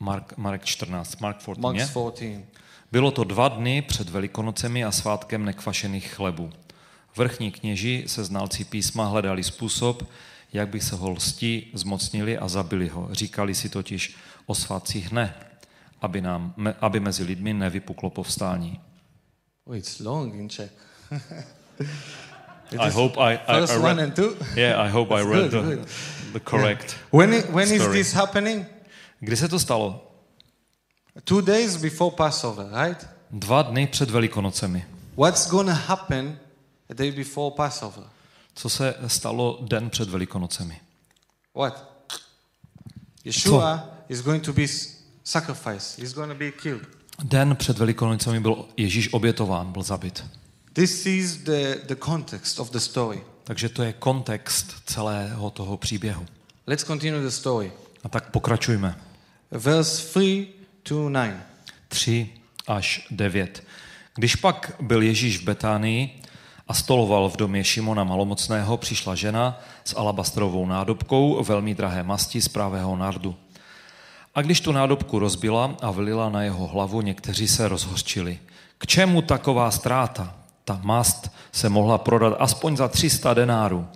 Mark, 0.00 0.36
Marek 0.36 0.64
14, 0.64 1.20
Mark 1.20 1.38
14, 1.38 1.62
Mark 1.62 1.76
je? 1.76 1.86
14. 1.86 2.44
Bylo 2.92 3.10
to 3.10 3.24
dva 3.24 3.48
dny 3.48 3.82
před 3.82 4.08
Velikonocemi 4.08 4.84
a 4.84 4.92
svátkem 4.92 5.44
nekvašených 5.44 6.14
chlebů. 6.14 6.50
Vrchní 7.16 7.52
kněži 7.52 8.04
se 8.06 8.24
znalci 8.24 8.64
písma 8.64 9.04
hledali 9.04 9.44
způsob, 9.44 10.08
jak 10.52 10.68
by 10.68 10.80
se 10.80 10.96
ho 10.96 11.10
lsti 11.10 11.66
zmocnili 11.74 12.38
a 12.38 12.48
zabili 12.48 12.88
ho. 12.88 13.08
Říkali 13.12 13.54
si 13.54 13.68
totiž 13.68 14.16
o 14.46 14.54
svátcích 14.54 15.12
ne, 15.12 15.34
aby, 16.00 16.20
nám, 16.20 16.54
aby 16.80 17.00
mezi 17.00 17.24
lidmi 17.24 17.52
nevypuklo 17.52 18.10
povstání. 18.10 18.80
Oh, 19.64 19.76
it's 19.76 19.98
long 20.00 20.34
in 20.34 20.48
Czech. 20.48 20.70
I 22.78 22.88
is 22.88 22.94
hope 22.94 23.20
I, 23.20 23.38
I, 23.46 23.58
I 23.58 23.60
1 23.60 23.82
read, 23.82 23.98
and 23.98 24.14
2. 24.14 24.36
yeah, 24.56 24.86
I 24.86 24.90
hope 24.90 25.14
I 25.14 25.24
read 25.24 25.50
good, 25.50 25.64
the, 25.64 25.76
good. 25.76 25.88
the 26.32 26.40
correct. 26.40 26.96
When, 27.12 27.32
it, 27.34 27.50
when 27.50 27.72
is 27.72 27.82
Story. 27.82 27.98
this 27.98 28.12
happening? 28.12 28.66
Kdy 29.20 29.36
se 29.36 29.48
to 29.48 29.58
stalo? 29.58 30.09
Two 31.24 31.40
days 31.40 31.76
before 31.76 32.16
Passover, 32.16 32.66
right? 32.86 33.06
Dva 33.30 33.62
dny 33.62 33.86
před 33.86 34.10
Velikonocemi. 34.10 34.84
What's 35.16 35.50
going 35.50 35.68
to 35.68 35.74
happen 35.74 36.38
a 36.90 36.94
day 36.94 37.12
before 37.12 37.54
Passover? 37.56 38.04
Co 38.54 38.68
se 38.68 38.94
stalo 39.06 39.58
den 39.62 39.90
před 39.90 40.08
Velikonocemi? 40.08 40.80
What? 41.54 41.90
Yeshua 43.24 43.88
is 44.08 44.20
going 44.20 44.44
to 44.44 44.52
be 44.52 44.66
sacrificed. 45.24 45.98
He's 45.98 46.12
going 46.12 46.32
to 46.32 46.38
be 46.38 46.50
killed. 46.50 46.88
Den 47.22 47.56
před 47.56 47.78
Velikonocemi 47.78 48.40
byl 48.40 48.64
Ježíš 48.76 49.12
obětován, 49.12 49.72
byl 49.72 49.82
zabit. 49.82 50.24
This 50.72 51.06
is 51.06 51.36
the, 51.36 51.74
the 51.86 51.96
context 52.04 52.60
of 52.60 52.70
the 52.70 52.78
story. 52.78 53.22
Takže 53.44 53.68
to 53.68 53.82
je 53.82 53.92
kontext 53.92 54.74
celého 54.86 55.50
toho 55.50 55.76
příběhu. 55.76 56.26
Let's 56.66 56.84
continue 56.84 57.22
the 57.22 57.28
story. 57.28 57.72
A 58.04 58.08
tak 58.08 58.30
pokračujme. 58.30 59.00
Verse 59.50 60.08
3 60.08 60.59
to 60.82 61.08
9. 61.08 61.36
3 61.88 62.28
až 62.66 63.06
9. 63.10 63.64
Když 64.14 64.36
pak 64.36 64.72
byl 64.80 65.02
Ježíš 65.02 65.38
v 65.38 65.44
Betánii 65.44 66.22
a 66.68 66.74
stoloval 66.74 67.28
v 67.28 67.36
domě 67.36 67.64
Šimona 67.64 68.04
Malomocného, 68.04 68.76
přišla 68.76 69.14
žena 69.14 69.60
s 69.84 69.96
alabastrovou 69.96 70.66
nádobkou 70.66 71.44
velmi 71.44 71.74
drahé 71.74 72.02
masti 72.02 72.40
z 72.40 72.48
pravého 72.48 72.96
nardu. 72.96 73.36
A 74.34 74.42
když 74.42 74.60
tu 74.60 74.72
nádobku 74.72 75.18
rozbila 75.18 75.76
a 75.82 75.90
vylila 75.90 76.28
na 76.30 76.42
jeho 76.42 76.66
hlavu, 76.66 77.00
někteří 77.00 77.48
se 77.48 77.68
rozhořčili. 77.68 78.38
K 78.78 78.86
čemu 78.86 79.22
taková 79.22 79.70
ztráta? 79.70 80.36
Ta 80.64 80.80
mast 80.82 81.30
se 81.52 81.68
mohla 81.68 81.98
prodat 81.98 82.36
aspoň 82.38 82.76
za 82.76 82.88
300 82.88 83.34
denárů. 83.34 83.88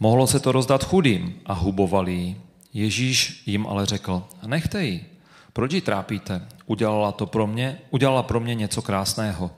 Mohlo 0.00 0.26
se 0.26 0.40
to 0.40 0.52
rozdat 0.52 0.84
chudým 0.84 1.40
a 1.46 1.52
hubovali 1.52 2.12
ji. 2.12 2.40
Ježíš 2.72 3.42
jim 3.46 3.66
ale 3.66 3.86
řekl, 3.86 4.22
nechte 4.46 4.84
ji, 4.84 5.19
proč 5.52 5.72
ji 5.72 5.80
trápíte? 5.80 6.46
Udělala 6.66 7.12
to 7.12 7.26
pro 7.26 7.46
mě, 7.46 7.78
udělala 7.90 8.22
pro 8.22 8.40
mě 8.40 8.54
něco 8.54 8.82
krásného. 8.82 9.50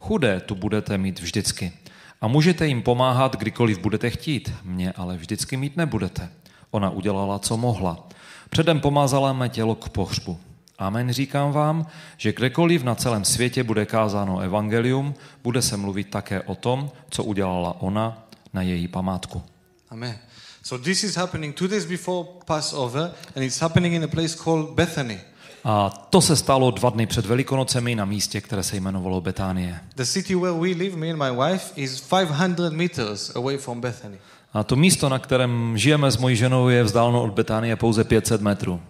Chudé 0.00 0.40
tu 0.40 0.54
budete 0.54 0.98
mít 0.98 1.20
vždycky. 1.20 1.72
A 2.20 2.28
můžete 2.28 2.66
jim 2.66 2.82
pomáhat, 2.82 3.36
kdykoliv 3.36 3.78
budete 3.78 4.10
chtít. 4.10 4.52
Mě 4.64 4.92
ale 4.92 5.16
vždycky 5.16 5.56
mít 5.56 5.76
nebudete. 5.76 6.28
Ona 6.70 6.90
udělala, 6.90 7.38
co 7.38 7.56
mohla. 7.56 8.08
Předem 8.50 8.80
pomázala 8.80 9.32
mé 9.32 9.48
tělo 9.48 9.74
k 9.74 9.88
pohřbu. 9.88 10.38
Amen 10.78 11.12
říkám 11.12 11.52
vám, 11.52 11.86
že 12.16 12.32
kdekoliv 12.32 12.82
na 12.82 12.94
celém 12.94 13.24
světě 13.24 13.64
bude 13.64 13.86
kázáno 13.86 14.38
evangelium, 14.38 15.14
bude 15.42 15.62
se 15.62 15.76
mluvit 15.76 16.10
také 16.10 16.40
o 16.42 16.54
tom, 16.54 16.90
co 17.10 17.24
udělala 17.24 17.80
ona 17.80 18.26
na 18.52 18.62
její 18.62 18.88
památku. 18.88 19.42
Amen. 19.90 20.18
So 20.66 20.84
this 20.84 21.04
is 21.04 21.14
happening 21.16 21.54
two 21.54 21.68
days 21.68 21.84
before 21.84 22.28
Passover, 22.44 23.12
and 23.36 23.44
it's 23.44 23.60
happening 23.60 23.94
in 23.94 24.02
a 24.02 24.08
place 24.08 24.34
called 24.34 24.74
Bethany. 24.74 25.20
A 25.64 25.90
to 26.10 26.20
se 26.20 26.36
stalo 26.36 26.70
dva 26.70 26.90
dny 26.90 27.06
před 27.06 27.26
Velikonocemi 27.26 27.94
na 27.94 28.04
místě, 28.04 28.40
které 28.40 28.62
se 28.62 28.76
jmenovalo 28.76 29.20
Betánie. 29.20 29.80
The 29.94 30.04
city 30.04 30.34
where 30.34 30.58
we 30.58 30.68
live, 30.68 30.96
me 30.96 31.10
and 31.10 31.18
my 31.18 31.30
wife, 31.50 31.72
is 31.76 32.00
500 32.00 32.72
meters 32.72 33.36
away 33.36 33.58
from 33.58 33.80
Bethany. 33.80 34.18
A 34.52 34.64
to 34.64 34.76
místo, 34.76 35.08
na 35.08 35.18
kterém 35.18 35.78
žijeme 35.78 36.10
s 36.10 36.16
mojí 36.16 36.36
ženou, 36.36 36.68
je 36.68 36.82
vzdáleno 36.84 37.22
od 37.22 37.30
Betánie 37.32 37.76
pouze 37.76 38.04
500 38.04 38.40
metrů. 38.40 38.80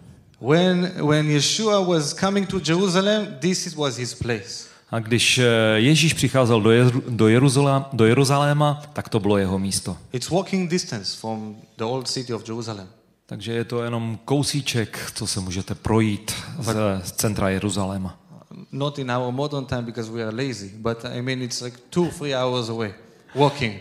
When, 0.41 0.93
when 1.07 1.29
Yeshua 1.29 1.87
was 1.87 2.15
coming 2.15 2.49
to 2.49 2.61
Jerusalem, 2.69 3.27
this 3.41 3.67
is- 3.67 3.75
was 3.75 3.97
his 3.97 4.15
place. 4.15 4.76
A 4.91 4.99
když 4.99 5.39
eh, 5.39 5.45
Ježíš 5.75 6.13
přicházel 6.13 6.61
do, 6.61 6.71
Jeru, 6.71 7.03
do, 7.09 7.29
Jeruzalém, 7.29 7.85
do 7.93 8.07
Jeruzaléma, 8.07 8.83
tak 8.93 9.09
to 9.09 9.21
bylo 9.21 9.39
jeho 9.39 9.59
místo. 9.59 9.97
It's 10.13 10.31
walking 10.31 10.71
distance 10.71 11.17
from 11.21 11.57
the 11.77 11.85
old 11.85 12.09
city 12.09 12.35
of 12.35 12.49
Jerusalem. 12.49 12.89
Takže 13.27 13.53
je 13.53 13.65
to 13.65 13.83
jenom 13.83 14.19
kousíček, 14.25 15.13
co 15.15 15.27
se 15.27 15.41
můžete 15.41 15.75
projít 15.75 16.35
z, 16.61 16.75
z 17.05 17.13
centra 17.13 17.49
Jeruzaléma. 17.49 18.19
Not 18.73 18.99
in 18.99 19.11
our 19.11 19.33
modern 19.33 19.65
time 19.65 19.83
because 19.83 20.13
we 20.13 20.25
are 20.25 20.47
lazy, 20.47 20.71
but 20.77 21.05
I 21.05 21.23
mean 21.23 21.43
it's 21.43 21.61
like 21.61 21.77
two, 21.91 22.09
three 22.19 22.35
hours 22.35 22.69
away 22.69 22.95
walking. 23.35 23.81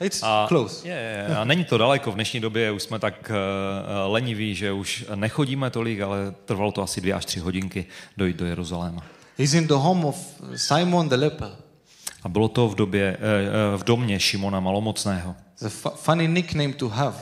It's 0.00 0.22
A, 0.22 0.46
close. 0.48 0.88
je, 0.88 0.94
je, 1.28 1.36
a 1.36 1.44
není 1.44 1.64
to 1.64 1.78
daleko, 1.78 2.10
v 2.12 2.14
dnešní 2.14 2.40
době 2.40 2.70
už 2.72 2.82
jsme 2.82 2.98
tak 2.98 3.30
uh, 3.30 4.12
leniví, 4.12 4.54
že 4.54 4.72
už 4.72 5.04
nechodíme 5.14 5.70
tolik, 5.70 6.00
ale 6.00 6.34
trvalo 6.44 6.72
to 6.72 6.82
asi 6.82 7.00
dvě 7.00 7.14
až 7.14 7.24
tři 7.24 7.40
hodinky 7.40 7.86
dojít 8.16 8.36
do 8.36 8.46
Jeruzaléma. 8.46 9.02
He's 9.38 9.54
in 9.54 9.66
the 9.66 9.74
home 9.74 10.04
of 10.04 10.16
Simon 10.56 11.08
the 11.08 11.14
leper. 11.14 11.48
A 12.22 12.28
bylo 12.28 12.48
to 12.48 12.68
v, 12.68 12.74
době, 12.74 13.16
eh, 13.20 13.76
v 13.76 13.84
domě 13.84 14.20
Šimona 14.20 14.60
Malomocného. 14.60 15.34
It's 15.52 15.62
a 15.62 15.68
fu- 15.90 15.96
funny 15.96 16.28
nickname 16.28 16.72
to 16.72 16.88
have. 16.88 17.16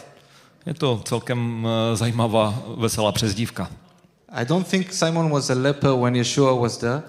Je 0.66 0.74
to 0.74 1.00
celkem 1.04 1.68
zajímavá, 1.94 2.62
veselá 2.76 3.12
přezdívka. 3.12 3.70
I 4.32 4.44
don't 4.44 4.68
think 4.68 4.92
Simon 4.92 5.30
was 5.30 5.50
a 5.50 5.54
leper 5.54 5.90
when 5.92 6.14
Yeshua 6.16 6.54
was 6.60 6.76
there, 6.76 7.02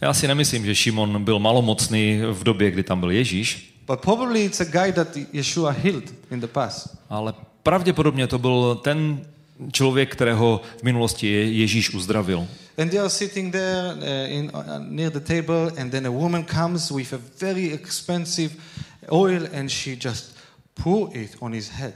Já 0.00 0.14
si 0.14 0.28
nemyslím, 0.28 0.64
že 0.66 0.74
Šimon 0.74 1.24
byl 1.24 1.38
malomocný 1.38 2.20
v 2.32 2.44
době, 2.44 2.70
kdy 2.70 2.82
tam 2.82 3.00
byl 3.00 3.10
Ježíš, 3.10 3.71
but 3.86 4.00
probably 4.00 4.44
it's 4.44 4.60
a 4.60 4.64
guy 4.64 4.92
that 4.92 5.16
Yeshua 5.32 5.72
healed 5.72 6.14
in 6.30 6.40
the 6.40 6.46
past. 6.46 6.96
ale 7.10 7.34
pravděpodobně 7.62 8.26
to 8.26 8.38
byl 8.38 8.74
ten 8.74 9.26
člověk, 9.72 10.12
kterého 10.12 10.60
v 10.80 10.82
minulosti 10.82 11.58
Ježíš 11.58 11.94
uzdravil. 11.94 12.46
And 12.78 12.88
they 12.90 13.00
are 13.00 13.10
sitting 13.10 13.52
there 13.52 13.94
uh, 13.94 14.32
in, 14.32 14.50
uh, 14.54 14.62
near 14.78 15.12
the 15.12 15.20
table, 15.20 15.72
and 15.80 15.90
then 15.90 16.06
a 16.06 16.10
woman 16.10 16.44
comes 16.44 16.90
with 16.90 17.12
a 17.12 17.18
very 17.40 17.72
expensive 17.72 18.54
oil, 19.10 19.42
and 19.58 19.70
she 19.70 19.96
just 20.04 20.36
pour 20.82 21.08
it 21.16 21.36
on 21.40 21.52
his 21.52 21.68
head. 21.68 21.94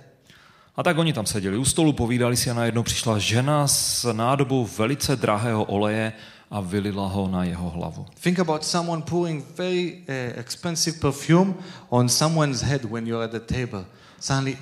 A 0.77 0.83
tak 0.83 0.99
oni 0.99 1.13
tam 1.13 1.27
seděli 1.27 1.57
u 1.57 1.65
stolu, 1.65 1.93
povídali 1.93 2.37
si 2.37 2.51
a 2.51 2.55
najednou 2.55 2.83
přišla 2.83 3.19
žena 3.19 3.69
s 3.69 4.13
nádobou 4.13 4.69
velice 4.79 5.17
drahého 5.17 5.65
oleje 5.65 6.13
a 6.51 6.61
vylila 6.61 7.09
ho 7.09 7.29
na 7.29 7.45
jeho 7.45 7.71
hlavu. 7.71 8.07
Think 8.21 8.39
about 8.39 8.65
someone 8.65 9.03
pouring 9.03 9.45
very 9.57 9.93
uh, 10.09 10.39
expensive 10.39 10.99
perfume 11.01 11.55
on 11.89 12.09
someone's 12.09 12.63
head 12.63 12.85
when 12.85 13.07
you're 13.07 13.25
at 13.25 13.31
the 13.31 13.55
table. 13.55 13.85
Suddenly, 14.21 14.59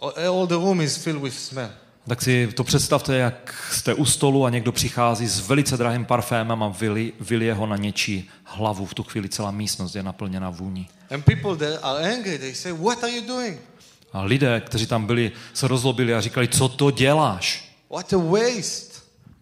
all 0.00 0.12
all 0.28 0.46
the 0.46 0.54
room 0.54 0.80
is 0.80 0.96
filled 0.96 1.22
with 1.22 1.34
smell. 1.34 1.70
Tak 2.08 2.22
si 2.22 2.46
to 2.54 2.64
představte, 2.64 3.16
jak 3.16 3.54
jste 3.72 3.94
u 3.94 4.04
stolu 4.04 4.44
a 4.44 4.50
někdo 4.50 4.72
přichází 4.72 5.26
s 5.26 5.48
velice 5.48 5.76
drahým 5.76 6.04
parfémem 6.04 6.62
a 6.62 6.68
vyli, 6.68 7.12
vylije 7.20 7.54
ho 7.54 7.66
na 7.66 7.76
něčí 7.76 8.30
hlavu. 8.44 8.86
V 8.86 8.94
tu 8.94 9.02
chvíli 9.02 9.28
celá 9.28 9.50
místnost 9.50 9.94
je 9.94 10.02
naplněna 10.02 10.50
vůní. 10.50 10.88
And 11.10 11.24
people 11.24 11.56
there 11.56 11.78
are 11.78 12.14
angry. 12.14 12.38
They 12.38 12.54
say, 12.54 12.72
What 12.72 13.04
are 13.04 13.12
you 13.12 13.26
doing? 13.26 13.60
A 14.12 14.22
lidé, 14.22 14.60
kteří 14.60 14.86
tam 14.86 15.06
byli, 15.06 15.32
se 15.54 15.68
rozlobili 15.68 16.14
a 16.14 16.20
říkali, 16.20 16.48
co 16.48 16.68
to 16.68 16.90
děláš? 16.90 17.74
What 17.90 18.12
a 18.12 18.16
waste. 18.16 18.89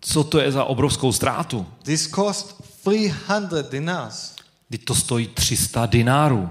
Co 0.01 0.25
to 0.25 0.39
je 0.41 0.53
za 0.53 0.65
obrovskou 0.65 1.13
ztrátu? 1.13 1.67
This 1.83 2.11
cost 2.11 2.63
300 2.85 3.63
dinars. 3.71 4.35
Teď 4.71 4.85
to 4.85 4.95
stojí 4.95 5.27
300 5.27 5.87
dinárů. 5.87 6.51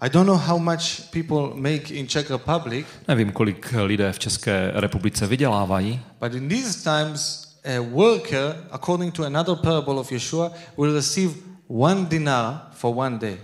I 0.00 0.10
don't 0.10 0.26
know 0.26 0.38
how 0.38 0.58
much 0.58 1.00
people 1.10 1.60
make 1.60 1.94
in 1.94 2.06
Czech 2.06 2.30
Republic, 2.30 2.86
Nevím, 3.08 3.32
kolik 3.32 3.74
lidé 3.82 4.12
v 4.12 4.18
České 4.18 4.70
republice 4.74 5.26
vydělávají, 5.26 6.00
but 6.20 6.34
in 6.34 6.48
these 6.48 6.82
times, 6.84 7.48
a 7.64 7.80
worker, 7.80 8.56
according 8.70 9.14
to 9.14 9.24
another 9.24 9.56
parable 9.56 9.94
of 9.94 10.12
Yeshua, 10.12 10.52
will 10.76 10.94
receive 10.94 11.34
one 11.68 12.04
dinar 12.04 12.60
for 12.72 12.94
one 12.96 13.18
day. 13.18 13.38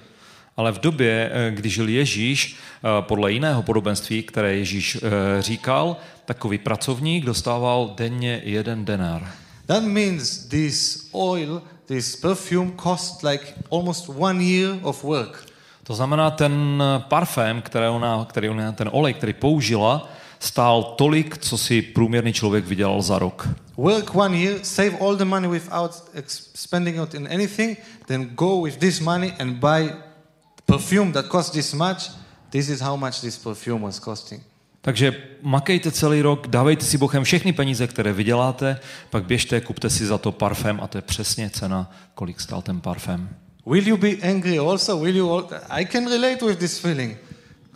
ale 0.56 0.72
v 0.72 0.78
době, 0.78 1.30
eh, 1.32 1.50
kdy 1.50 1.68
žil 1.70 1.88
Ježíš, 1.88 2.56
eh, 2.56 2.88
podle 3.00 3.32
jiného 3.32 3.62
podobenství, 3.62 4.22
které 4.22 4.54
Ježíš 4.56 4.96
eh, 4.96 5.42
říkal, 5.42 5.96
takový 6.24 6.58
pracovník 6.58 7.24
dostával 7.24 7.94
denně 7.96 8.40
jeden 8.44 8.84
denár. 8.84 9.32
That 9.66 9.82
means 9.82 10.38
this 10.38 11.08
oil, 11.12 11.62
this 11.86 12.16
perfume 12.16 12.72
cost 12.82 13.22
like 13.22 13.44
almost 13.72 14.08
one 14.08 14.44
year 14.44 14.78
of 14.82 15.04
work. 15.04 15.46
To 15.82 15.94
znamená, 15.94 16.30
ten 16.30 16.82
parfém, 17.08 17.62
který 17.62 17.86
ona, 17.86 18.24
který 18.24 18.48
ona, 18.48 18.72
ten 18.72 18.88
olej, 18.92 19.14
který 19.14 19.32
použila, 19.32 20.08
stál 20.38 20.82
tolik, 20.82 21.38
co 21.38 21.58
si 21.58 21.82
průměrný 21.82 22.32
člověk 22.32 22.66
vydělal 22.66 23.02
za 23.02 23.18
rok. 23.18 23.48
Work 23.76 24.14
one 24.14 24.38
year, 24.38 24.58
save 24.62 24.98
all 25.00 25.16
the 25.16 25.24
money 25.24 25.48
without 25.48 25.90
spending 26.54 26.96
it 27.02 27.14
in 27.14 27.28
anything, 27.32 27.78
then 28.06 28.24
go 28.34 28.62
with 28.62 28.76
this 28.76 29.00
money 29.00 29.32
and 29.38 29.52
buy 29.52 29.92
perfume 30.66 31.12
that 31.12 31.26
costs 31.26 31.52
this 31.52 31.74
much. 31.74 32.10
This 32.50 32.68
is 32.68 32.80
how 32.80 32.96
much 32.96 33.20
this 33.20 33.38
perfume 33.38 33.84
was 33.84 33.98
costing. 33.98 34.40
Takže 34.84 35.16
makejte 35.42 35.90
celý 35.90 36.22
rok, 36.22 36.48
dávejte 36.48 36.84
si 36.84 36.98
Bohem 36.98 37.24
všechny 37.24 37.52
peníze, 37.52 37.86
které 37.86 38.12
vyděláte, 38.12 38.80
pak 39.10 39.24
běžte, 39.24 39.60
kupte 39.60 39.90
si 39.90 40.06
za 40.06 40.18
to 40.18 40.32
parfém 40.32 40.80
a 40.82 40.86
to 40.86 40.98
je 40.98 41.02
přesně 41.02 41.50
cena, 41.50 41.90
kolik 42.14 42.40
stál 42.40 42.62
ten 42.62 42.80
parfém. 42.80 43.28
Will 43.66 43.88
you 43.88 43.96
be 43.96 44.10
angry 44.10 44.58
also? 44.58 44.98
Will 44.98 45.16
you? 45.16 45.30
All... 45.30 45.48
I 45.68 45.86
can 45.86 46.08
relate 46.08 46.46
with 46.46 46.58
this 46.58 46.78
feeling. 46.78 47.16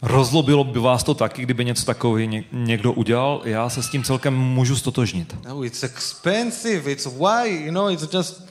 Rozlobilo 0.02 0.64
by 0.64 0.78
vás 0.78 1.02
to 1.04 1.14
taky, 1.14 1.42
kdyby 1.42 1.64
něco 1.64 1.84
takový 1.84 2.26
ně- 2.26 2.44
někdo 2.52 2.92
udělal? 2.92 3.42
Já 3.44 3.68
se 3.68 3.82
s 3.82 3.88
tím 3.88 4.02
celkem 4.04 4.34
můžu 4.34 4.76
stotožnit. 4.76 5.36
No, 5.48 5.64
it's 5.64 5.82
expensive. 5.82 6.92
It's 6.92 7.06
why 7.06 7.64
you 7.64 7.72
know. 7.72 7.90
It's 7.90 8.14
just 8.14 8.42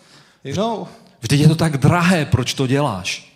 you 0.43 0.55
know. 0.55 0.87
Vždyť 1.21 1.39
je 1.41 1.47
to 1.47 1.55
tak 1.55 1.77
drahé, 1.77 2.25
proč 2.25 2.53
to 2.53 2.67
děláš? 2.67 3.33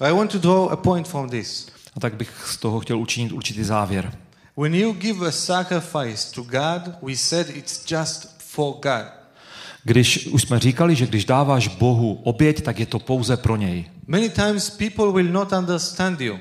I 0.00 0.12
want 0.12 0.32
to 0.32 0.38
draw 0.38 0.72
a 0.72 0.76
point 0.76 1.08
from 1.08 1.30
this. 1.30 1.68
A 1.96 2.00
tak 2.00 2.14
bych 2.14 2.30
z 2.46 2.56
toho 2.56 2.80
chtěl 2.80 2.98
učinit 2.98 3.32
určitý 3.32 3.64
závěr. 3.64 4.12
When 4.58 4.74
you 4.74 4.92
give 4.92 5.26
a 5.26 5.32
sacrifice 5.32 6.34
to 6.34 6.42
God, 6.42 6.98
we 7.02 7.16
said 7.16 7.48
it's 7.48 7.90
just 7.90 8.42
for 8.42 8.74
God. 8.74 9.06
Když 9.84 10.26
už 10.26 10.42
jsme 10.42 10.58
říkali, 10.58 10.96
že 10.96 11.06
když 11.06 11.24
dáváš 11.24 11.68
Bohu 11.68 12.20
oběť, 12.24 12.62
tak 12.62 12.78
je 12.78 12.86
to 12.86 12.98
pouze 12.98 13.36
pro 13.36 13.56
něj. 13.56 13.90
Many 14.06 14.30
times 14.30 14.70
people 14.70 15.12
will 15.12 15.32
not 15.32 15.52
understand 15.52 16.20
you. 16.20 16.38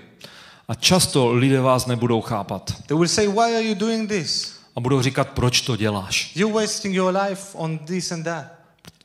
A 0.67 0.75
často 0.75 1.31
lidé 1.33 1.61
vás 1.61 1.85
nebudou 1.85 2.21
chápat. 2.21 2.73
They 2.87 2.97
will 2.97 3.07
say, 3.07 3.27
"Why 3.27 3.55
are 3.55 3.63
you 3.63 3.75
doing 3.75 4.09
this? 4.09 4.53
A 4.75 4.79
budou 4.79 5.01
říkat, 5.01 5.29
proč 5.29 5.61
to 5.61 5.75
děláš. 5.75 6.35
You're 6.35 6.61
wasting 6.61 6.95
your 6.95 7.17
life 7.17 7.41
on 7.53 7.77
this 7.77 8.11
and 8.11 8.23
that. 8.23 8.45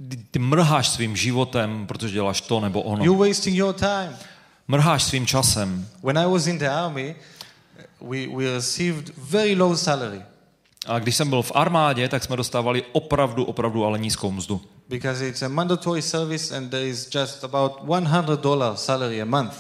Ty, 0.09 0.17
ty 0.31 0.39
mrháš 0.39 0.89
svým 0.89 1.17
životem, 1.17 1.87
protože 1.87 2.15
děláš 2.15 2.41
to 2.41 2.61
nebo 2.61 2.83
ono. 2.83 3.05
You're 3.05 3.29
wasting 3.29 3.57
your 3.57 3.75
time." 3.75 4.17
Mrháš 4.69 5.03
svým 5.03 5.27
časem. 5.27 5.89
When 6.03 6.19
I 6.19 6.27
was 6.27 6.47
in 6.47 6.59
the 6.59 6.69
army, 6.69 7.15
we, 8.03 8.27
we 8.27 8.55
received 8.55 9.13
very 9.31 9.55
low 9.55 9.77
salary 9.77 10.23
A 10.87 10.99
když 10.99 11.17
jsem 11.17 11.31
byl 11.31 11.43
v 11.43 11.53
armádě, 11.55 12.09
tak 12.09 12.25
jsme 12.25 12.37
dostávali 12.37 12.83
opravdu, 12.93 13.45
opravdu 13.45 13.85
ale 13.85 13.99
nízkou 13.99 14.31
mzdu. 14.31 14.61
because 14.89 15.29
it's 15.29 15.43
a 15.43 15.49
mandatory 15.49 16.03
service 16.03 16.57
and 16.57 16.71
there 16.71 16.89
is 16.89 17.09
just 17.15 17.45
about 17.45 17.73
$100 17.87 18.75
salary 18.75 19.23
a 19.23 19.25
month. 19.25 19.55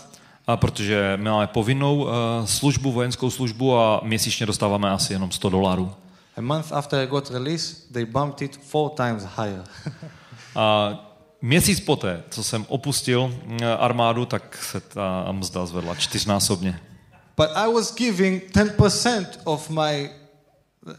A 0.47 0.57
protože 0.57 1.12
my 1.16 1.30
máme 1.30 1.47
povinnou 1.47 2.03
uh, 2.03 2.11
službu, 2.45 2.93
vojenskou 2.93 3.30
službu 3.30 3.78
a 3.78 4.01
měsíčně 4.05 4.47
dostáváme 4.47 4.90
asi 4.90 5.12
jenom 5.12 5.30
100 5.30 5.49
dolarů. 5.49 5.93
A 6.36 6.40
month 6.40 6.72
after 6.72 7.01
I 7.01 7.07
got 7.07 7.30
released, 7.30 7.93
they 7.93 8.05
bumped 8.05 8.43
it 8.43 8.57
four 8.57 8.90
times 8.90 9.22
higher. 9.36 9.64
A 10.57 10.95
měsíc 11.43 11.80
poté, 11.80 12.22
co 12.30 12.45
jsem 12.45 12.66
opustil 12.68 13.34
eh, 13.62 13.76
armádu, 13.76 14.24
tak 14.24 14.57
se 14.57 14.80
ta 14.80 15.32
mzda 15.32 15.66
zvedla 15.66 15.95
čtyřnásobně. 15.95 16.80
But 17.36 17.50
I 17.56 17.68
was 17.68 17.94
giving 17.94 18.40
10% 18.40 19.38
of 19.44 19.70
my 19.70 20.10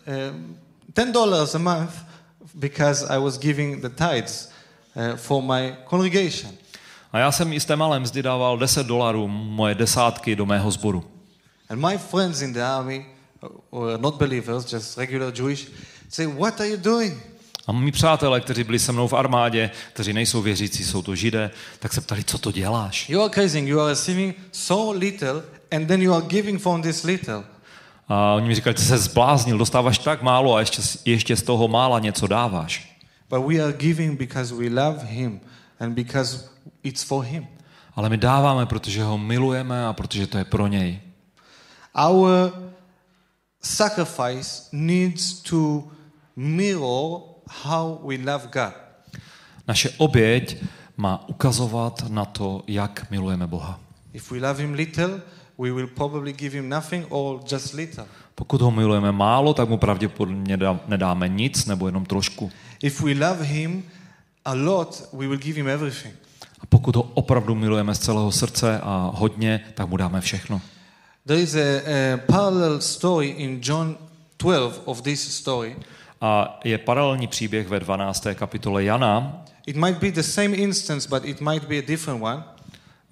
um, 0.08 0.58
$10 0.94 1.56
a 1.56 1.60
month 1.60 1.94
because 2.60 3.04
I 3.10 3.18
was 3.18 3.38
giving 3.38 3.82
the 3.82 3.90
tithes 3.90 4.52
uh, 4.96 5.16
for 5.16 5.42
my 5.42 5.76
congregation. 5.90 6.52
A 7.12 7.20
já 7.20 7.32
jsem 7.32 7.54
i 7.54 7.60
z 7.60 7.66
té 7.66 7.76
malé 7.76 8.00
mzdy 8.00 8.22
dával 8.22 8.58
10 8.58 8.88
dolarů, 8.88 9.28
moje 9.28 9.76
desátky 9.76 10.36
do 10.36 10.46
mého 10.46 10.72
sboru. 10.72 11.04
And 11.70 11.80
my 11.80 11.98
friends 11.98 12.42
in 12.42 12.54
the 12.54 12.64
army, 12.64 13.06
uh, 13.72 13.82
were 13.82 13.98
not 13.98 14.16
believers, 14.16 14.74
just 14.74 14.98
regular 14.98 15.34
Jewish, 15.38 15.68
say, 16.10 16.28
What 16.28 16.60
are 16.60 16.70
you 16.70 16.78
doing? 16.78 17.34
A 17.68 17.72
mý 17.72 17.92
přátelé, 17.92 18.42
kteří 18.42 18.64
byli 18.64 18.80
se 18.80 18.92
mnou 18.92 19.08
v 19.08 19.14
armádě, 19.14 19.72
kteří 19.94 20.14
nejsou 20.14 20.42
věřící, 20.42 20.84
jsou 20.84 21.02
to 21.02 21.16
židé, 21.16 21.52
tak 21.80 21.94
se 21.94 22.02
ptali, 22.02 22.24
co 22.24 22.38
to 22.38 22.52
děláš? 22.52 23.10
You 23.10 23.22
are 23.22 23.34
crazy. 23.34 23.60
You 23.60 23.80
are 23.80 23.90
receiving 23.90 24.36
so 24.52 24.98
little 24.98 25.44
and 25.76 25.88
then 25.88 26.02
you 26.02 26.14
are 26.14 26.26
giving 26.28 26.60
from 26.60 26.82
this 26.82 27.04
little. 27.04 27.44
A 28.08 28.34
oni 28.34 28.48
mi 28.48 28.56
říkali, 28.56 28.74
ty 28.74 28.82
se 28.82 28.98
zbláznil, 28.98 29.58
dostáváš 29.58 29.98
tak 29.98 30.22
málo 30.22 30.56
a 30.56 30.60
ještě, 30.60 30.82
ještě 31.06 31.36
z 31.36 31.42
toho 31.44 31.68
mála 31.68 32.00
něco 32.00 32.28
dáváš. 32.28 32.98
But 33.30 33.46
we 33.48 33.64
are 33.64 33.74
giving 33.74 34.20
because 34.20 34.56
we 34.56 34.70
love 34.70 35.06
Him 35.06 35.40
and 35.80 35.94
because 35.94 36.50
it's 36.84 37.04
for 37.04 37.26
Him. 37.26 37.48
Ale 37.96 38.10
my 38.10 38.18
dáváme, 38.18 38.66
protože 38.66 39.04
ho 39.04 39.18
milujeme 39.18 39.86
a 39.86 39.94
protože 39.94 40.28
to 40.28 40.38
je 40.38 40.46
pro 40.46 40.68
něj. 40.68 41.00
Our 42.10 42.54
sacrifice 43.62 44.64
needs 44.72 45.34
to 45.34 45.84
mirror 46.36 47.22
how 47.64 48.00
we 48.08 48.16
love 48.32 48.48
God. 48.52 48.74
Naše 49.68 49.90
oběť 49.98 50.58
má 50.98 51.30
ukazovat 51.30 52.10
na 52.10 52.26
to, 52.26 52.64
jak 52.68 53.12
milujeme 53.12 53.48
Boha. 53.48 53.80
If 54.14 54.32
we 54.32 54.48
love 54.48 54.62
Him 54.62 54.74
little, 54.74 55.22
we 55.58 55.72
will 55.72 55.88
probably 55.88 56.34
give 56.34 56.58
Him 56.58 56.70
nothing 56.70 57.06
or 57.10 57.40
just 57.52 57.74
little. 57.74 58.06
Pokud 58.36 58.62
ho 58.62 58.72
milujeme 58.72 59.12
málo, 59.12 59.54
tak 59.54 59.70
mu 59.70 59.78
pravděpodobně 59.78 60.58
dá- 60.58 60.80
nedáme 60.88 61.30
nic 61.30 61.66
nebo 61.66 61.88
jenom 61.88 62.06
trošku. 62.06 62.52
If 62.82 63.02
we 63.02 63.12
love 63.28 63.44
Him 63.44 63.84
a 64.46 64.54
lot, 64.54 65.04
we 65.14 65.28
will 65.28 65.38
give 65.38 65.58
Him 65.58 65.68
everything. 65.68 66.16
A 66.60 66.66
pokud 66.66 66.96
ho 66.96 67.02
opravdu 67.14 67.56
milujeme 67.56 67.96
z 67.96 68.00
celého 68.00 68.32
srdce 68.32 68.80
a 68.84 69.12
hodně, 69.16 69.60
tak 69.74 69.90
mu 69.90 69.98
dáme 69.98 70.22
všechno. 70.22 70.62
There 71.26 71.42
is 71.42 71.56
a, 71.56 71.60
a 71.60 72.18
parallel 72.18 72.82
story 72.82 73.28
in 73.28 73.60
John 73.64 73.98
12 74.40 74.82
of 74.86 75.02
this 75.02 75.36
story. 75.36 75.76
A 76.22 76.60
je 76.64 76.78
paralelní 76.78 77.28
příběh 77.28 77.68
ve 77.68 77.80
12. 77.80 78.28
kapitole 78.34 78.84
Jana. 78.84 79.44
It 79.66 79.76
might 79.76 79.98
be 79.98 80.12
the 80.12 80.24
same 80.24 80.56
instance, 80.56 81.10
but 81.10 81.26
it 81.26 81.42
might 81.42 81.64
be 81.68 81.78
a 81.78 81.82
different 81.88 82.22
one. 82.24 82.44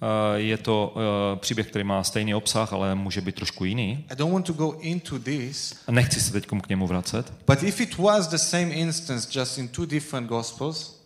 Eh, 0.02 0.40
Je 0.40 0.56
to 0.56 0.94
eh, 0.96 1.36
příběh, 1.36 1.66
který 1.66 1.84
má 1.84 2.04
stejný 2.04 2.34
obsah, 2.34 2.72
ale 2.72 2.94
může 2.94 3.20
být 3.20 3.34
trošku 3.34 3.64
jiný. 3.64 4.04
I 4.10 4.16
don't 4.16 4.32
want 4.32 4.46
to 4.46 4.52
go 4.52 4.72
into 4.80 5.18
this, 5.18 5.74
Nechci 5.90 6.20
se 6.20 6.32
teď 6.32 6.46
k 6.62 6.68
němu 6.68 6.86
vracet. 6.86 7.32
but 7.46 7.62
if 7.62 7.80
it 7.80 7.98
was 7.98 8.28
the 8.28 8.36
same 8.36 8.68
instance, 8.68 9.38
just 9.40 9.58
in 9.58 9.68
two 9.68 9.86
different 9.86 10.28
gospels, 10.28 11.02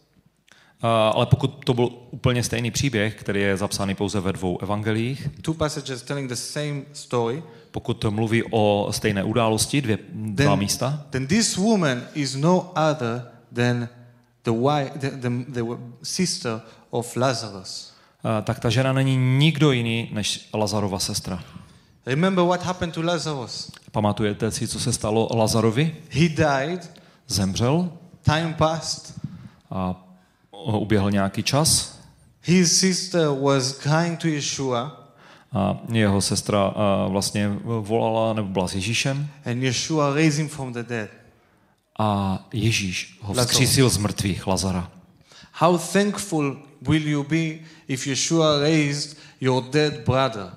Eh, 0.82 0.88
Ale 1.14 1.26
pokud 1.26 1.64
to 1.64 1.74
byl 1.74 1.88
úplně 2.10 2.42
stejný 2.42 2.70
příběh, 2.70 3.14
který 3.14 3.40
je 3.40 3.56
zapsaný 3.56 3.94
pouze 3.94 4.20
ve 4.20 4.32
dvou 4.32 4.62
evangeliích, 4.62 5.28
two 5.42 5.54
passages 5.54 6.02
telling 6.02 6.28
the 6.28 6.36
same 6.36 6.82
story, 6.92 7.42
pokud 7.70 7.94
to 7.94 8.10
mluví 8.10 8.42
o 8.50 8.88
stejné 8.90 9.24
události, 9.24 9.80
dvě, 9.82 9.98
dva 10.12 10.50
then, 10.50 10.58
místa, 10.58 11.06
then 11.10 11.26
this 11.26 11.56
woman 11.56 12.02
is 12.14 12.34
no 12.34 12.72
other 12.90 13.22
than 13.52 13.88
the, 14.44 14.50
wife, 14.50 14.90
the, 14.98 15.10
the, 15.10 15.28
the 15.48 15.62
sister 16.02 16.60
of 16.90 17.16
Lazarus. 17.16 17.95
Eh, 18.26 18.42
tak 18.42 18.60
ta 18.60 18.70
žena 18.70 18.92
není 18.92 19.16
nikdo 19.16 19.72
jiný 19.72 20.08
než 20.12 20.48
Lazarova 20.54 20.98
sestra. 20.98 21.44
Remember 22.06 22.44
what 22.44 22.62
happened 22.62 22.94
to 22.94 23.02
Lazarus? 23.02 23.70
Pamatujete 23.92 24.50
si, 24.50 24.68
co 24.68 24.80
se 24.80 24.92
stalo 24.92 25.28
Lazarovi? 25.34 25.96
He 26.10 26.28
died, 26.28 26.90
Zemřel 27.28 27.92
time 28.22 28.54
passed, 28.54 29.14
a 29.70 30.06
uběhl 30.62 31.10
nějaký 31.10 31.42
čas 31.42 31.96
his 32.42 32.80
sister 32.80 33.28
was 33.42 33.72
crying 33.72 34.16
to 34.18 34.28
Yeshua, 34.28 35.02
a 35.52 35.78
jeho 35.92 36.20
sestra 36.20 36.66
a, 36.66 37.06
vlastně 37.08 37.48
volala, 37.80 38.32
nebo 38.32 38.48
byla 38.48 38.68
s 38.68 38.74
Ježíšem 38.74 39.28
and 39.44 39.62
Yeshua 39.62 40.14
raised 40.14 40.38
him 40.38 40.48
from 40.48 40.72
the 40.72 40.82
dead. 40.82 41.10
a 41.98 42.38
Ježíš 42.52 43.18
ho 43.22 43.34
vzkřísil 43.34 43.88
z 43.90 43.98
mrtvých, 43.98 44.46
Lazara. 44.46 44.90
How 45.52 45.78
thankful 45.78 46.56
will 46.82 47.08
you 47.08 47.24
be 47.24 47.58
if 47.88 48.06
Yeshua 48.06 48.60
raised 48.60 49.16
your 49.40 49.64
dead 49.70 49.92
brother? 49.94 50.50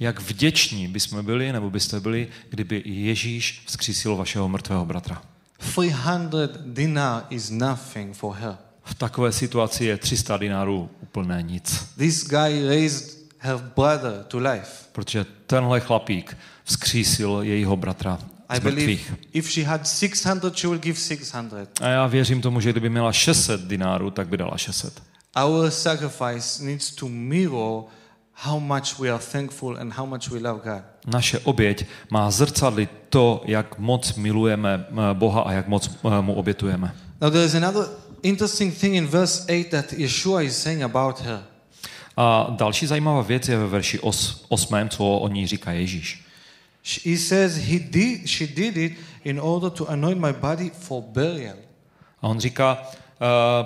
Jak 0.00 0.20
vděční 0.20 0.88
bychom 0.88 1.24
byli, 1.24 1.52
nebo 1.52 1.70
byste 1.70 2.00
byli, 2.00 2.28
kdyby 2.50 2.82
Ježíš 2.84 3.62
vzkřísil 3.66 4.16
vašeho 4.16 4.48
mrtvého 4.48 4.86
bratra. 4.86 5.22
300 5.58 6.28
dinar 6.66 7.26
is 7.30 7.50
nothing 7.50 8.16
for 8.16 8.36
her. 8.36 8.56
V 8.84 8.94
takové 8.94 9.32
situaci 9.32 9.84
je 9.84 9.96
300 9.96 10.36
dinárů 10.36 10.90
úplné 11.00 11.42
nic. 11.42 11.86
This 11.96 12.24
guy 12.24 12.66
raised 12.68 13.18
her 13.38 13.56
brother 13.76 14.24
to 14.28 14.38
life. 14.38 14.70
Protože 14.92 15.26
tenhle 15.46 15.80
chlapík 15.80 16.36
vzkřísil 16.64 17.38
jejího 17.42 17.76
bratra 17.76 18.18
I 18.48 18.56
z 18.56 18.60
mrtvých. 18.64 19.10
believe 19.10 19.26
if 19.32 19.52
she 19.52 19.66
had 19.66 19.88
600, 19.88 20.58
she 20.58 20.68
will 20.68 20.78
give 20.78 20.98
600. 20.98 21.80
A 21.80 21.88
já 21.88 22.06
věřím 22.06 22.40
tomu, 22.42 22.60
že 22.60 22.70
kdyby 22.72 22.88
měla 22.88 23.12
600 23.12 23.60
dinárů, 23.60 24.10
tak 24.10 24.28
by 24.28 24.36
dala 24.36 24.56
600. 24.56 25.02
Our 25.36 25.70
sacrifice 25.70 26.62
needs 26.62 26.90
to 26.90 27.08
mirror 27.08 27.84
how 28.32 28.58
much 28.58 28.98
we 28.98 29.10
are 29.10 29.18
thankful 29.18 29.76
and 29.76 29.92
how 29.92 30.06
much 30.06 30.28
we 30.30 30.38
love 30.38 30.60
God. 30.64 30.82
Naše 31.06 31.38
oběť 31.38 31.86
má 32.10 32.30
zrcadlit 32.30 32.90
to, 33.08 33.42
jak 33.46 33.78
moc 33.78 34.14
milujeme 34.14 34.86
eh, 34.88 35.14
Boha 35.14 35.42
a 35.42 35.52
jak 35.52 35.68
moc 35.68 35.90
eh, 35.90 36.22
mu 36.22 36.34
obětujeme. 36.34 36.94
Now, 37.20 37.30
there 37.30 37.44
is 37.44 37.54
another 37.54 37.88
interesting 38.22 38.78
thing 38.78 38.94
in 38.94 39.06
verse 39.06 39.44
8 39.48 39.64
that 39.64 39.92
Yeshua 39.92 40.42
is 40.42 40.62
saying 40.62 40.82
about 40.82 41.20
her. 41.20 41.42
A 42.16 42.46
další 42.50 42.86
zajímavá 42.86 43.22
věc 43.22 43.48
je 43.48 43.58
ve 43.58 43.66
verši 43.66 44.00
8, 44.48 44.88
co 44.88 45.04
o 45.04 45.28
ní 45.28 45.46
říká 45.46 45.72
Ježíš. 45.72 46.24
He 47.04 47.18
says 47.18 47.56
he 47.56 47.78
did, 47.78 48.28
she 48.28 48.46
did 48.46 48.76
it 48.76 48.92
in 49.24 49.40
order 49.40 49.70
to 49.70 49.90
anoint 49.90 50.20
my 50.20 50.32
body 50.32 50.70
for 50.70 51.02
burial. 51.02 51.56
A 52.22 52.28
on 52.28 52.40
říká, 52.40 52.82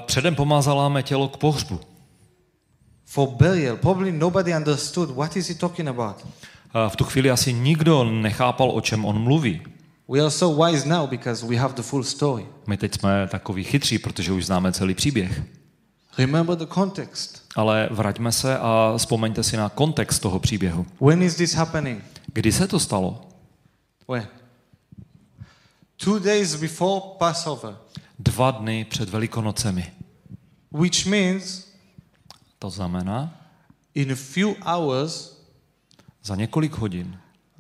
předem 0.07 0.35
pomázala 0.35 0.89
mé 0.89 1.03
tělo 1.03 1.29
k 1.29 1.37
pohřbu. 1.37 1.81
For 3.05 3.29
burial. 3.29 3.77
Probably 3.77 4.13
nobody 4.13 4.55
understood 4.57 5.11
what 5.11 5.37
is 5.37 5.49
he 5.49 5.55
talking 5.55 5.89
about. 5.89 6.17
Uh, 6.25 6.89
v 6.89 6.97
tu 6.97 7.05
chvíli 7.05 7.31
asi 7.31 7.53
nikdo 7.53 8.05
nechápal, 8.05 8.71
o 8.71 8.81
čem 8.81 9.05
on 9.05 9.19
mluví. 9.19 9.63
We 10.09 10.21
are 10.21 10.31
so 10.31 10.65
wise 10.65 10.89
now 10.89 11.09
because 11.09 11.47
we 11.47 11.57
have 11.57 11.75
the 11.75 11.83
full 11.83 12.05
story. 12.05 12.47
My 12.67 12.77
teď 12.77 12.95
jsme 12.95 13.29
takový 13.29 13.65
chytří, 13.65 13.99
protože 13.99 14.33
už 14.33 14.47
známe 14.47 14.73
celý 14.73 14.95
příběh. 14.95 15.43
Remember 16.19 16.57
the 16.57 16.67
context. 16.75 17.43
Ale 17.57 17.89
vraťme 17.91 18.33
se 18.33 18.59
a 18.59 18.95
vzpomeňte 18.97 19.43
si 19.43 19.57
na 19.57 19.69
kontext 19.69 20.23
toho 20.23 20.39
příběhu. 20.39 20.87
When 21.01 21.23
is 21.23 21.35
this 21.35 21.55
happening? 21.55 22.05
Kdy 22.33 22.53
se 22.53 22.69
to 22.69 22.81
stalo? 22.81 23.21
When? 24.09 24.29
Two 25.97 26.19
days 26.19 26.55
before 26.55 27.01
Passover, 27.19 27.77
Dva 28.19 28.51
dny 28.51 28.85
před 28.85 29.09
Velikonocemi. 29.09 29.93
which 30.71 31.07
means 31.07 31.65
To 32.59 32.71
znamená, 32.71 33.41
in 33.95 34.12
a 34.12 34.17
few 34.17 34.55
hours, 34.65 35.39
za 36.25 36.37
několik 36.37 36.73
hodin, 36.73 37.19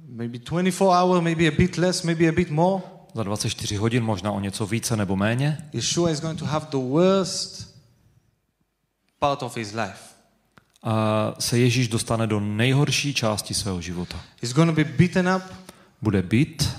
maybe 0.08 0.38
24 0.38 0.86
hours, 0.90 1.22
maybe 1.22 1.48
a 1.48 1.50
bit 1.50 1.76
less, 1.78 2.02
maybe 2.02 2.28
a 2.28 2.32
bit 2.32 2.50
more, 2.50 2.82
za 3.14 3.22
24 3.22 3.76
hodin, 3.76 4.04
možná 4.04 4.32
o 4.32 4.40
něco 4.40 4.66
více 4.66 4.96
nebo 4.96 5.16
méně, 5.16 5.58
Yeshua 5.72 6.10
is 6.10 6.20
going 6.20 6.38
to 6.38 6.44
have 6.46 6.66
the 6.70 6.76
worst 6.76 7.74
part 9.18 9.42
of 9.42 9.56
his 9.56 9.72
life. 9.72 9.98
a 10.82 11.34
se 11.38 11.58
Ježíš 11.58 11.88
dostane 11.88 12.26
do 12.26 12.40
nejhorší 12.40 13.14
části 13.14 13.54
svého 13.54 13.80
života. 13.80 14.20
He's 14.42 14.52
going 14.52 14.70
to 14.70 14.76
be 14.76 14.84
beaten 14.84 15.28
up, 15.36 15.42
Bude 16.02 16.22
být, 16.22 16.70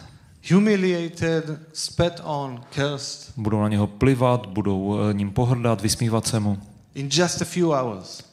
humiliated, 0.51 1.59
spat 1.73 2.21
on, 2.23 2.61
cursed 2.75 3.33
budou 3.37 3.61
na 3.61 3.69
něho 3.69 3.87
plivat, 3.87 4.45
budou 4.45 4.97
eh, 4.99 5.13
ním 5.13 5.31
pohrdat, 5.31 5.81
vysmívat 5.81 6.27
se 6.27 6.39
mu. 6.39 6.61
in 6.95 7.09
just 7.11 7.41
a 7.41 7.45
few 7.45 7.71
hours. 7.71 8.23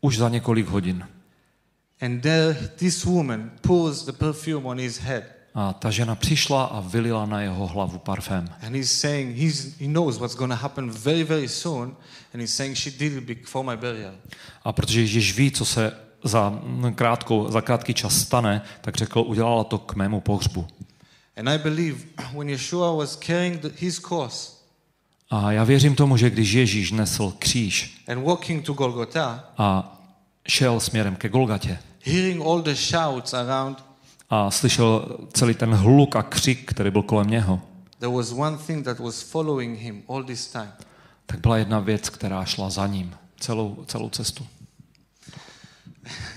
Už 0.00 0.18
za 0.18 0.28
několik 0.28 0.66
hodin. 0.66 1.06
And 2.00 2.20
there, 2.20 2.54
this 2.76 3.04
woman 3.04 3.50
pours 3.60 4.04
the 4.04 4.12
perfume 4.12 4.64
on 4.64 4.78
his 4.78 4.98
head. 4.98 5.24
A 5.54 5.72
ta 5.72 5.90
žena 5.90 6.14
přišla 6.14 6.64
a 6.64 6.80
vylila 6.80 7.26
na 7.26 7.40
jeho 7.40 7.66
hlavu 7.66 7.98
parfém. 7.98 8.48
And 8.66 8.76
he's 8.76 8.92
saying, 8.92 9.36
he's, 9.36 9.78
he 9.80 9.86
knows 9.86 10.18
what's 10.18 10.36
going 10.36 10.52
to 10.52 10.56
happen 10.56 10.90
very, 10.90 11.24
very 11.24 11.48
soon. 11.48 11.96
And 12.34 12.40
he's 12.40 12.54
saying, 12.54 12.76
she 12.76 12.90
did 12.90 13.12
it 13.12 13.24
before 13.24 13.70
my 13.70 13.76
burial. 13.76 14.14
A 14.64 14.72
protože 14.72 15.00
Ježíš 15.00 15.36
ví, 15.36 15.50
co 15.50 15.64
se 15.64 15.92
za, 16.24 16.60
krátkou, 16.94 17.50
za 17.50 17.60
krátký 17.60 17.94
čas 17.94 18.18
stane, 18.18 18.62
tak 18.80 18.96
řekl, 18.96 19.20
udělala 19.20 19.64
to 19.64 19.78
k 19.78 19.94
mému 19.94 20.20
pohřbu. 20.20 20.66
And 21.36 21.48
I 21.48 21.58
believe 21.58 21.96
when 22.34 22.48
Yeshua 22.48 22.96
was 22.98 23.16
carrying 23.16 23.60
the, 23.60 23.68
his 23.78 23.98
cross 23.98 24.62
A 25.30 25.52
já 25.52 25.64
věřím 25.64 25.94
tomu, 25.94 26.16
že 26.16 26.30
když 26.30 26.52
Ježíš 26.52 26.92
nesl 26.92 27.32
kříž 27.38 28.04
and 28.08 28.24
walking 28.24 28.66
to 28.66 28.72
Golgotha, 28.72 29.52
a 29.58 29.98
šel 30.48 30.80
směrem 30.80 31.16
ke 31.16 31.28
Golgatě 31.28 31.78
hearing 32.04 32.42
all 32.46 32.62
the 32.62 32.74
shouts 32.74 33.34
around, 33.34 33.84
a 34.30 34.50
slyšel 34.50 35.18
celý 35.32 35.54
ten 35.54 35.74
hluk 35.74 36.16
a 36.16 36.22
křik, 36.22 36.70
který 36.70 36.90
byl 36.90 37.02
kolem 37.02 37.30
něho, 37.30 37.60
there 37.98 38.12
was 38.12 38.32
one 38.32 38.58
thing 38.66 38.84
that 38.84 38.98
was 38.98 39.22
following 39.22 39.78
him 39.78 40.02
all 40.08 40.24
this 40.24 40.46
time. 40.46 40.72
tak 41.26 41.40
byla 41.40 41.56
jedna 41.56 41.80
věc, 41.80 42.08
která 42.08 42.44
šla 42.44 42.70
za 42.70 42.86
ním 42.86 43.14
celou, 43.40 43.84
celou 43.86 44.10
cestu. 44.10 44.46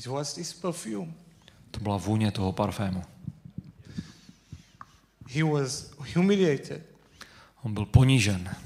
It 0.00 0.06
was 0.06 0.34
this 0.34 0.52
perfume. 0.52 1.12
To 1.70 1.80
byla 1.80 1.96
vůně 1.96 2.32
toho 2.32 2.52
parfému. 2.52 3.02
He 5.28 5.44
was 5.44 5.90
humiliated 6.14 6.82
On 7.62 7.74
byl 7.74 7.86
ponížen 7.86 8.56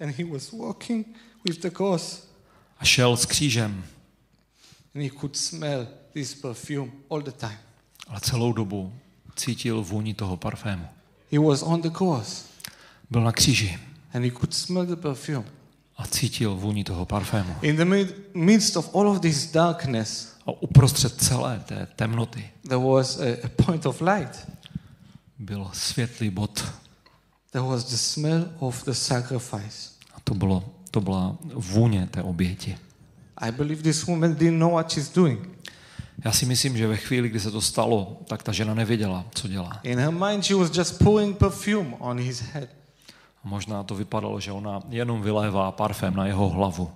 and 0.00 0.10
he 0.10 0.24
was 0.24 0.52
walking 0.52 1.06
with 1.48 1.60
the 1.60 1.70
cross 1.70 2.28
a 2.78 2.84
šel 2.84 3.16
s 3.16 3.26
křížem, 3.26 3.84
and 4.94 5.02
he 5.02 5.10
could 5.10 5.36
smell 5.36 5.88
this 6.12 6.34
perfume 6.34 6.90
all 7.10 7.22
the 7.22 7.32
time. 7.32 7.58
ale 8.06 8.20
celou 8.20 8.52
dobu 8.52 8.94
cítil 9.36 9.82
vůni 9.82 10.14
toho 10.14 10.36
parfému. 10.36 10.88
He 11.32 11.38
was 11.38 11.62
on 11.62 11.82
the 11.82 11.90
cross 11.90 12.46
Byl 13.10 13.22
na 13.22 13.32
kříži 13.32 13.78
and 14.12 14.22
he 14.24 14.30
could 14.30 14.54
smell 14.54 14.86
the 14.86 14.96
perfume. 14.96 15.57
A 15.98 16.06
cítil 16.06 16.54
vůni 16.56 16.84
toho 16.84 17.06
parfému. 17.06 17.54
In 17.62 17.76
the 17.76 17.84
mid- 17.84 18.14
midst 18.34 18.76
of 18.76 18.94
all 18.94 19.08
of 19.08 19.20
this 19.20 19.50
darkness, 19.52 20.32
A 20.46 20.50
uprostřed 20.62 21.22
celé 21.22 21.62
té 21.66 21.86
temnoty 21.96 22.50
there 22.62 22.76
was 22.84 23.20
a, 23.20 23.24
a 23.46 23.48
point 23.64 23.86
of 23.86 24.00
light. 24.00 24.48
byl 25.38 25.70
světlý 25.72 26.30
bod. 26.30 26.64
There 27.50 27.64
was 27.66 27.84
the 27.84 27.96
smell 27.96 28.48
of 28.58 28.84
the 28.84 28.90
sacrifice. 28.92 29.90
A 30.14 30.20
to, 30.24 30.34
bylo, 30.34 30.64
to 30.90 31.00
byla 31.00 31.36
vůně 31.54 32.08
té 32.10 32.22
oběti. 32.22 32.78
I 33.36 33.52
believe 33.52 33.82
this 33.82 34.06
woman 34.06 34.34
didn't 34.34 34.58
know 34.58 34.72
what 34.72 34.92
she's 34.92 35.08
doing. 35.12 35.48
Já 36.24 36.32
si 36.32 36.46
myslím, 36.46 36.76
že 36.76 36.86
ve 36.86 36.96
chvíli, 36.96 37.28
kdy 37.28 37.40
se 37.40 37.50
to 37.50 37.60
stalo, 37.60 38.20
tak 38.28 38.42
ta 38.42 38.52
žena 38.52 38.74
nevěděla, 38.74 39.24
co 39.34 39.48
dělá. 39.48 39.80
In 39.82 39.98
her 39.98 40.10
mind, 40.12 40.44
she 40.44 40.56
was 40.56 40.76
just 40.76 40.98
pouring 40.98 41.36
perfume 41.36 41.96
on 41.98 42.18
his 42.20 42.40
head. 42.40 42.68
Možná 43.48 43.82
to 43.82 43.94
vypadalo, 43.94 44.40
že 44.40 44.52
ona 44.52 44.80
jenom 44.88 45.22
vylévá 45.22 45.72
parfém 45.72 46.16
na 46.16 46.26
jeho 46.26 46.48
hlavu. 46.48 46.90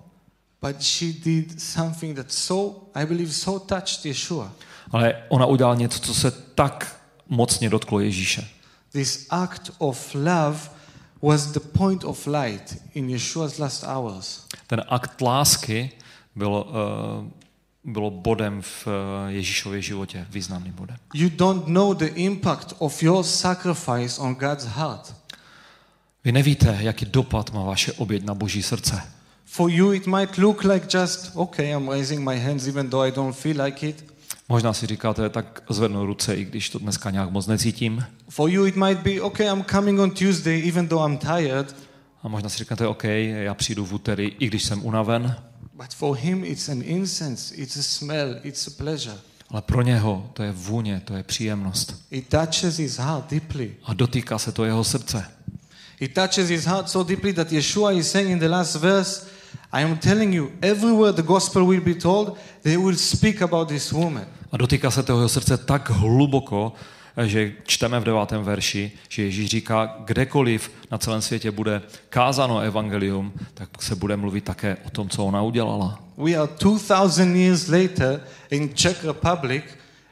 But 0.61 0.83
she 0.83 1.13
did 1.25 1.63
something 1.63 2.17
that 2.17 2.33
so, 2.33 2.81
I 2.95 3.07
believe, 3.07 3.33
so 3.33 3.59
touched 3.59 4.05
Yeshua. 4.05 4.53
Ale 4.91 5.15
ona 5.29 5.47
udělala 5.47 5.75
něco, 5.75 6.01
co 6.01 6.15
se 6.15 6.31
tak 6.31 7.01
mocně 7.29 7.71
dotklo 7.71 8.01
Ježíše. 8.01 8.49
This 8.93 9.27
act 9.31 9.71
of 9.79 10.15
love 10.15 10.59
was 11.23 11.47
the 11.47 11.61
point 11.61 12.05
of 12.05 12.27
light 12.27 12.83
in 12.95 13.09
Yeshua's 13.09 13.59
last 13.59 13.85
hours. 13.85 14.47
Ten 14.67 14.83
akt 14.89 15.21
lásky 15.21 15.91
byl, 16.37 16.51
uh, 16.51 17.93
bylo 17.93 18.11
bodem 18.11 18.63
v 18.63 18.87
uh, 18.87 18.93
Ježíšově 19.29 19.83
životě, 19.83 20.27
významným 20.31 20.73
bodem. 20.73 20.97
You 21.15 21.29
don't 21.29 21.67
know 21.67 21.95
the 21.95 22.11
impact 22.15 22.75
of 22.79 23.03
your 23.03 23.25
sacrifice 23.25 24.21
on 24.21 24.35
God's 24.35 24.65
heart. 24.65 25.15
Vy 26.25 26.33
nevíte, 26.33 26.79
jaký 26.81 27.07
dopad 27.07 27.53
má 27.53 27.65
vaše 27.65 27.93
oběť 27.93 28.25
na 28.25 28.35
boží 28.35 28.63
srdce. 28.63 29.03
For 29.45 29.71
you, 29.71 29.93
it 29.93 30.07
might 30.07 30.39
look 30.39 30.65
like 30.65 30.99
just, 30.99 31.31
okay, 31.35 31.71
I'm 31.71 31.89
raising 31.89 32.29
my 32.29 32.41
hands 32.41 32.67
even 32.67 32.91
though 32.91 33.09
I 33.09 33.13
don't 33.13 33.37
feel 33.37 33.63
like 33.63 33.89
it. 33.89 34.13
Možná 34.49 34.73
si 34.73 34.87
říkáte, 34.87 35.29
tak 35.29 35.63
zvednu 35.71 36.07
ruce, 36.07 36.35
i 36.35 36.45
když 36.45 36.71
to 36.71 36.79
dneska 36.79 37.11
nějak 37.11 37.31
moc 37.31 37.47
necítím. 37.47 38.05
For 38.29 38.51
you, 38.51 38.67
it 38.67 38.77
might 38.77 38.99
be, 38.99 39.21
okay, 39.21 39.47
I'm 39.47 39.65
coming 39.65 40.01
on 40.01 40.11
Tuesday 40.11 40.69
even 40.69 40.89
though 40.89 41.11
I'm 41.11 41.19
tired. 41.19 41.77
A 42.23 42.29
možná 42.29 42.49
si 42.49 42.59
říkáte, 42.59 42.87
OK, 42.87 43.05
já 43.05 43.55
přijdu 43.55 43.85
v 43.87 43.95
úterý, 43.95 44.33
i 44.39 44.47
když 44.47 44.63
jsem 44.63 44.85
unaven. 44.85 45.37
But 45.75 45.95
for 45.95 46.17
him, 46.17 46.45
it's 46.45 46.69
an 46.69 46.83
incense, 46.85 47.55
it's 47.55 47.77
a 47.77 47.83
smell, 47.83 48.37
it's 48.43 48.69
a 48.69 48.71
pleasure. 48.77 49.17
Ale 49.49 49.63
pro 49.63 49.83
něho 49.83 50.31
to 50.33 50.43
je 50.43 50.53
vůně, 50.53 51.03
to 51.05 51.15
je 51.15 51.23
příjemnost. 51.23 52.07
It 52.11 52.29
touches 52.29 52.77
his 52.77 52.97
heart 52.97 53.31
deeply. 53.31 53.75
A 53.85 53.95
dotýká 53.95 54.39
se 54.39 54.53
to 54.53 54.65
jeho 54.65 54.85
srdce. 54.85 55.25
It 56.03 56.15
touches 56.15 56.49
his 56.49 56.67
heart 56.67 56.89
so 56.89 57.05
deeply 57.05 57.33
that 57.33 57.53
Yeshua 57.53 57.97
is 57.97 58.11
saying 58.11 58.31
in 58.31 58.39
the 58.39 58.49
last 58.49 58.77
verse, 58.77 59.25
I 59.73 59.83
am 59.83 59.97
telling 59.99 60.35
you, 60.35 60.51
everywhere 60.61 61.13
the 61.13 61.23
gospel 61.23 61.63
will 61.63 61.81
be 61.81 61.95
told, 61.95 62.37
they 62.63 62.77
will 62.77 62.97
speak 62.97 63.41
about 63.41 63.69
this 63.69 63.93
woman. 63.93 64.27
A 64.53 64.57
dotýká 64.57 64.91
se 64.91 65.03
toho 65.03 65.19
jeho 65.19 65.29
srdce 65.29 65.57
tak 65.57 65.91
hluboko, 65.91 66.73
že 67.25 67.53
čteme 67.67 68.01
v 68.01 68.05
devátém 68.05 68.43
verši, 68.43 68.93
že 69.09 69.23
Ježíš 69.23 69.51
říká, 69.51 69.97
kdekoliv 70.05 70.71
na 70.91 70.99
celém 70.99 71.23
světě 71.23 71.51
bude 71.51 71.83
kázáno 72.09 72.59
evangelium, 72.59 73.33
tak 73.55 73.83
se 73.83 73.95
bude 73.95 74.17
mluvit 74.17 74.45
také 74.45 74.77
o 74.85 74.91
tom, 74.91 75.09
co 75.09 75.25
ona 75.25 75.43
udělala. 75.43 76.03
We 76.19 76.35
are 76.35 76.51
2000 76.61 77.39
years 77.39 77.69
later 77.69 78.21
in 78.51 78.75
Czech 78.75 79.05
Republic 79.05 79.65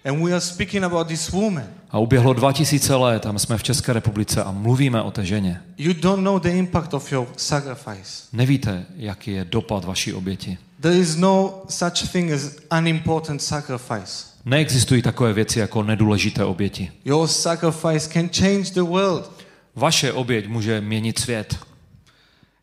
and 0.04 0.22
we 0.24 0.32
are 0.32 0.40
speaking 0.40 0.84
about 0.84 1.06
this 1.06 1.30
woman. 1.30 1.66
A 1.90 1.98
uběhlo 1.98 2.32
2000 2.32 2.96
let 2.96 3.26
a 3.26 3.38
jsme 3.38 3.58
v 3.58 3.62
České 3.62 3.92
republice 3.92 4.44
a 4.44 4.50
mluvíme 4.50 5.02
o 5.02 5.10
té 5.10 5.24
ženě. 5.24 5.62
You 5.78 5.92
don't 5.92 6.24
know 6.24 6.38
the 6.38 6.48
impact 6.48 6.94
of 6.94 7.12
your 7.12 7.26
sacrifice. 7.36 8.28
Nevíte, 8.32 8.86
jaký 8.96 9.30
je 9.30 9.44
dopad 9.44 9.84
vaší 9.84 10.12
oběti. 10.12 10.58
There 10.80 10.98
is 10.98 11.16
no 11.16 11.62
such 11.68 12.12
thing 12.12 12.32
as 12.32 12.56
unimportant 12.78 13.42
sacrifice. 13.42 14.30
Neexistují 14.44 15.02
takové 15.02 15.32
věci 15.32 15.58
jako 15.58 15.82
nedůležité 15.82 16.44
oběti. 16.44 16.92
Your 17.04 17.26
sacrifice 17.26 18.08
can 18.12 18.28
change 18.28 18.70
the 18.74 18.82
world. 18.82 19.30
Vaše 19.74 20.12
oběť 20.12 20.48
může 20.48 20.80
měnit 20.80 21.18
svět. 21.18 21.56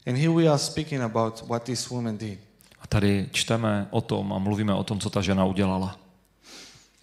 And 0.07 0.15
here 0.15 0.29
we 0.29 0.47
are 0.47 0.57
speaking 0.57 1.01
about 1.01 1.43
what 1.47 1.63
this 1.63 1.89
woman 1.89 2.17
did. 2.17 2.39
A 2.81 2.87
tady 2.87 3.29
čteme 3.31 3.87
o 3.89 4.01
tom 4.01 4.33
a 4.33 4.39
mluvíme 4.39 4.73
o 4.73 4.83
tom, 4.83 4.99
co 4.99 5.09
ta 5.09 5.21
žena 5.21 5.45
udělala. 5.45 5.95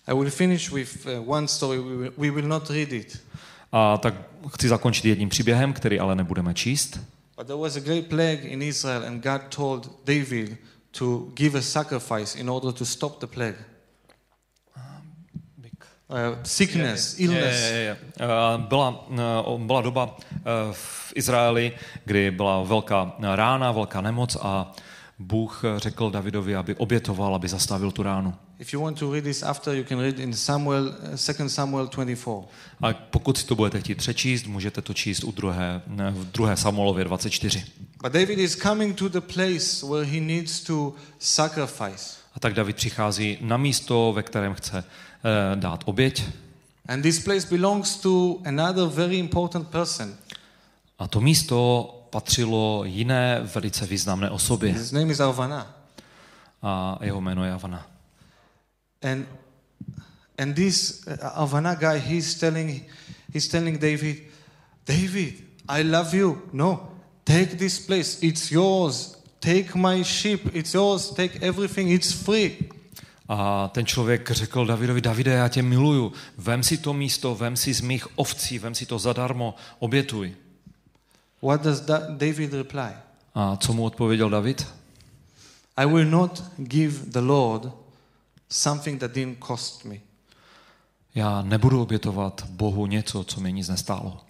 I 0.06 0.14
will 0.14 0.30
finish 0.30 0.70
with 0.70 1.06
uh, 1.06 1.30
one 1.30 1.48
story. 1.48 1.78
We 1.78 1.96
will, 1.96 2.12
we 2.16 2.30
will 2.30 2.48
not 2.48 2.70
read 2.70 2.92
it. 2.92 3.22
A 3.72 3.98
tak 3.98 4.14
chci 4.54 4.68
zakončit 4.68 5.04
jedním 5.04 5.28
příběhem, 5.28 5.72
který 5.72 6.00
ale 6.00 6.14
nebudeme 6.14 6.54
číst. 6.54 7.00
But 7.36 7.46
there 7.46 7.60
was 7.60 7.76
a 7.76 7.80
great 7.80 8.06
plague 8.06 8.48
in 8.48 8.62
Israel, 8.62 9.06
and 9.06 9.22
God 9.22 9.40
told 9.48 9.90
David 10.04 10.56
to 10.98 11.28
give 11.34 11.58
a 11.58 11.62
sacrifice 11.62 12.38
in 12.38 12.50
order 12.50 12.72
to 12.72 12.84
stop 12.84 13.20
the 13.20 13.26
plague. 13.26 13.64
Uh, 16.08 16.38
sickness, 16.42 17.18
illness. 17.18 17.60
Je, 17.60 17.76
je, 17.76 17.82
je. 17.82 17.96
Byla, 18.56 19.06
eh, 19.12 19.58
byla 19.58 19.80
doba 19.80 20.16
eh, 20.20 20.40
v 20.72 21.12
Izraeli, 21.14 21.72
kdy 22.04 22.30
byla 22.30 22.62
velká 22.62 23.12
rána, 23.34 23.72
velká 23.72 24.00
nemoc 24.00 24.36
a 24.42 24.72
Bůh 25.18 25.62
řekl 25.76 26.10
Davidovi, 26.10 26.56
aby 26.56 26.74
obětoval, 26.74 27.34
aby 27.34 27.48
zastavil 27.48 27.90
tu 27.90 28.02
ránu. 28.02 28.34
If 28.58 28.72
you 28.72 28.80
want 28.80 28.98
to 28.98 29.12
read 29.12 29.24
this 29.24 29.42
after, 29.42 29.74
you 29.74 29.84
can 29.84 29.98
read 29.98 30.18
in 30.18 30.32
Samuel, 30.32 30.88
uh, 30.88 31.34
2 31.36 31.48
Samuel 31.48 31.86
24. 31.86 32.46
A 32.82 32.92
pokud 32.92 33.38
si 33.38 33.46
to 33.46 33.54
budete 33.54 33.80
chtít 33.80 33.94
přečíst, 33.94 34.46
můžete 34.46 34.82
to 34.82 34.94
číst 34.94 35.24
u 35.24 35.32
druhé, 35.32 35.82
ne, 35.86 36.10
v 36.10 36.24
druhé 36.24 36.56
Samuelově 36.56 37.04
24. 37.04 37.64
But 38.02 38.12
David 38.12 38.38
is 38.38 38.56
coming 38.56 38.98
to 38.98 39.08
the 39.08 39.20
place 39.20 39.86
where 39.86 40.06
he 40.06 40.20
needs 40.20 40.60
to 40.60 40.94
sacrifice. 41.18 42.16
A 42.34 42.40
tak 42.40 42.54
David 42.54 42.76
přichází 42.76 43.38
na 43.40 43.56
místo, 43.56 44.12
ve 44.16 44.22
kterém 44.22 44.54
chce 44.54 44.78
eh, 44.84 45.56
dát 45.56 45.82
oběť. 45.84 46.24
And 46.88 47.02
this 47.02 47.24
place 47.24 47.46
belongs 47.50 47.96
to 47.96 48.38
another 48.44 48.84
very 48.88 49.18
important 49.18 49.68
person. 49.68 50.14
A 50.98 51.08
to 51.08 51.20
místo 51.20 51.90
patřilo 52.10 52.84
jiné 52.84 53.40
velice 53.54 53.86
významné 53.86 54.30
osobě. 54.30 54.72
His 54.72 54.92
name 54.92 55.12
is 55.12 55.20
Arvana. 55.20 55.76
A 56.62 56.98
jeho 57.02 57.20
jméno 57.20 57.44
je 57.44 57.52
Avana. 57.52 57.93
And 59.04 59.26
and 60.38 60.56
this 60.56 61.06
uh, 61.06 61.42
Arvana 61.42 61.74
guy, 61.80 61.98
he's 61.98 62.34
telling 62.34 62.84
he's 63.32 63.48
telling 63.48 63.78
David, 63.78 64.16
David, 64.86 65.34
I 65.68 65.82
love 65.82 66.14
you. 66.16 66.42
No, 66.52 66.88
take 67.24 67.56
this 67.58 67.78
place. 67.86 68.18
It's 68.22 68.50
yours. 68.50 69.16
Take 69.40 69.74
my 69.74 70.02
sheep. 70.04 70.40
It's 70.56 70.74
yours. 70.74 71.10
Take 71.10 71.38
everything. 71.42 71.90
It's 71.90 72.12
free. 72.12 72.56
A 73.28 73.68
ten 73.68 73.86
člověk 73.86 74.30
řekl 74.30 74.66
Davidovi, 74.66 75.00
Davide, 75.00 75.30
já 75.30 75.48
tě 75.48 75.62
miluju, 75.62 76.12
vem 76.38 76.62
si 76.62 76.76
to 76.78 76.92
místo, 76.92 77.34
vem 77.34 77.56
si 77.56 77.74
z 77.74 77.80
mých 77.80 78.18
ovcí, 78.18 78.58
vem 78.58 78.74
si 78.74 78.86
to 78.86 78.98
zadarmo, 78.98 79.54
obětuj. 79.78 80.34
What 81.42 81.62
does 81.62 81.80
da- 81.80 82.06
David 82.08 82.52
reply? 82.52 82.90
A 83.34 83.56
co 83.56 83.72
mu 83.72 83.84
odpověděl 83.84 84.30
David? 84.30 84.66
I 85.76 85.86
will 85.86 86.04
not 86.10 86.42
give 86.56 86.98
the 87.06 87.18
Lord 87.20 87.68
something 88.50 89.00
that 89.00 89.10
didn't 89.12 89.38
cost 89.46 89.84
me. 89.84 89.96
Já 91.14 91.42
nebudu 91.42 91.82
obětovat 91.82 92.46
Bohu 92.50 92.86
něco, 92.86 93.24
co 93.24 93.40
mi 93.40 93.52
nic 93.52 93.68
nestálo. 93.68 94.20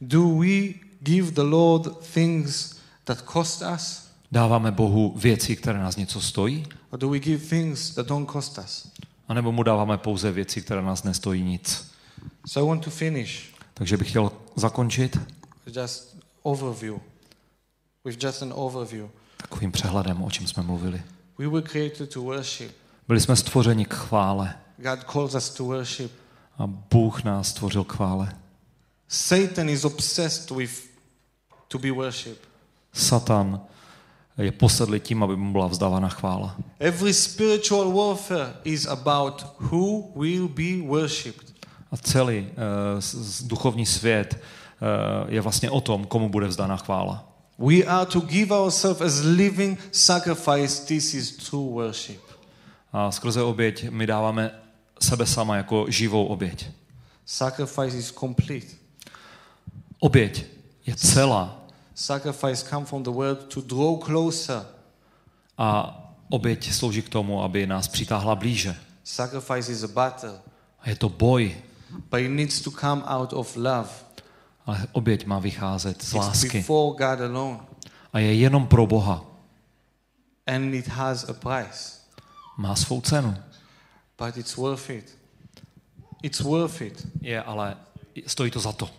Do 0.00 0.28
we 0.38 0.74
give 1.00 1.30
the 1.30 1.40
Lord 1.42 2.06
things 2.14 2.76
that 3.04 3.24
cost 3.32 3.62
us, 3.74 4.04
Dáváme 4.32 4.70
Bohu 4.72 5.12
věci, 5.16 5.56
které 5.56 5.78
nás 5.78 5.96
něco 5.96 6.20
stojí? 6.20 6.66
or 6.90 6.98
do 6.98 7.08
we 7.08 7.18
give 7.18 7.46
things 7.46 7.90
that 7.94 8.06
don't 8.06 8.30
cost 8.30 8.58
us? 8.58 8.88
A 9.28 9.34
nebo 9.34 9.52
mu 9.52 9.62
dáváme 9.62 9.98
pouze 9.98 10.32
věci, 10.32 10.62
které 10.62 10.82
nás 10.82 11.02
nestojí 11.02 11.42
nic? 11.42 11.90
So 12.46 12.66
I 12.66 12.68
want 12.68 12.84
to 12.84 12.90
finish 12.90 13.54
Takže 13.74 13.96
bych 13.96 14.08
chtěl 14.10 14.32
zakončit 14.56 15.18
just 15.76 16.16
overview, 16.42 16.96
with 18.04 18.22
just 18.24 18.42
an 18.42 18.52
overview. 18.56 19.08
takovým 19.36 19.72
přehledem, 19.72 20.22
o 20.22 20.30
čem 20.30 20.46
jsme 20.46 20.62
mluvili. 20.62 21.02
We 21.38 21.48
were 21.48 21.62
created 21.68 22.12
to 22.12 22.22
worship. 22.22 22.72
Byli 23.08 23.20
jsme 23.20 23.36
stvořeni 23.36 23.84
k 23.84 23.94
chvále 23.94 24.54
God 24.78 25.04
calls 25.04 25.34
us 25.34 25.50
to 25.50 25.64
worship. 25.64 26.12
a 26.58 26.66
Bůh 26.66 27.24
nás 27.24 27.48
stvořil 27.48 27.84
k 27.84 27.92
chvále. 27.92 28.36
Satan 29.08 29.68
is 29.68 29.84
obsessed 29.84 30.50
with 30.50 30.84
to 31.68 31.78
be 31.78 31.90
worship. 31.90 32.38
Satan 32.92 33.60
je 34.38 34.52
posedlý 34.52 35.00
tím, 35.00 35.22
aby 35.22 35.36
mu 35.36 35.52
byla 35.52 35.66
vzdávána 35.66 36.08
chvála. 36.08 36.56
Every 36.78 37.14
spiritual 37.14 37.92
warfare 37.92 38.52
is 38.64 38.86
about 38.86 39.46
who 39.58 40.12
will 40.16 40.48
be 40.48 40.88
worshipped. 40.88 41.54
A 41.90 41.96
celý 41.96 42.40
uh, 42.40 43.48
duchovní 43.48 43.86
svět 43.86 44.34
uh, 44.34 45.32
je 45.32 45.40
vlastně 45.40 45.70
o 45.70 45.80
tom, 45.80 46.04
komu 46.04 46.28
bude 46.28 46.46
vzdána 46.46 46.76
chvála. 46.76 47.28
We 47.58 47.84
are 47.84 48.06
to 48.06 48.20
give 48.20 48.54
ourselves 48.54 49.00
as 49.00 49.20
living 49.24 49.78
sacrifice. 49.92 50.86
This 50.86 51.14
is 51.14 51.36
true 51.50 51.70
worship. 51.70 52.33
A 52.94 53.10
skrze 53.10 53.42
oběť 53.42 53.90
my 53.90 54.06
dáváme 54.06 54.50
sebe 55.02 55.26
sama 55.26 55.56
jako 55.56 55.84
živou 55.88 56.26
oběť. 56.26 56.66
Sacrifice 57.26 57.96
is 57.98 58.12
complete. 58.12 58.66
Oběť 59.98 60.46
je 60.86 60.94
celá 60.96 61.60
Sacrifice 61.94 62.66
come 62.70 62.86
from 62.86 63.02
the 63.02 63.10
word 63.10 63.54
to 63.54 63.60
draw 63.60 63.98
closer. 64.04 64.66
a 65.58 66.00
oběť 66.30 66.72
slouží 66.72 67.02
k 67.02 67.08
tomu, 67.08 67.42
aby 67.42 67.66
nás 67.66 67.88
přitáhla 67.88 68.34
blíže. 68.34 68.76
Sacrifice 69.04 69.72
is 69.72 69.82
a 69.82 69.88
battle, 69.88 70.38
A 70.80 70.88
je 70.90 70.96
to 70.96 71.08
boj, 71.08 71.56
but 72.10 72.20
it 72.20 72.28
needs 72.30 72.60
to 72.60 72.70
come 72.70 73.02
out 73.06 73.32
of 73.32 73.56
love. 73.56 73.88
ale 74.66 74.86
oběť 74.92 75.26
má 75.26 75.38
vycházet 75.38 76.02
z 76.02 76.04
It's 76.04 76.12
lásky. 76.14 76.58
before 76.58 76.90
God 76.90 77.20
alone, 77.30 77.58
A 78.12 78.18
je 78.18 78.34
jenom 78.34 78.66
pro 78.66 78.86
Boha. 78.86 79.24
and 80.46 80.74
it 80.74 80.88
has 80.88 81.24
a 81.28 81.32
price, 81.32 81.92
Má 82.56 82.76
svou 82.76 83.00
cenu. 83.00 83.36
but 84.18 84.36
it's 84.36 84.56
worth 84.56 84.90
it. 84.90 85.18
It's 86.22 86.40
worth 86.40 86.80
it 86.80 87.06
Je, 87.20 87.42
ale 87.42 87.76
stojí 88.26 88.50
to 88.50 88.60
za 88.60 88.72
to. 88.72 88.90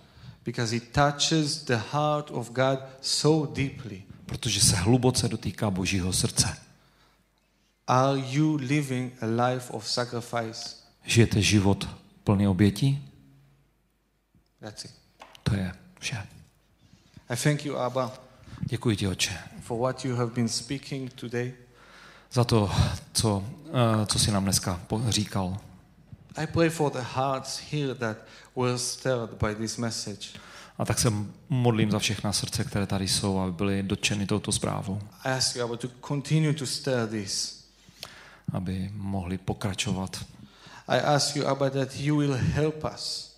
because 0.45 0.75
it 0.75 0.91
touches 0.91 1.63
the 1.63 1.75
heart 1.91 2.31
of 2.31 2.51
God 2.51 2.79
so 3.01 3.53
deeply. 3.53 4.03
Protože 4.25 4.61
se 4.61 4.75
hluboce 4.75 5.27
dotýká 5.29 5.69
Božího 5.69 6.13
srdce. 6.13 6.57
Are 7.87 8.19
you 8.19 8.55
living 8.55 9.13
a 9.23 9.25
life 9.49 9.73
of 9.73 9.89
sacrifice? 9.89 10.75
Žijete 11.05 11.41
život 11.41 11.87
plný 12.23 12.47
obětí? 12.47 13.11
That's 14.59 14.85
it. 14.85 14.91
To 15.43 15.55
je 15.55 15.73
vše. 15.99 16.27
I 17.29 17.35
thank 17.35 17.65
you, 17.65 17.75
Abba, 17.77 18.13
Děkuji 18.61 18.95
ti, 18.95 19.07
oče, 19.07 19.37
for 19.61 19.79
what 19.79 20.05
you 20.05 20.15
have 20.15 20.31
been 20.31 20.49
speaking 20.49 21.13
today. 21.13 21.53
Za 22.31 22.43
to, 22.43 22.71
co, 23.13 23.43
eh, 23.67 24.05
co 24.05 24.19
jsi 24.19 24.31
nám 24.31 24.43
dneska 24.43 24.81
říkal. 25.09 25.57
I 26.35 26.47
pray 26.47 26.69
for 26.69 26.91
the 26.91 27.05
hearts 27.13 27.61
here 27.71 27.95
that 27.95 28.17
were 28.55 28.77
stirred 28.77 29.29
by 29.29 29.55
this 29.55 29.77
message. 29.77 30.27
A 30.77 30.85
tak 30.85 30.99
se 30.99 31.13
modlím 31.49 31.91
za 31.91 31.99
všechna 31.99 32.33
srdce, 32.33 32.63
které 32.63 32.87
tady 32.87 33.07
jsou, 33.07 33.39
aby 33.39 33.51
byly 33.51 33.83
dotčeny 33.83 34.25
touto 34.25 34.51
zprávou. 34.51 35.01
I 35.23 35.31
ask 35.31 35.55
you, 35.55 35.75
to 35.75 35.87
continue 36.07 36.53
to 36.53 36.65
stir 36.65 37.07
this. 37.07 37.63
Aby 38.53 38.91
mohli 38.93 39.37
pokračovat. 39.37 40.25
I 40.87 40.99
ask 40.99 41.35
you, 41.35 41.47
Abba, 41.47 41.69
that 41.69 41.95
you 41.95 42.17
will 42.17 42.33
help 42.33 42.85
us. 42.95 43.35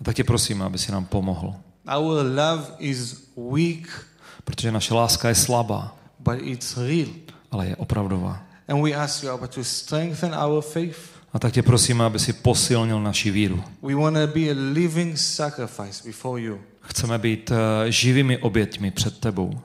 A 0.00 0.04
tak 0.04 0.16
tě 0.16 0.24
prosím, 0.24 0.62
aby 0.62 0.78
si 0.78 0.92
nám 0.92 1.04
pomohl. 1.04 1.54
Our 1.96 2.26
love 2.26 2.64
is 2.78 3.16
weak, 3.36 4.06
Protože 4.46 4.72
naše 4.72 4.94
láska 4.94 5.28
je 5.28 5.34
slabá, 5.34 5.96
but 6.18 6.38
it's 6.42 6.76
real. 6.76 7.08
Ale 7.56 7.66
je 7.66 7.76
opravdová. 7.76 8.42
And 8.68 8.82
we 8.82 8.92
ask 8.94 9.22
you, 9.22 9.30
Abba, 9.30 9.46
to 9.46 9.64
strengthen 9.64 10.34
our 10.34 10.62
faith, 10.62 10.98
A 11.32 11.38
tak 11.38 11.52
tě 11.52 11.62
prosíme, 11.62 12.04
aby 12.04 12.18
si 12.18 12.32
posilnil 12.32 13.00
naši 13.02 13.30
víru. 13.30 13.64
We 13.82 13.94
want 13.94 14.16
to 14.16 14.26
be 14.26 14.40
a 14.50 14.54
living 14.72 15.18
sacrifice 15.18 16.02
before 16.06 16.42
you. 16.42 16.60
Chceme 16.80 17.18
být 17.18 17.50
eh, 17.50 17.92
živými 17.92 18.38
oběťmi 18.38 18.90
před 18.90 19.18
tebou. 19.20 19.60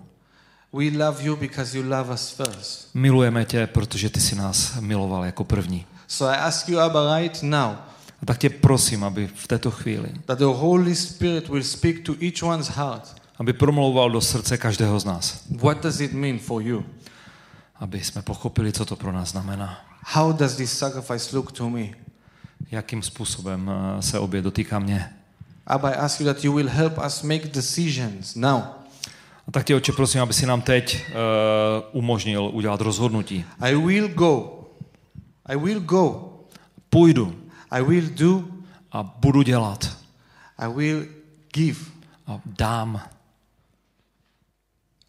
We 0.74 1.06
love 1.06 1.24
you 1.24 1.36
because 1.36 1.78
you 1.78 1.84
love 1.84 2.14
us 2.14 2.30
first. 2.30 2.90
Milujeme 2.94 3.46
tě, 3.46 3.68
protože 3.68 4.10
ty 4.10 4.20
si 4.20 4.36
nás 4.36 4.80
miloval 4.80 5.26
jako 5.26 5.44
první. 5.44 5.86
So 6.08 6.36
I 6.36 6.40
ask 6.40 6.70
you, 6.70 6.80
Abba, 6.80 7.18
right 7.18 7.44
now, 7.44 7.72
A 8.22 8.26
tak 8.26 8.38
tě 8.38 8.50
prosím, 8.50 9.04
aby 9.04 9.30
v 9.36 9.48
této 9.48 9.72
chvíli, 9.72 10.10
that 10.26 10.38
the 10.40 10.46
Holy 10.46 10.96
Spirit 10.96 11.50
will 11.50 11.64
speak 11.64 12.00
to 12.00 12.14
each 12.22 12.44
one's 12.44 12.68
heart. 12.68 13.16
aby 13.40 13.54
promlouval 13.54 14.10
do 14.12 14.22
srdce 14.22 14.58
každého 14.58 15.00
z 15.00 15.06
nás. 15.06 15.44
What 15.50 15.84
does 15.84 16.00
it 16.00 16.14
mean 16.14 16.40
for 16.40 16.62
you? 16.62 16.84
Aby 17.82 18.04
jsme 18.04 18.22
pochopili, 18.22 18.74
co 18.74 18.86
to 18.86 18.96
pro 18.96 19.12
nás 19.12 19.30
znamená. 19.30 19.86
How 20.06 20.34
does 20.34 20.56
this 20.56 20.78
sacrifice 20.78 21.36
look 21.36 21.52
to 21.52 21.70
me? 21.70 21.88
Jakým 22.72 23.02
způsobem 23.02 23.72
eh, 23.72 24.02
se 24.02 24.20
obě 24.20 24.42
dotýká 24.42 24.80
mě. 24.80 25.14
Abba, 25.68 25.90
I 25.90 25.96
ask 25.96 26.20
you 26.20 26.26
that 26.26 26.44
you 26.44 26.54
will 26.54 26.70
help 26.70 26.94
us 27.06 27.22
make 27.22 27.48
decisions 27.48 28.36
now. 28.36 28.62
A 29.48 29.52
tak 29.52 29.66
tě, 29.66 29.76
oče, 29.76 29.92
prosím, 29.92 30.22
aby 30.22 30.34
si 30.34 30.46
nám 30.46 30.62
teď 30.62 31.06
uh, 31.08 31.16
umožnil 31.92 32.50
udělat 32.54 32.82
rozhodnutí. 32.82 33.46
I 33.60 33.76
will 33.76 34.08
go. 34.08 34.64
I 35.46 35.58
will 35.58 35.80
go. 35.80 36.34
Půjdu 36.90 37.42
I 37.72 37.84
will 37.84 38.10
do. 38.10 38.44
a 38.92 39.04
budu 39.04 39.42
dělat 39.42 39.98
I 40.58 40.68
will 40.68 41.06
give. 41.54 41.80
a 42.28 42.42
dám. 42.46 43.02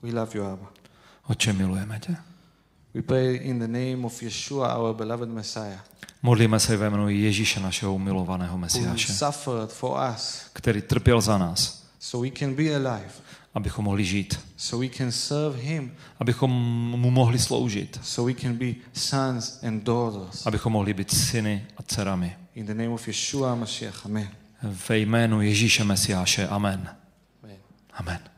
We 0.02 0.20
love 0.20 0.30
you, 0.34 0.44
Abba. 0.44 0.72
Oče, 1.28 1.52
milujeme 1.52 2.00
tě. 2.00 2.16
We 2.95 3.03
pray 3.03 3.36
in 3.36 3.59
the 3.59 3.68
name 3.68 4.05
of 4.05 4.22
Yeshua, 4.22 4.76
our 4.76 4.95
beloved 4.95 5.28
Messiah, 5.28 5.84
Modlíme 6.22 6.61
se 6.61 6.76
ve 6.76 6.90
jménu 6.90 7.09
Ježíše, 7.09 7.61
našeho 7.61 7.99
milovaného 7.99 8.59
Mesiáše, 8.59 9.12
suffered 9.12 9.72
for 9.72 9.99
us 10.14 10.43
který 10.53 10.82
trpěl 10.82 11.20
za 11.20 11.38
nás, 11.38 11.86
so 12.01 12.28
we 12.30 12.38
can 12.38 12.55
be 12.55 12.74
alive, 12.74 13.11
abychom 13.55 13.84
mohli 13.84 14.05
žít, 14.05 14.40
so 14.57 14.86
we 14.86 14.97
can 14.97 15.12
serve 15.12 15.59
Him, 15.59 15.93
abychom 16.20 16.51
mu 16.97 17.11
mohli 17.11 17.38
sloužit, 17.38 18.01
so 18.03 18.34
we 18.34 18.40
can 18.40 18.55
be 18.55 18.74
sons 18.93 19.61
and 19.62 19.84
daughters. 19.84 20.47
abychom 20.47 20.72
mohli 20.72 20.95
být 20.95 21.11
syny 21.11 21.66
a 21.76 21.82
dcerami. 21.82 22.36
In 22.55 22.66
the 22.66 22.74
name 22.74 22.88
of 22.88 23.09
Yeshua 23.09 23.55
Mashiach, 23.55 24.07
Amen. 24.07 24.28
Ve 24.88 24.99
jménu 24.99 25.43
Ježíše 25.43 25.84
Mesiáše. 25.84 26.49
Amen. 26.49 26.88
Amen. 27.43 27.59
Amen. 27.93 28.32